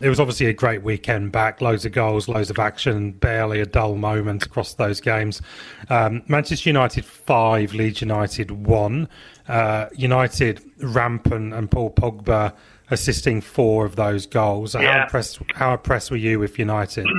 [0.00, 1.60] It was obviously a great weekend back.
[1.60, 5.42] Loads of goals, loads of action, barely a dull moment across those games.
[5.90, 9.08] Um, Manchester United 5, Leeds United 1.
[9.48, 12.52] Uh, United, Rampant and Paul Pogba
[12.90, 14.74] assisting four of those goals.
[14.74, 15.02] How, Yeah.
[15.04, 17.06] impressed, how impressed were you with United?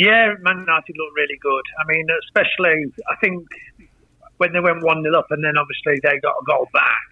[0.00, 1.62] Yeah, Man United looked really good.
[1.80, 3.44] I mean, especially I think
[4.36, 7.02] when they went one 0 up, and then obviously they got a goal back,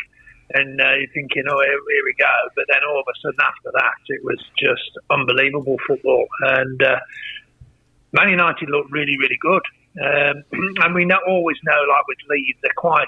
[0.55, 2.35] and uh, you're thinking, oh, here, here we go.
[2.55, 7.01] But then all of a sudden after that, it was just unbelievable football, and uh,
[8.13, 9.63] Man United looked really, really good.
[10.01, 10.45] Um,
[10.85, 13.07] and we always know, like with Leeds, they're quite,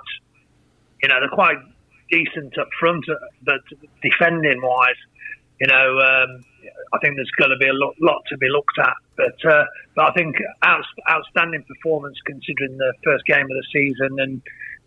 [1.02, 1.58] you know, they're quite
[2.10, 3.60] decent up front, uh, but
[4.02, 5.00] defending wise,
[5.60, 6.44] you know, um,
[6.92, 8.94] I think there's going to be a lot, lot to be looked at.
[9.16, 14.20] But uh, but I think out, outstanding performance considering the first game of the season,
[14.20, 14.42] and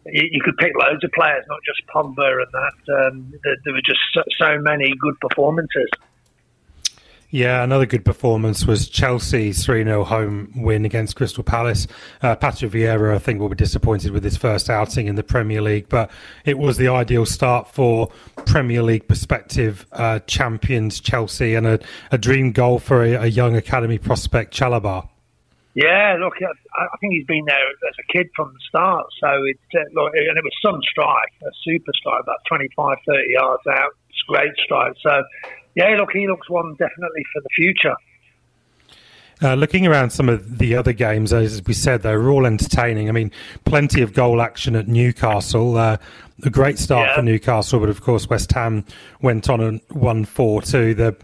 [0.05, 3.07] you, could pick loads of players, not just Pogba and that.
[3.07, 5.89] Um, there, there were just so, so many good performances.
[7.33, 11.87] Yeah, another good performance was Chelsea's 3 0 home win against Crystal Palace.
[12.21, 15.61] Uh, Patrick Vieira, I think, will be disappointed with his first outing in the Premier
[15.61, 16.11] League, but
[16.43, 18.11] it was the ideal start for
[18.45, 21.79] Premier League perspective uh, champions Chelsea and a,
[22.11, 25.07] a dream goal for a, a young academy prospect, Chalobah.
[25.73, 29.05] Yeah, look, I, think he's been there as a kid from the start.
[29.21, 33.23] So it, uh, look, and it was some strike, a super strike, about 25, 30
[33.29, 33.91] yards out.
[34.09, 34.93] It's great strike.
[35.01, 35.23] So,
[35.75, 37.95] yeah, look, he looks one definitely for the future.
[39.43, 43.09] Uh, looking around some of the other games, as we said, they were all entertaining.
[43.09, 43.31] I mean,
[43.65, 45.77] plenty of goal action at Newcastle.
[45.77, 45.97] Uh,
[46.43, 47.15] a great start Yeah.
[47.15, 48.85] for Newcastle, but of course, West Ham
[49.21, 50.93] went on and won 4 2.
[50.93, 51.15] The,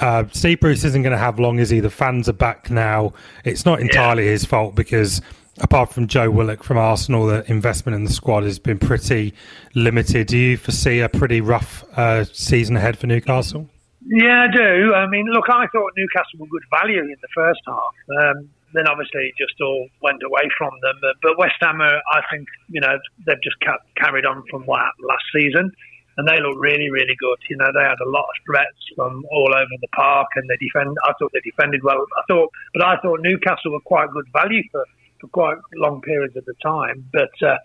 [0.00, 1.80] uh, Steve Bruce isn't going to have long, is he?
[1.80, 3.12] The fans are back now.
[3.44, 5.20] It's not entirely his fault because.
[5.60, 9.34] Apart from Joe Willock from Arsenal, the investment in the squad has been pretty
[9.74, 10.28] limited.
[10.28, 13.68] Do you foresee a pretty rough uh, season ahead for Newcastle?
[14.06, 14.94] Yeah, I do.
[14.94, 18.36] I mean, look, I thought Newcastle were good value in the first half.
[18.36, 20.96] Um, then obviously it just all went away from them.
[21.00, 24.64] But, but West Ham, are, I think, you know, they've just ca- carried on from
[24.66, 25.72] what happened last season.
[26.18, 27.38] And they look really, really good.
[27.48, 30.56] You know, they had a lot of threats from all over the park, and they
[30.56, 30.96] defend.
[31.04, 32.04] I thought they defended well.
[32.18, 34.84] I thought, but I thought Newcastle were quite good value for,
[35.20, 37.08] for quite long periods of the time.
[37.12, 37.58] But uh,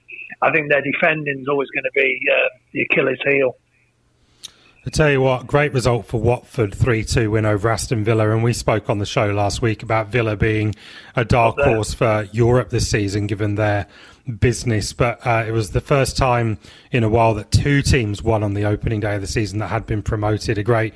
[0.44, 3.58] I think their defending is always going to be uh, the Achilles heel.
[4.86, 8.32] I tell you what, great result for Watford, 3 2 win over Aston Villa.
[8.32, 10.76] And we spoke on the show last week about Villa being
[11.16, 13.88] a dark horse for Europe this season, given their
[14.42, 14.92] business.
[14.92, 16.58] But uh, it was the first time
[16.92, 19.70] in a while that two teams won on the opening day of the season that
[19.70, 20.58] had been promoted.
[20.58, 20.94] A great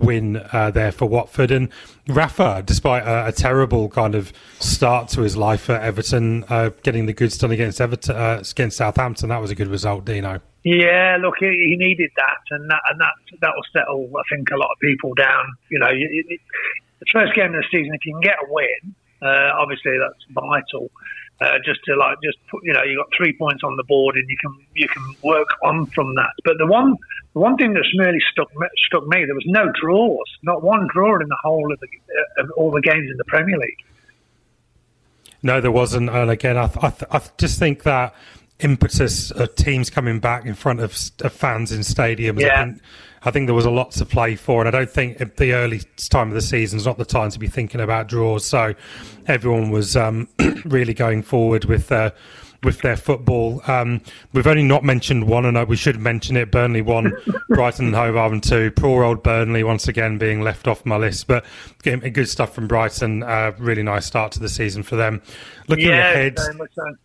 [0.00, 1.50] win uh, there for Watford.
[1.50, 1.68] And
[2.08, 7.06] Rafa, despite a, a terrible kind of start to his life at Everton, uh, getting
[7.06, 10.40] the goods done against Everton, uh, against Southampton, that was a good result, Dino.
[10.62, 14.58] Yeah, look, he, needed that, and that and that that will settle, I think, a
[14.58, 15.46] lot of people down.
[15.70, 16.38] You know, you, you,
[16.98, 20.24] the first game of the season, if you can get a win, uh, obviously that's
[20.30, 20.90] vital.
[21.40, 24.14] Uh, just to like, just put, you know, you got three points on the board,
[24.14, 26.32] and you can you can work on from that.
[26.44, 26.94] But the one
[27.32, 30.86] the one thing that's really stuck me, struck me, there was no draws, not one
[30.92, 33.78] draw in the whole of, the, uh, of all the games in the Premier League.
[35.42, 36.10] No, there wasn't.
[36.10, 38.14] And again, I, I, I just think that
[38.62, 42.42] impetus of teams coming back in front of, of fans in stadiums.
[42.44, 42.82] I think,
[43.22, 45.82] I think there was a lot to play for, and I don't think the early
[46.10, 48.46] time of the season is not the time to be thinking about draws.
[48.46, 48.74] So
[49.26, 50.28] everyone was um,
[50.64, 51.90] really going forward with.
[51.90, 52.10] Uh,
[52.62, 54.02] with their football, um,
[54.34, 56.50] we've only not mentioned one, and we should mention it.
[56.50, 57.10] Burnley won,
[57.48, 58.70] Brighton and Hove Albion two.
[58.72, 61.44] Poor old Burnley once again being left off my list, but
[61.82, 63.22] good stuff from Brighton.
[63.22, 65.22] Uh, really nice start to the season for them.
[65.68, 66.96] Looking yeah, ahead, so.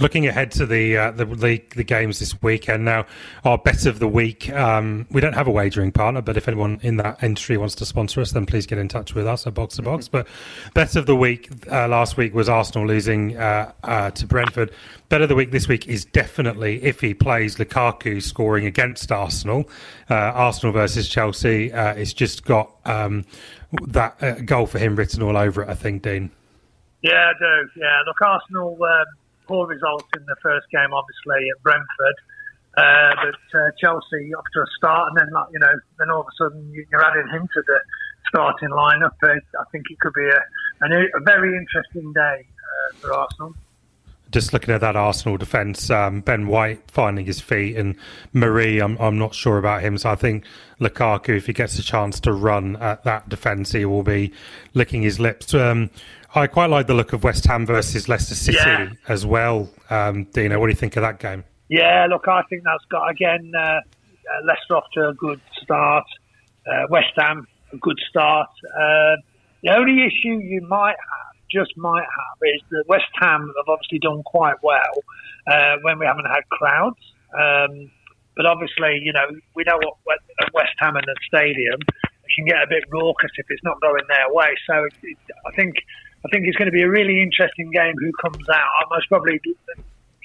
[0.00, 2.84] Looking ahead to the uh, the league, the games this weekend.
[2.84, 3.06] Now,
[3.44, 4.50] our bet of the week.
[4.50, 7.86] Um, we don't have a wagering partner, but if anyone in that entry wants to
[7.86, 10.08] sponsor us, then please get in touch with us at Box to Box.
[10.08, 10.26] But
[10.74, 14.70] bet of the week uh, last week was Arsenal losing uh, uh, to Brentford.
[15.08, 19.68] Bet of the week this week is definitely if he plays Lukaku scoring against Arsenal.
[20.10, 21.72] Uh, Arsenal versus Chelsea.
[21.72, 23.24] Uh, it's just got um,
[23.86, 25.68] that uh, goal for him written all over it.
[25.68, 26.30] I think, Dean.
[27.02, 27.68] Yeah, I do.
[27.76, 29.04] Yeah, look, Arsenal um,
[29.46, 32.16] poor results in the first game, obviously at Brentford,
[32.76, 36.20] uh, but uh, Chelsea off to a start, and then like you know, then all
[36.22, 37.78] of a sudden you- you're adding him to the
[38.28, 39.12] starting lineup.
[39.22, 39.28] Uh,
[39.60, 43.54] I think it could be a, a, a very interesting day uh, for Arsenal.
[44.32, 47.94] just looking at that Arsenal defence, um, Ben White finding his feet, and
[48.32, 49.96] Mari, I'm I'm not sure about him.
[49.98, 50.44] So I think
[50.80, 54.32] Lukaku, if he gets a chance to run at that defence, he will be
[54.72, 55.54] licking his lips.
[55.54, 55.90] Um,
[56.34, 58.90] I quite like the look of West Ham versus Leicester City Yeah.
[59.08, 59.70] as well.
[59.90, 61.44] Um, Dino, what do you think of that game?
[61.68, 63.80] Yeah, look, I think that's got again uh, uh,
[64.44, 66.04] Leicester off to a good start.
[66.66, 68.48] Uh, West Ham a good start.
[68.66, 69.16] Uh,
[69.62, 73.98] the only issue you might have, just might have, is that West Ham have obviously
[74.00, 74.94] done quite well
[75.46, 76.98] uh, when we haven't had crowds.
[77.32, 77.90] Um,
[78.36, 82.30] but obviously, you know, we know what what- at West Ham and the stadium it
[82.34, 84.48] can get a bit raucous if it's not going their way.
[84.66, 85.76] So it, it, I think
[86.24, 87.94] I think it's going to be a really interesting game.
[87.98, 88.56] Who comes out?
[88.58, 89.40] I most probably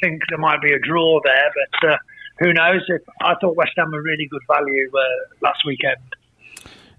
[0.01, 1.97] think there might be a draw there, but uh,
[2.39, 2.81] who knows?
[2.87, 5.97] If I thought West Ham were really good value uh, last weekend.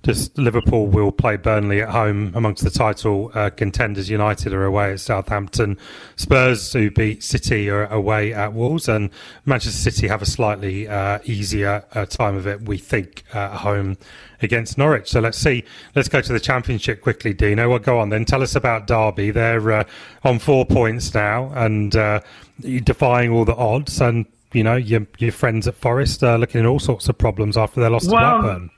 [0.02, 4.08] Just Liverpool will play Burnley at home amongst the title uh, contenders.
[4.08, 5.76] United are away at Southampton.
[6.16, 9.10] Spurs, who beat City, are away at Wolves, and
[9.44, 13.56] Manchester City have a slightly uh, easier uh, time of it, we think, uh, at
[13.58, 13.98] home
[14.40, 15.10] against Norwich.
[15.10, 15.64] So let's see.
[15.94, 17.68] Let's go to the Championship quickly, Dino.
[17.68, 18.24] Well, go on then.
[18.24, 19.30] Tell us about Derby.
[19.30, 19.84] They're uh,
[20.24, 22.20] on four points now, and uh,
[22.60, 24.00] defying all the odds.
[24.00, 27.56] And you know your your friends at Forest are looking at all sorts of problems
[27.56, 28.70] after their loss to Well, Blackburn.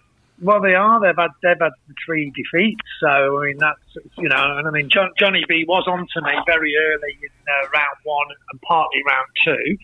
[0.43, 1.01] Well, they are.
[1.01, 1.73] They've had they've had
[2.05, 2.83] three defeats.
[3.01, 6.21] So I mean that's you know, and I mean John, Johnny B was on to
[6.21, 9.79] me very early in uh, round one and partly round two,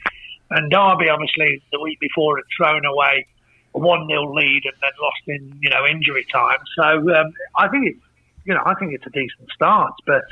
[0.50, 3.26] and Derby obviously the week before had thrown away
[3.74, 6.58] a one 0 lead and then lost in you know injury time.
[6.76, 8.04] So um, I think it's
[8.44, 10.24] you know I think it's a decent start, but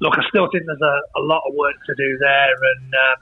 [0.00, 3.16] look, I still think there's a, a lot of work to do there, and um,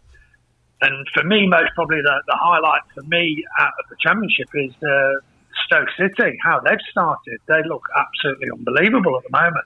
[0.83, 4.73] and for me, most probably the, the highlight for me out of the championship is
[4.85, 5.19] uh,
[5.65, 6.37] Stoke City.
[6.43, 9.65] How they've started, they look absolutely unbelievable at the moment.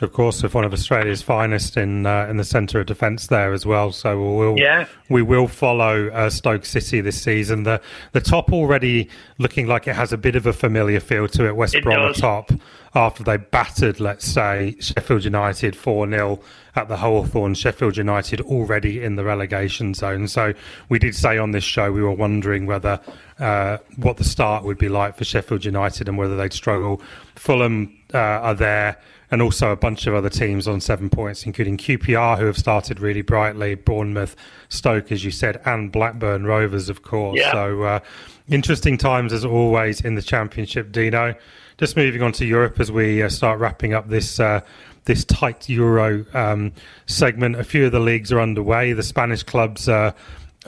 [0.00, 3.52] Of course, with one of Australia's finest in uh, in the centre of defence there
[3.52, 3.92] as well.
[3.92, 4.86] So we will Yeah.
[5.08, 7.62] we will follow uh, Stoke City this season.
[7.62, 7.80] The
[8.10, 9.08] the top already
[9.38, 11.54] looking like it has a bit of a familiar feel to it.
[11.54, 12.20] West It Brom does.
[12.20, 12.50] top
[12.94, 16.40] after they battered, let's say, Sheffield United four 0
[16.76, 17.54] at the Hawthorn.
[17.54, 20.28] Sheffield United already in the relegation zone.
[20.28, 20.54] So
[20.88, 23.00] we did say on this show we were wondering whether
[23.38, 27.02] uh, what the start would be like for Sheffield United and whether they'd struggle.
[27.34, 28.96] Fulham uh, are there
[29.30, 33.00] and also a bunch of other teams on seven points, including QPR, who have started
[33.00, 34.36] really brightly, Bournemouth,
[34.68, 37.40] Stoke, as you said, and Blackburn Rovers, of course.
[37.40, 37.50] Yeah.
[37.50, 38.00] So uh,
[38.48, 41.34] interesting times as always in the Championship, Dino.
[41.76, 44.40] Just moving on to Europe as we uh, start wrapping up this.
[44.40, 44.60] Uh,
[45.06, 46.72] this tight Euro um,
[47.06, 47.56] segment.
[47.56, 48.94] A few of the leagues are underway.
[48.94, 50.12] The Spanish clubs uh,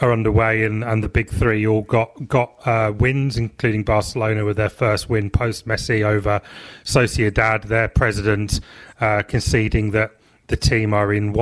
[0.00, 4.56] are underway, and, and the big three all got got uh, wins, including Barcelona with
[4.56, 6.40] their first win post Messi over
[6.84, 7.64] Sociedad.
[7.64, 8.60] Their president
[9.00, 10.12] uh, conceding that
[10.48, 11.32] the team are in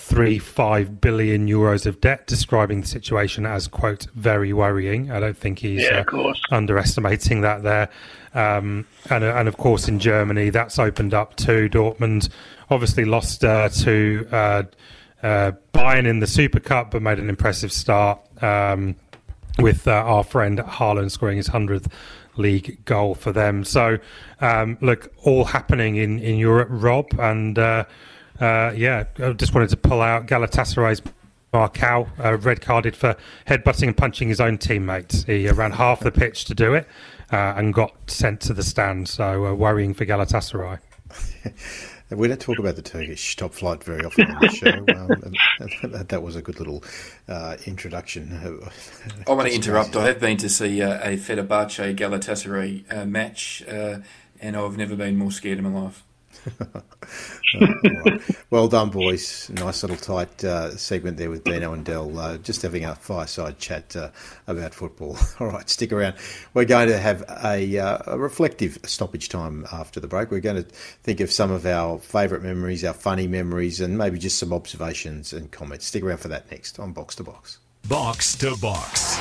[0.00, 5.10] 1.35 billion euros of debt, describing the situation as quote very worrying.
[5.10, 7.88] I don't think he's Yeah, uh, underestimating that there.
[8.34, 11.68] Um, and, and of course, in Germany, that's opened up too.
[11.68, 12.28] Dortmund
[12.70, 14.62] obviously lost uh, to uh,
[15.22, 18.96] uh, Bayern in the Super Cup, but made an impressive start um,
[19.58, 21.90] with uh, our friend Haaland scoring his 100th
[22.36, 23.64] league goal for them.
[23.64, 23.98] So,
[24.40, 27.08] um, look, all happening in, in Europe, Rob.
[27.18, 27.58] And
[28.40, 31.02] uh, yeah, I just wanted to pull out Galatasaray's
[31.52, 35.24] Marcão, uh, red carded for headbutting and punching his own teammates.
[35.24, 36.86] He uh, ran half the pitch to do it
[37.32, 39.08] uh, and got sent to the stand.
[39.08, 40.78] So uh, worrying for Galatasaray.
[42.10, 44.68] We don't talk about the Turkish top flight very often on the show.
[44.68, 46.82] Um, and that, that was a good little
[47.28, 48.68] uh, introduction.
[49.28, 49.94] I want to interrupt.
[49.94, 53.98] I have been to see uh, a Fenerbahce Galatasaray uh, match, uh,
[54.40, 56.02] and I've never been more scared in my life.
[56.60, 56.66] All
[57.60, 58.20] right.
[58.50, 59.48] Well done, boys.
[59.50, 63.60] Nice little tight uh, segment there with Dino and Dell, uh, just having a fireside
[63.60, 64.10] chat uh,
[64.48, 65.16] about football.
[65.40, 66.16] All right, stick around.
[66.52, 70.32] We're going to have a, uh, a reflective stoppage time after the break.
[70.32, 74.18] We're going to think of some of our favourite memories, our funny memories, and maybe
[74.18, 75.86] just some observations and comments.
[75.86, 77.58] Stick around for that next on Box to Box.
[77.88, 79.16] Box to Box.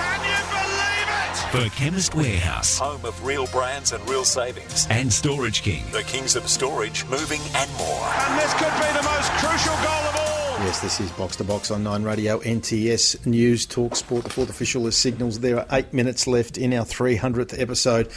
[1.52, 4.86] For Chemist Warehouse Home of real brands and real savings.
[4.92, 5.84] and Storage King.
[5.92, 8.06] The kings of storage, moving and more.
[8.06, 10.66] And this could be the most crucial goal of all.
[10.66, 14.26] Yes, this is Box to Box on Nine Radio, NTS News, Talk Sport.
[14.26, 15.40] The fourth official is signals.
[15.40, 18.12] There are eight minutes left in our 300th episode,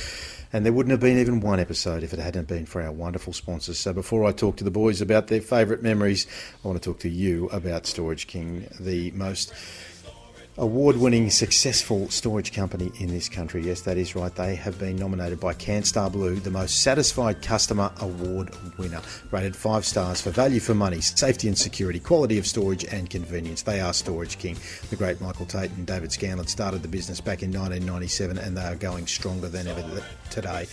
[0.53, 3.33] and there wouldn't have been even one episode if it hadn't been for our wonderful
[3.33, 3.79] sponsors.
[3.79, 6.27] So before I talk to the boys about their favourite memories,
[6.63, 9.55] I want to talk to you about Storage King, the most
[10.59, 13.63] award winning successful storage company in this country.
[13.63, 14.35] Yes, that is right.
[14.35, 19.01] They have been nominated by CanStar Blue, the most satisfied customer award winner.
[19.31, 23.63] Rated five stars for value for money, safety and security, quality of storage, and convenience.
[23.63, 24.57] They are Storage King.
[24.91, 28.65] The great Michael Tate and David Scanlon started the business back in 1997 and they
[28.65, 30.67] are going stronger than ever today.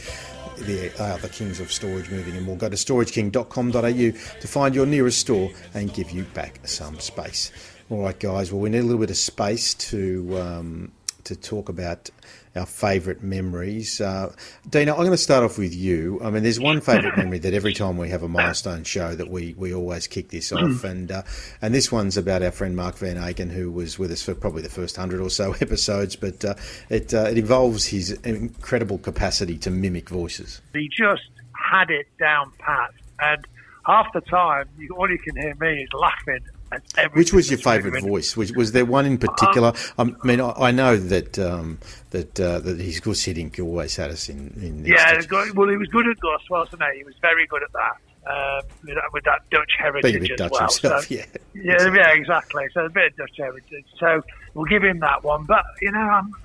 [0.57, 4.85] They are the kings of storage moving and we'll Go to storageking.com.au to find your
[4.85, 7.53] nearest store and give you back some space.
[7.89, 8.51] All right, guys.
[8.51, 10.91] Well, we need a little bit of space to um,
[11.23, 12.11] to talk about
[12.55, 13.99] our favourite memories.
[13.99, 14.31] Uh,
[14.69, 16.19] Dina, I'm going to start off with you.
[16.23, 19.31] I mean, there's one favourite memory that every time we have a milestone show that
[19.31, 21.23] we, we always kick this off, and uh,
[21.63, 24.61] and this one's about our friend Mark Van Aken, who was with us for probably
[24.61, 26.53] the first hundred or so episodes, but uh,
[26.89, 30.61] it uh, it involves his incredible capacity to mimic voices.
[30.73, 33.47] He just had it down pat, and
[33.87, 36.41] half the time, you, all you can hear me is laughing
[37.13, 38.37] which was your favourite voice?
[38.37, 39.73] Was, was, there one in particular?
[39.97, 41.79] Um, I mean, I, I know that um,
[42.11, 44.53] that uh, that his Guus Hiddink always had us in.
[44.61, 45.19] in yeah,
[45.55, 46.99] well, he was good at Guus, wasn't he?
[46.99, 47.97] He was very good at that.
[48.27, 50.61] Um, with, that with, that Dutch heritage as Dutch well.
[50.61, 51.25] Himself, so, yeah,
[51.55, 52.65] yeah, yeah, exactly.
[52.73, 53.85] So a bit of Dutch heritage.
[53.97, 54.21] So
[54.53, 55.45] we'll give him that one.
[55.45, 56.35] But you know, I'm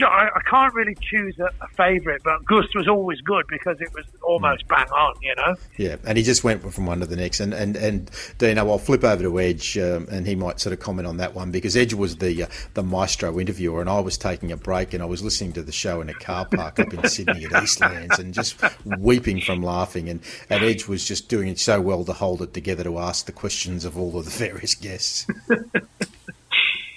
[0.00, 3.92] I, I can't really choose a, a favourite, but Gust was always good because it
[3.92, 5.56] was almost bang on, you know.
[5.76, 7.40] Yeah, and he just went from one to the next.
[7.40, 10.80] And and and Dino, I'll flip over to Edge, um, and he might sort of
[10.80, 14.16] comment on that one because Edge was the uh, the maestro interviewer, and I was
[14.16, 16.92] taking a break, and I was listening to the show in a car park up
[16.92, 20.08] in Sydney at Eastlands, and just weeping from laughing.
[20.08, 23.26] And and Edge was just doing it so well to hold it together to ask
[23.26, 25.26] the questions of all of the various guests.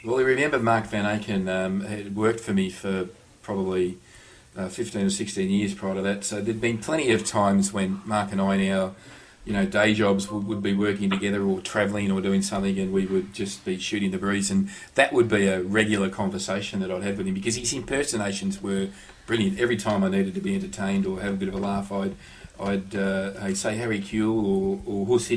[0.06, 3.08] Well, I remember Mark Van Aken um, had worked for me for
[3.42, 3.98] probably
[4.56, 6.24] uh, 15 or 16 years prior to that.
[6.24, 8.94] So there'd been plenty of times when Mark and I our
[9.46, 12.94] you know, day jobs would, would be working together or travelling or doing something, and
[12.94, 14.52] we would just be shooting the breeze.
[14.52, 18.62] And that would be a regular conversation that I'd have with him because his impersonations
[18.62, 18.90] were
[19.26, 19.60] brilliant.
[19.60, 22.16] Every time I needed to be entertained or have a bit of a laugh, I'd
[22.60, 25.32] I'd, uh, I'd say Harry Kewell or, or Huss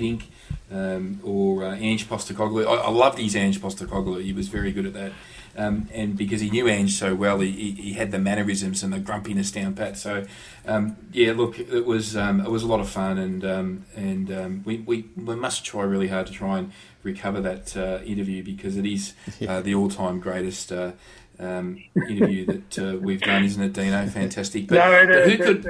[0.70, 2.66] um, or uh, Ange Postecoglou.
[2.66, 4.22] I, I, loved his Ange Postecoglou.
[4.22, 5.12] He was very good at that.
[5.56, 8.92] Um, and because he knew Ange so well, he, he, he, had the mannerisms and
[8.92, 9.96] the grumpiness down pat.
[9.96, 10.24] So,
[10.66, 14.30] um, yeah, look, it was um, it was a lot of fun, and um, and
[14.30, 16.72] um, we, we, we must try really hard to try and
[17.02, 19.14] recover that uh, interview because it is
[19.48, 20.72] uh, the all time greatest.
[20.72, 20.92] Uh,
[21.40, 24.04] um, interview that uh, we've done, isn't it, Dino?
[24.08, 24.66] Fantastic.
[24.66, 25.64] But, no, but who could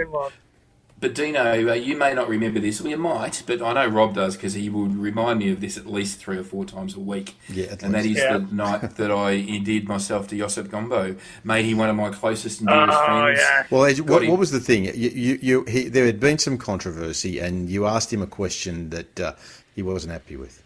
[1.01, 4.15] but Dino, uh, you may not remember this, or you might, but I know Rob
[4.15, 7.01] does because he would remind me of this at least three or four times a
[7.01, 7.37] week.
[7.49, 8.39] Yeah, and that is yeah.
[8.39, 12.61] the night that I endeared myself to Josep Gombau, made him one of my closest
[12.61, 13.41] and dearest oh, friends.
[13.41, 13.67] Yeah.
[13.71, 14.87] Well, what, what, was the thing?
[14.87, 18.91] You, you, you he, there had been some controversy, and you asked him a question
[18.91, 19.35] that uh,
[19.77, 20.65] he wasn't happy with.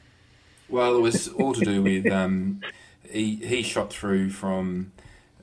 [0.71, 2.63] Well, it was all to do with um,
[3.11, 4.93] he he shot through from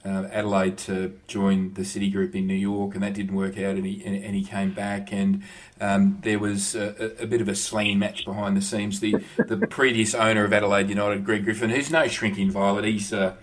[0.05, 3.75] uh, Adelaide to join the City Group in New York, and that didn't work out,
[3.75, 5.43] and he, and, and he came back, and
[5.81, 8.99] um, there was a, a, bit of a slinging match behind the scenes.
[8.99, 13.35] The the previous owner of Adelaide United, Greg Griffin, who's no shrinking violet, he's uh,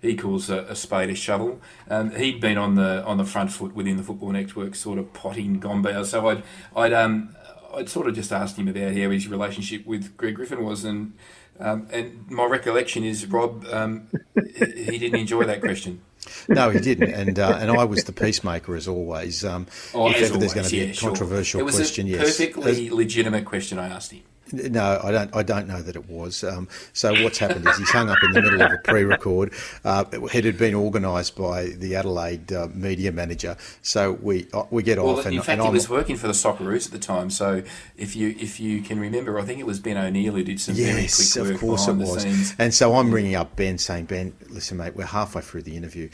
[0.00, 1.60] he calls a, a, spade a shovel.
[1.90, 5.12] Um, he'd been on the on the front foot within the football network, sort of
[5.12, 6.04] potting Gombau.
[6.04, 6.42] So I'd
[6.74, 7.34] I'd um
[7.74, 11.14] I'd sort of just asked him about how his relationship with Greg Griffin was, and
[11.60, 16.00] um, and my recollection is Rob, um, he didn't enjoy that question.
[16.48, 19.44] No, he didn't, and uh, and I was the peacemaker as always.
[19.44, 21.60] Um, oh, if ever always, there's going to be yeah, a controversial sure.
[21.60, 24.22] it was question, a yes, perfectly legitimate question I asked him.
[24.52, 25.34] No, I don't.
[25.34, 26.44] I don't know that it was.
[26.44, 29.52] Um, so what's happened is he's hung up in the middle of a pre-record.
[29.84, 33.56] Uh, it had been organised by the Adelaide uh, media manager.
[33.82, 35.26] So we uh, we get well, off.
[35.26, 37.30] In fact, and he was working for the Socceroos at the time.
[37.30, 37.62] So
[37.96, 40.74] if you if you can remember, I think it was Ben O'Neill who did some
[40.74, 42.22] yes, very quick work of course it was.
[42.22, 42.54] scenes.
[42.58, 46.08] And so I'm ringing up Ben, saying, Ben, listen, mate, we're halfway through the interview.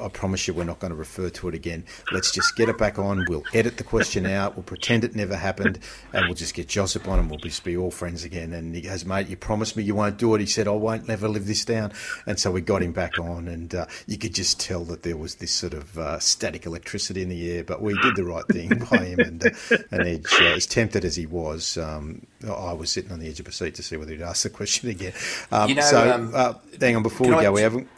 [0.00, 1.84] I promise you we're not going to refer to it again.
[2.12, 3.24] Let's just get it back on.
[3.28, 4.56] We'll edit the question out.
[4.56, 5.78] We'll pretend it never happened,
[6.12, 8.52] and we'll just get Josep on, and we'll just be all friends again.
[8.52, 10.40] And he goes, mate, you promised me you won't do it.
[10.40, 11.92] He said, I won't never live this down.
[12.26, 15.16] And so we got him back on, and uh, you could just tell that there
[15.16, 17.64] was this sort of uh, static electricity in the air.
[17.64, 21.04] But we did the right thing by him, and uh, and Edge, uh, as tempted
[21.04, 23.96] as he was, um, I was sitting on the edge of a seat to see
[23.96, 25.12] whether he'd ask the question again.
[25.50, 27.88] Um, You know, so um, uh, hang on, before we I go, we haven't.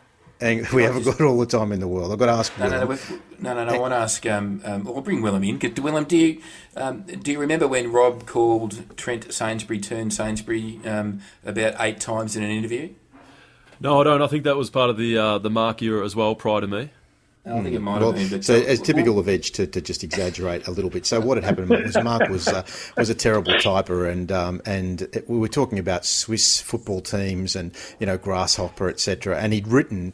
[0.41, 2.11] And we haven't got all the time in the world.
[2.11, 2.59] I've got to ask.
[2.59, 2.99] No, no, no,
[3.41, 3.75] no, no, no.
[3.75, 4.25] I want to ask.
[4.25, 5.59] Um, um, I'll bring Willem in.
[5.59, 6.41] Do Willem, do you
[6.77, 12.37] um, do you remember when Rob called Trent Sainsbury turned Sainsbury um, about eight times
[12.37, 12.95] in an interview?
[13.81, 14.23] No, I don't.
[14.23, 16.67] I think that was part of the uh, the Mark era as well, prior to
[16.67, 16.91] me.
[17.51, 18.43] I think it might well, have been.
[18.43, 21.07] So it's typical of Edge to, to just exaggerate a little bit.
[21.07, 22.65] So what had happened was Mark was uh,
[22.97, 27.57] was a terrible typer, and um, and it, we were talking about Swiss football teams
[27.57, 29.39] and you know grasshopper, etc.
[29.39, 30.13] And he'd written.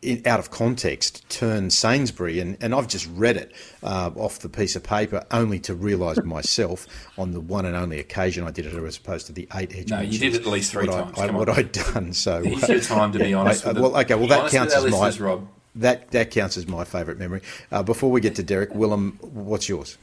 [0.00, 3.52] In, out of context, turn Sainsbury, and, and I've just read it
[3.82, 6.86] uh, off the piece of paper, only to realise myself
[7.18, 9.90] on the one and only occasion I did it, as opposed to the eight edge.
[9.90, 11.18] No, you did it at least three what times.
[11.18, 11.56] I, I, what on.
[11.56, 12.12] I'd done.
[12.12, 14.72] So It's your time to be yeah, honest I- with well, okay, well that counts
[14.72, 15.48] as my Rob.
[15.78, 17.42] That that counts as my favourite memory.
[17.70, 19.98] Uh, before we get to Derek, Willem, what's yours?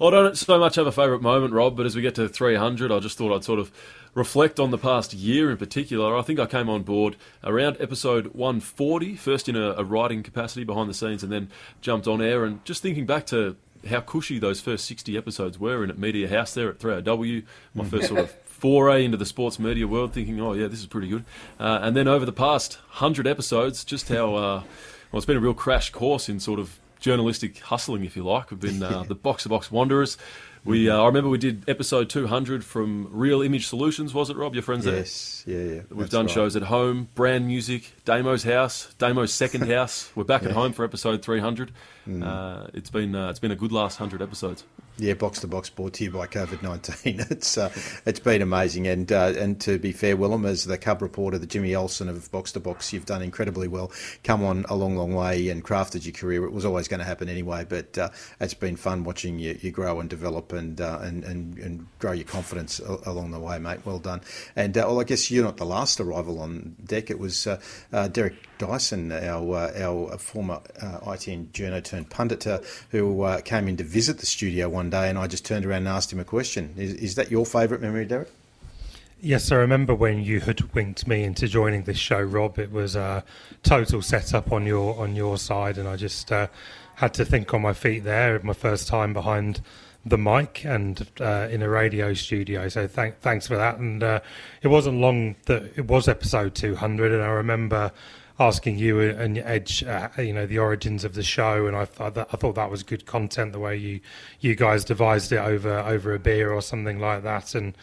[0.00, 2.90] I don't so much have a favourite moment, Rob, but as we get to 300,
[2.90, 3.70] I just thought I'd sort of
[4.14, 6.16] reflect on the past year in particular.
[6.16, 10.64] I think I came on board around episode 140, first in a, a writing capacity
[10.64, 11.48] behind the scenes, and then
[11.80, 12.44] jumped on air.
[12.44, 13.56] And just thinking back to
[13.88, 17.44] how cushy those first 60 episodes were in at Media House there at 3AW,
[17.74, 20.86] my first sort of foray into the sports media world, thinking, oh, yeah, this is
[20.86, 21.24] pretty good.
[21.60, 24.62] Uh, and then over the past 100 episodes, just how, uh,
[25.14, 28.50] well, it's been a real crash course in sort of journalistic hustling, if you like.
[28.50, 30.18] We've been uh, the box to box wanderers.
[30.64, 34.54] We, uh, I remember we did episode 200 from Real Image Solutions, was it, Rob?
[34.54, 34.96] Your friends there?
[34.96, 35.80] Yes, yeah, yeah.
[35.88, 36.34] We've done right.
[36.34, 40.10] shows at home, brand music, Damo's house, Damo's second house.
[40.16, 41.70] We're back at home for episode 300.
[42.06, 44.64] Uh, it's been uh, it's been a good last hundred episodes.
[44.96, 47.24] Yeah, box to box brought to you by COVID nineteen.
[47.30, 47.72] It's uh,
[48.06, 51.46] it's been amazing, and uh, and to be fair, Willem, as the cub reporter, the
[51.46, 53.90] Jimmy Olsen of box to box, you've done incredibly well.
[54.22, 56.44] Come on a long, long way, and crafted your career.
[56.44, 59.72] It was always going to happen anyway, but uh, it's been fun watching you, you
[59.72, 63.58] grow and develop, and uh, and, and and grow your confidence a- along the way,
[63.58, 63.84] mate.
[63.84, 64.20] Well done.
[64.54, 67.10] And uh, well, I guess you're not the last arrival on deck.
[67.10, 67.60] It was uh,
[67.92, 72.60] uh, Derek Dyson, our uh, our former uh, ITN journo turned pundit, uh,
[72.90, 75.78] who uh, came in to visit the studio one day, and I just turned around
[75.78, 76.74] and asked him a question.
[76.76, 78.30] Is, is that your favourite memory, Derek?
[79.20, 82.58] Yes, I remember when you hoodwinked me into joining this show, Rob.
[82.58, 83.24] It was a
[83.62, 86.48] total setup on your on your side, and I just uh,
[86.96, 88.38] had to think on my feet there.
[88.42, 89.60] My first time behind
[90.06, 92.68] the mic and uh, in a radio studio.
[92.68, 93.78] So thank, thanks for that.
[93.78, 94.20] And uh,
[94.62, 97.92] it wasn't long that it was episode 200, and I remember
[98.38, 102.14] asking you and Edge, uh, you know, the origins of the show, and I thought
[102.14, 103.52] that, I thought that was good content.
[103.52, 104.00] The way you
[104.40, 107.76] you guys devised it over over a beer or something like that, and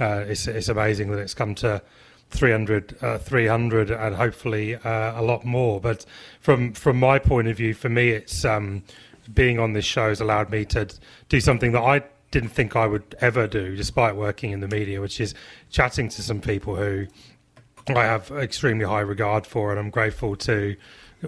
[0.00, 1.82] uh, it's it's amazing that it's come to
[2.30, 5.80] 300, uh, 300 and hopefully uh, a lot more.
[5.80, 6.04] But
[6.40, 8.82] from from my point of view, for me, it's um,
[9.32, 10.88] being on this show has allowed me to
[11.28, 15.00] do something that I didn't think I would ever do, despite working in the media,
[15.00, 15.34] which is
[15.70, 17.06] chatting to some people who
[17.96, 20.76] I have extremely high regard for, and I'm grateful to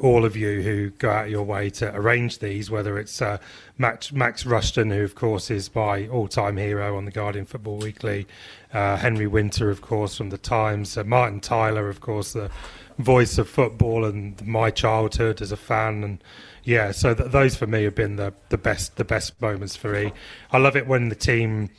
[0.01, 2.71] all of you who go out your way to arrange these.
[2.71, 3.39] Whether it's uh,
[3.79, 8.27] Max, Max Rushden, who of course is my all-time hero on the Guardian Football Weekly,
[8.73, 12.51] uh, Henry Winter, of course, from the Times, uh, Martin Tyler, of course, the
[12.99, 16.23] voice of football and my childhood as a fan, and
[16.63, 19.93] yeah, so th- those for me have been the the best the best moments for
[19.93, 20.13] me.
[20.53, 21.71] I love it when the team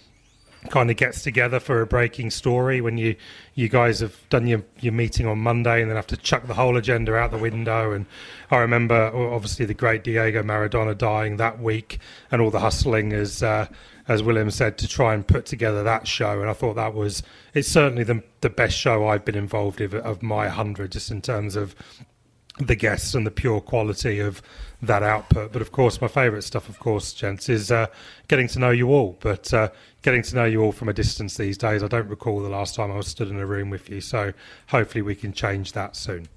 [0.69, 3.15] kind of gets together for a breaking story when you
[3.55, 6.53] you guys have done your your meeting on Monday and then have to chuck the
[6.53, 8.05] whole agenda out the window and
[8.51, 13.41] I remember obviously the great Diego Maradona dying that week and all the hustling as
[13.41, 13.67] uh,
[14.07, 17.23] as William said to try and put together that show and I thought that was
[17.53, 21.21] it's certainly the the best show I've been involved in of my 100 just in
[21.21, 21.75] terms of
[22.59, 24.41] the guests and the pure quality of
[24.81, 25.51] that output.
[25.51, 27.88] But of course, my favourite stuff, of course, gents, is uh,
[28.27, 29.17] getting to know you all.
[29.19, 29.69] But uh,
[30.02, 32.76] getting to know you all from a distance these days, I don't recall the last
[32.76, 34.02] time I was stood in a room with you.
[34.02, 34.34] So
[34.68, 36.28] hopefully we can change that soon.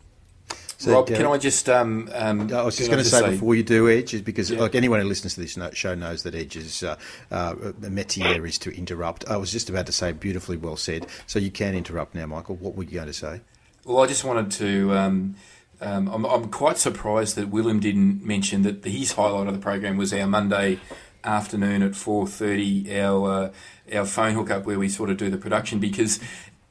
[0.76, 1.68] So, Rob, Derek- can I just?
[1.68, 4.74] Um, um, I was just going to say, before you do Edge, is because like
[4.74, 6.96] anyone who listens to this show knows that Edge's uh,
[7.30, 9.26] uh, métier is to interrupt.
[9.28, 11.06] I was just about to say, beautifully well said.
[11.26, 12.56] So you can interrupt now, Michael.
[12.56, 13.40] What were you going to say?
[13.84, 14.92] Well, I just wanted to.
[14.94, 15.36] Um,
[15.80, 19.96] um, I'm, I'm quite surprised that Willem didn't mention that his highlight of the program
[19.96, 20.80] was our Monday
[21.24, 25.78] afternoon at 4:30, our uh, our phone hookup where we sort of do the production
[25.78, 26.20] because.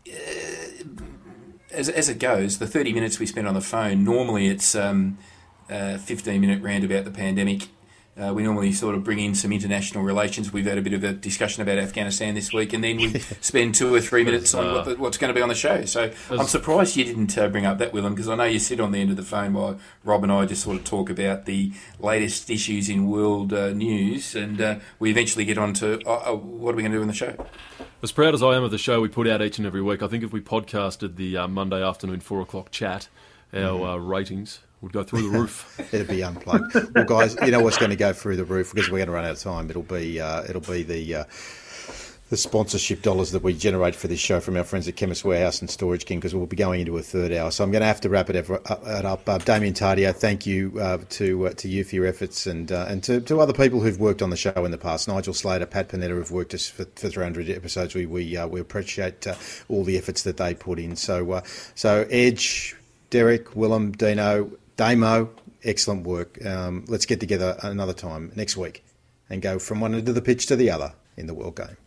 [0.08, 0.14] Uh,
[1.72, 5.18] as, as it goes, the 30 minutes we spend on the phone, normally it's um,
[5.72, 7.68] uh, 15 minute round about the pandemic.
[8.16, 10.54] Uh, we normally sort of bring in some international relations.
[10.54, 13.74] We've had a bit of a discussion about Afghanistan this week, and then we spend
[13.74, 15.84] two or three minutes on what the, what's going to be on the show.
[15.86, 18.80] So I'm surprised you didn't uh, bring up that, Willem, because I know you sit
[18.80, 21.46] on the end of the phone while Rob and I just sort of talk about
[21.46, 26.34] the latest issues in world uh, news, and uh, we eventually get on to uh,
[26.34, 27.36] uh, what are we going to do in the show.
[28.04, 30.04] As proud as I am of the show we put out each and every week,
[30.04, 33.08] I think if we podcasted the uh, Monday afternoon four o'clock chat,
[33.56, 35.80] our uh, ratings would go through the roof.
[35.94, 36.76] It'd be unplugged.
[36.94, 39.14] well, guys, you know what's going to go through the roof because we're going to
[39.14, 39.70] run out of time.
[39.70, 41.16] It'll be uh, it'll be the.
[41.16, 41.24] Uh,
[42.30, 45.62] the sponsorship dollars that we generate for this show from our friends at Chemist Warehouse
[45.62, 47.52] and Storage King because we'll be going into a third hour.
[47.52, 49.30] So I'm going to have to wrap it up.
[49.30, 52.88] Uh, Damien Tardio, thank you uh, to uh, to you for your efforts and uh,
[52.90, 55.08] and to, to other people who've worked on the show in the past.
[55.08, 57.94] Nigel Slater, Pat Panetta who've worked us for, for 300 episodes.
[57.94, 59.36] We we uh, we appreciate uh,
[59.70, 60.96] all the efforts that they put in.
[60.96, 61.44] So
[61.76, 62.76] so Edge,
[63.12, 65.30] Derek, Willem, Dino, Damo,
[65.64, 66.44] excellent work.
[66.46, 68.84] Um, let's get together another time next week
[69.30, 71.78] and go from one end of the pitch to the other in the World Game.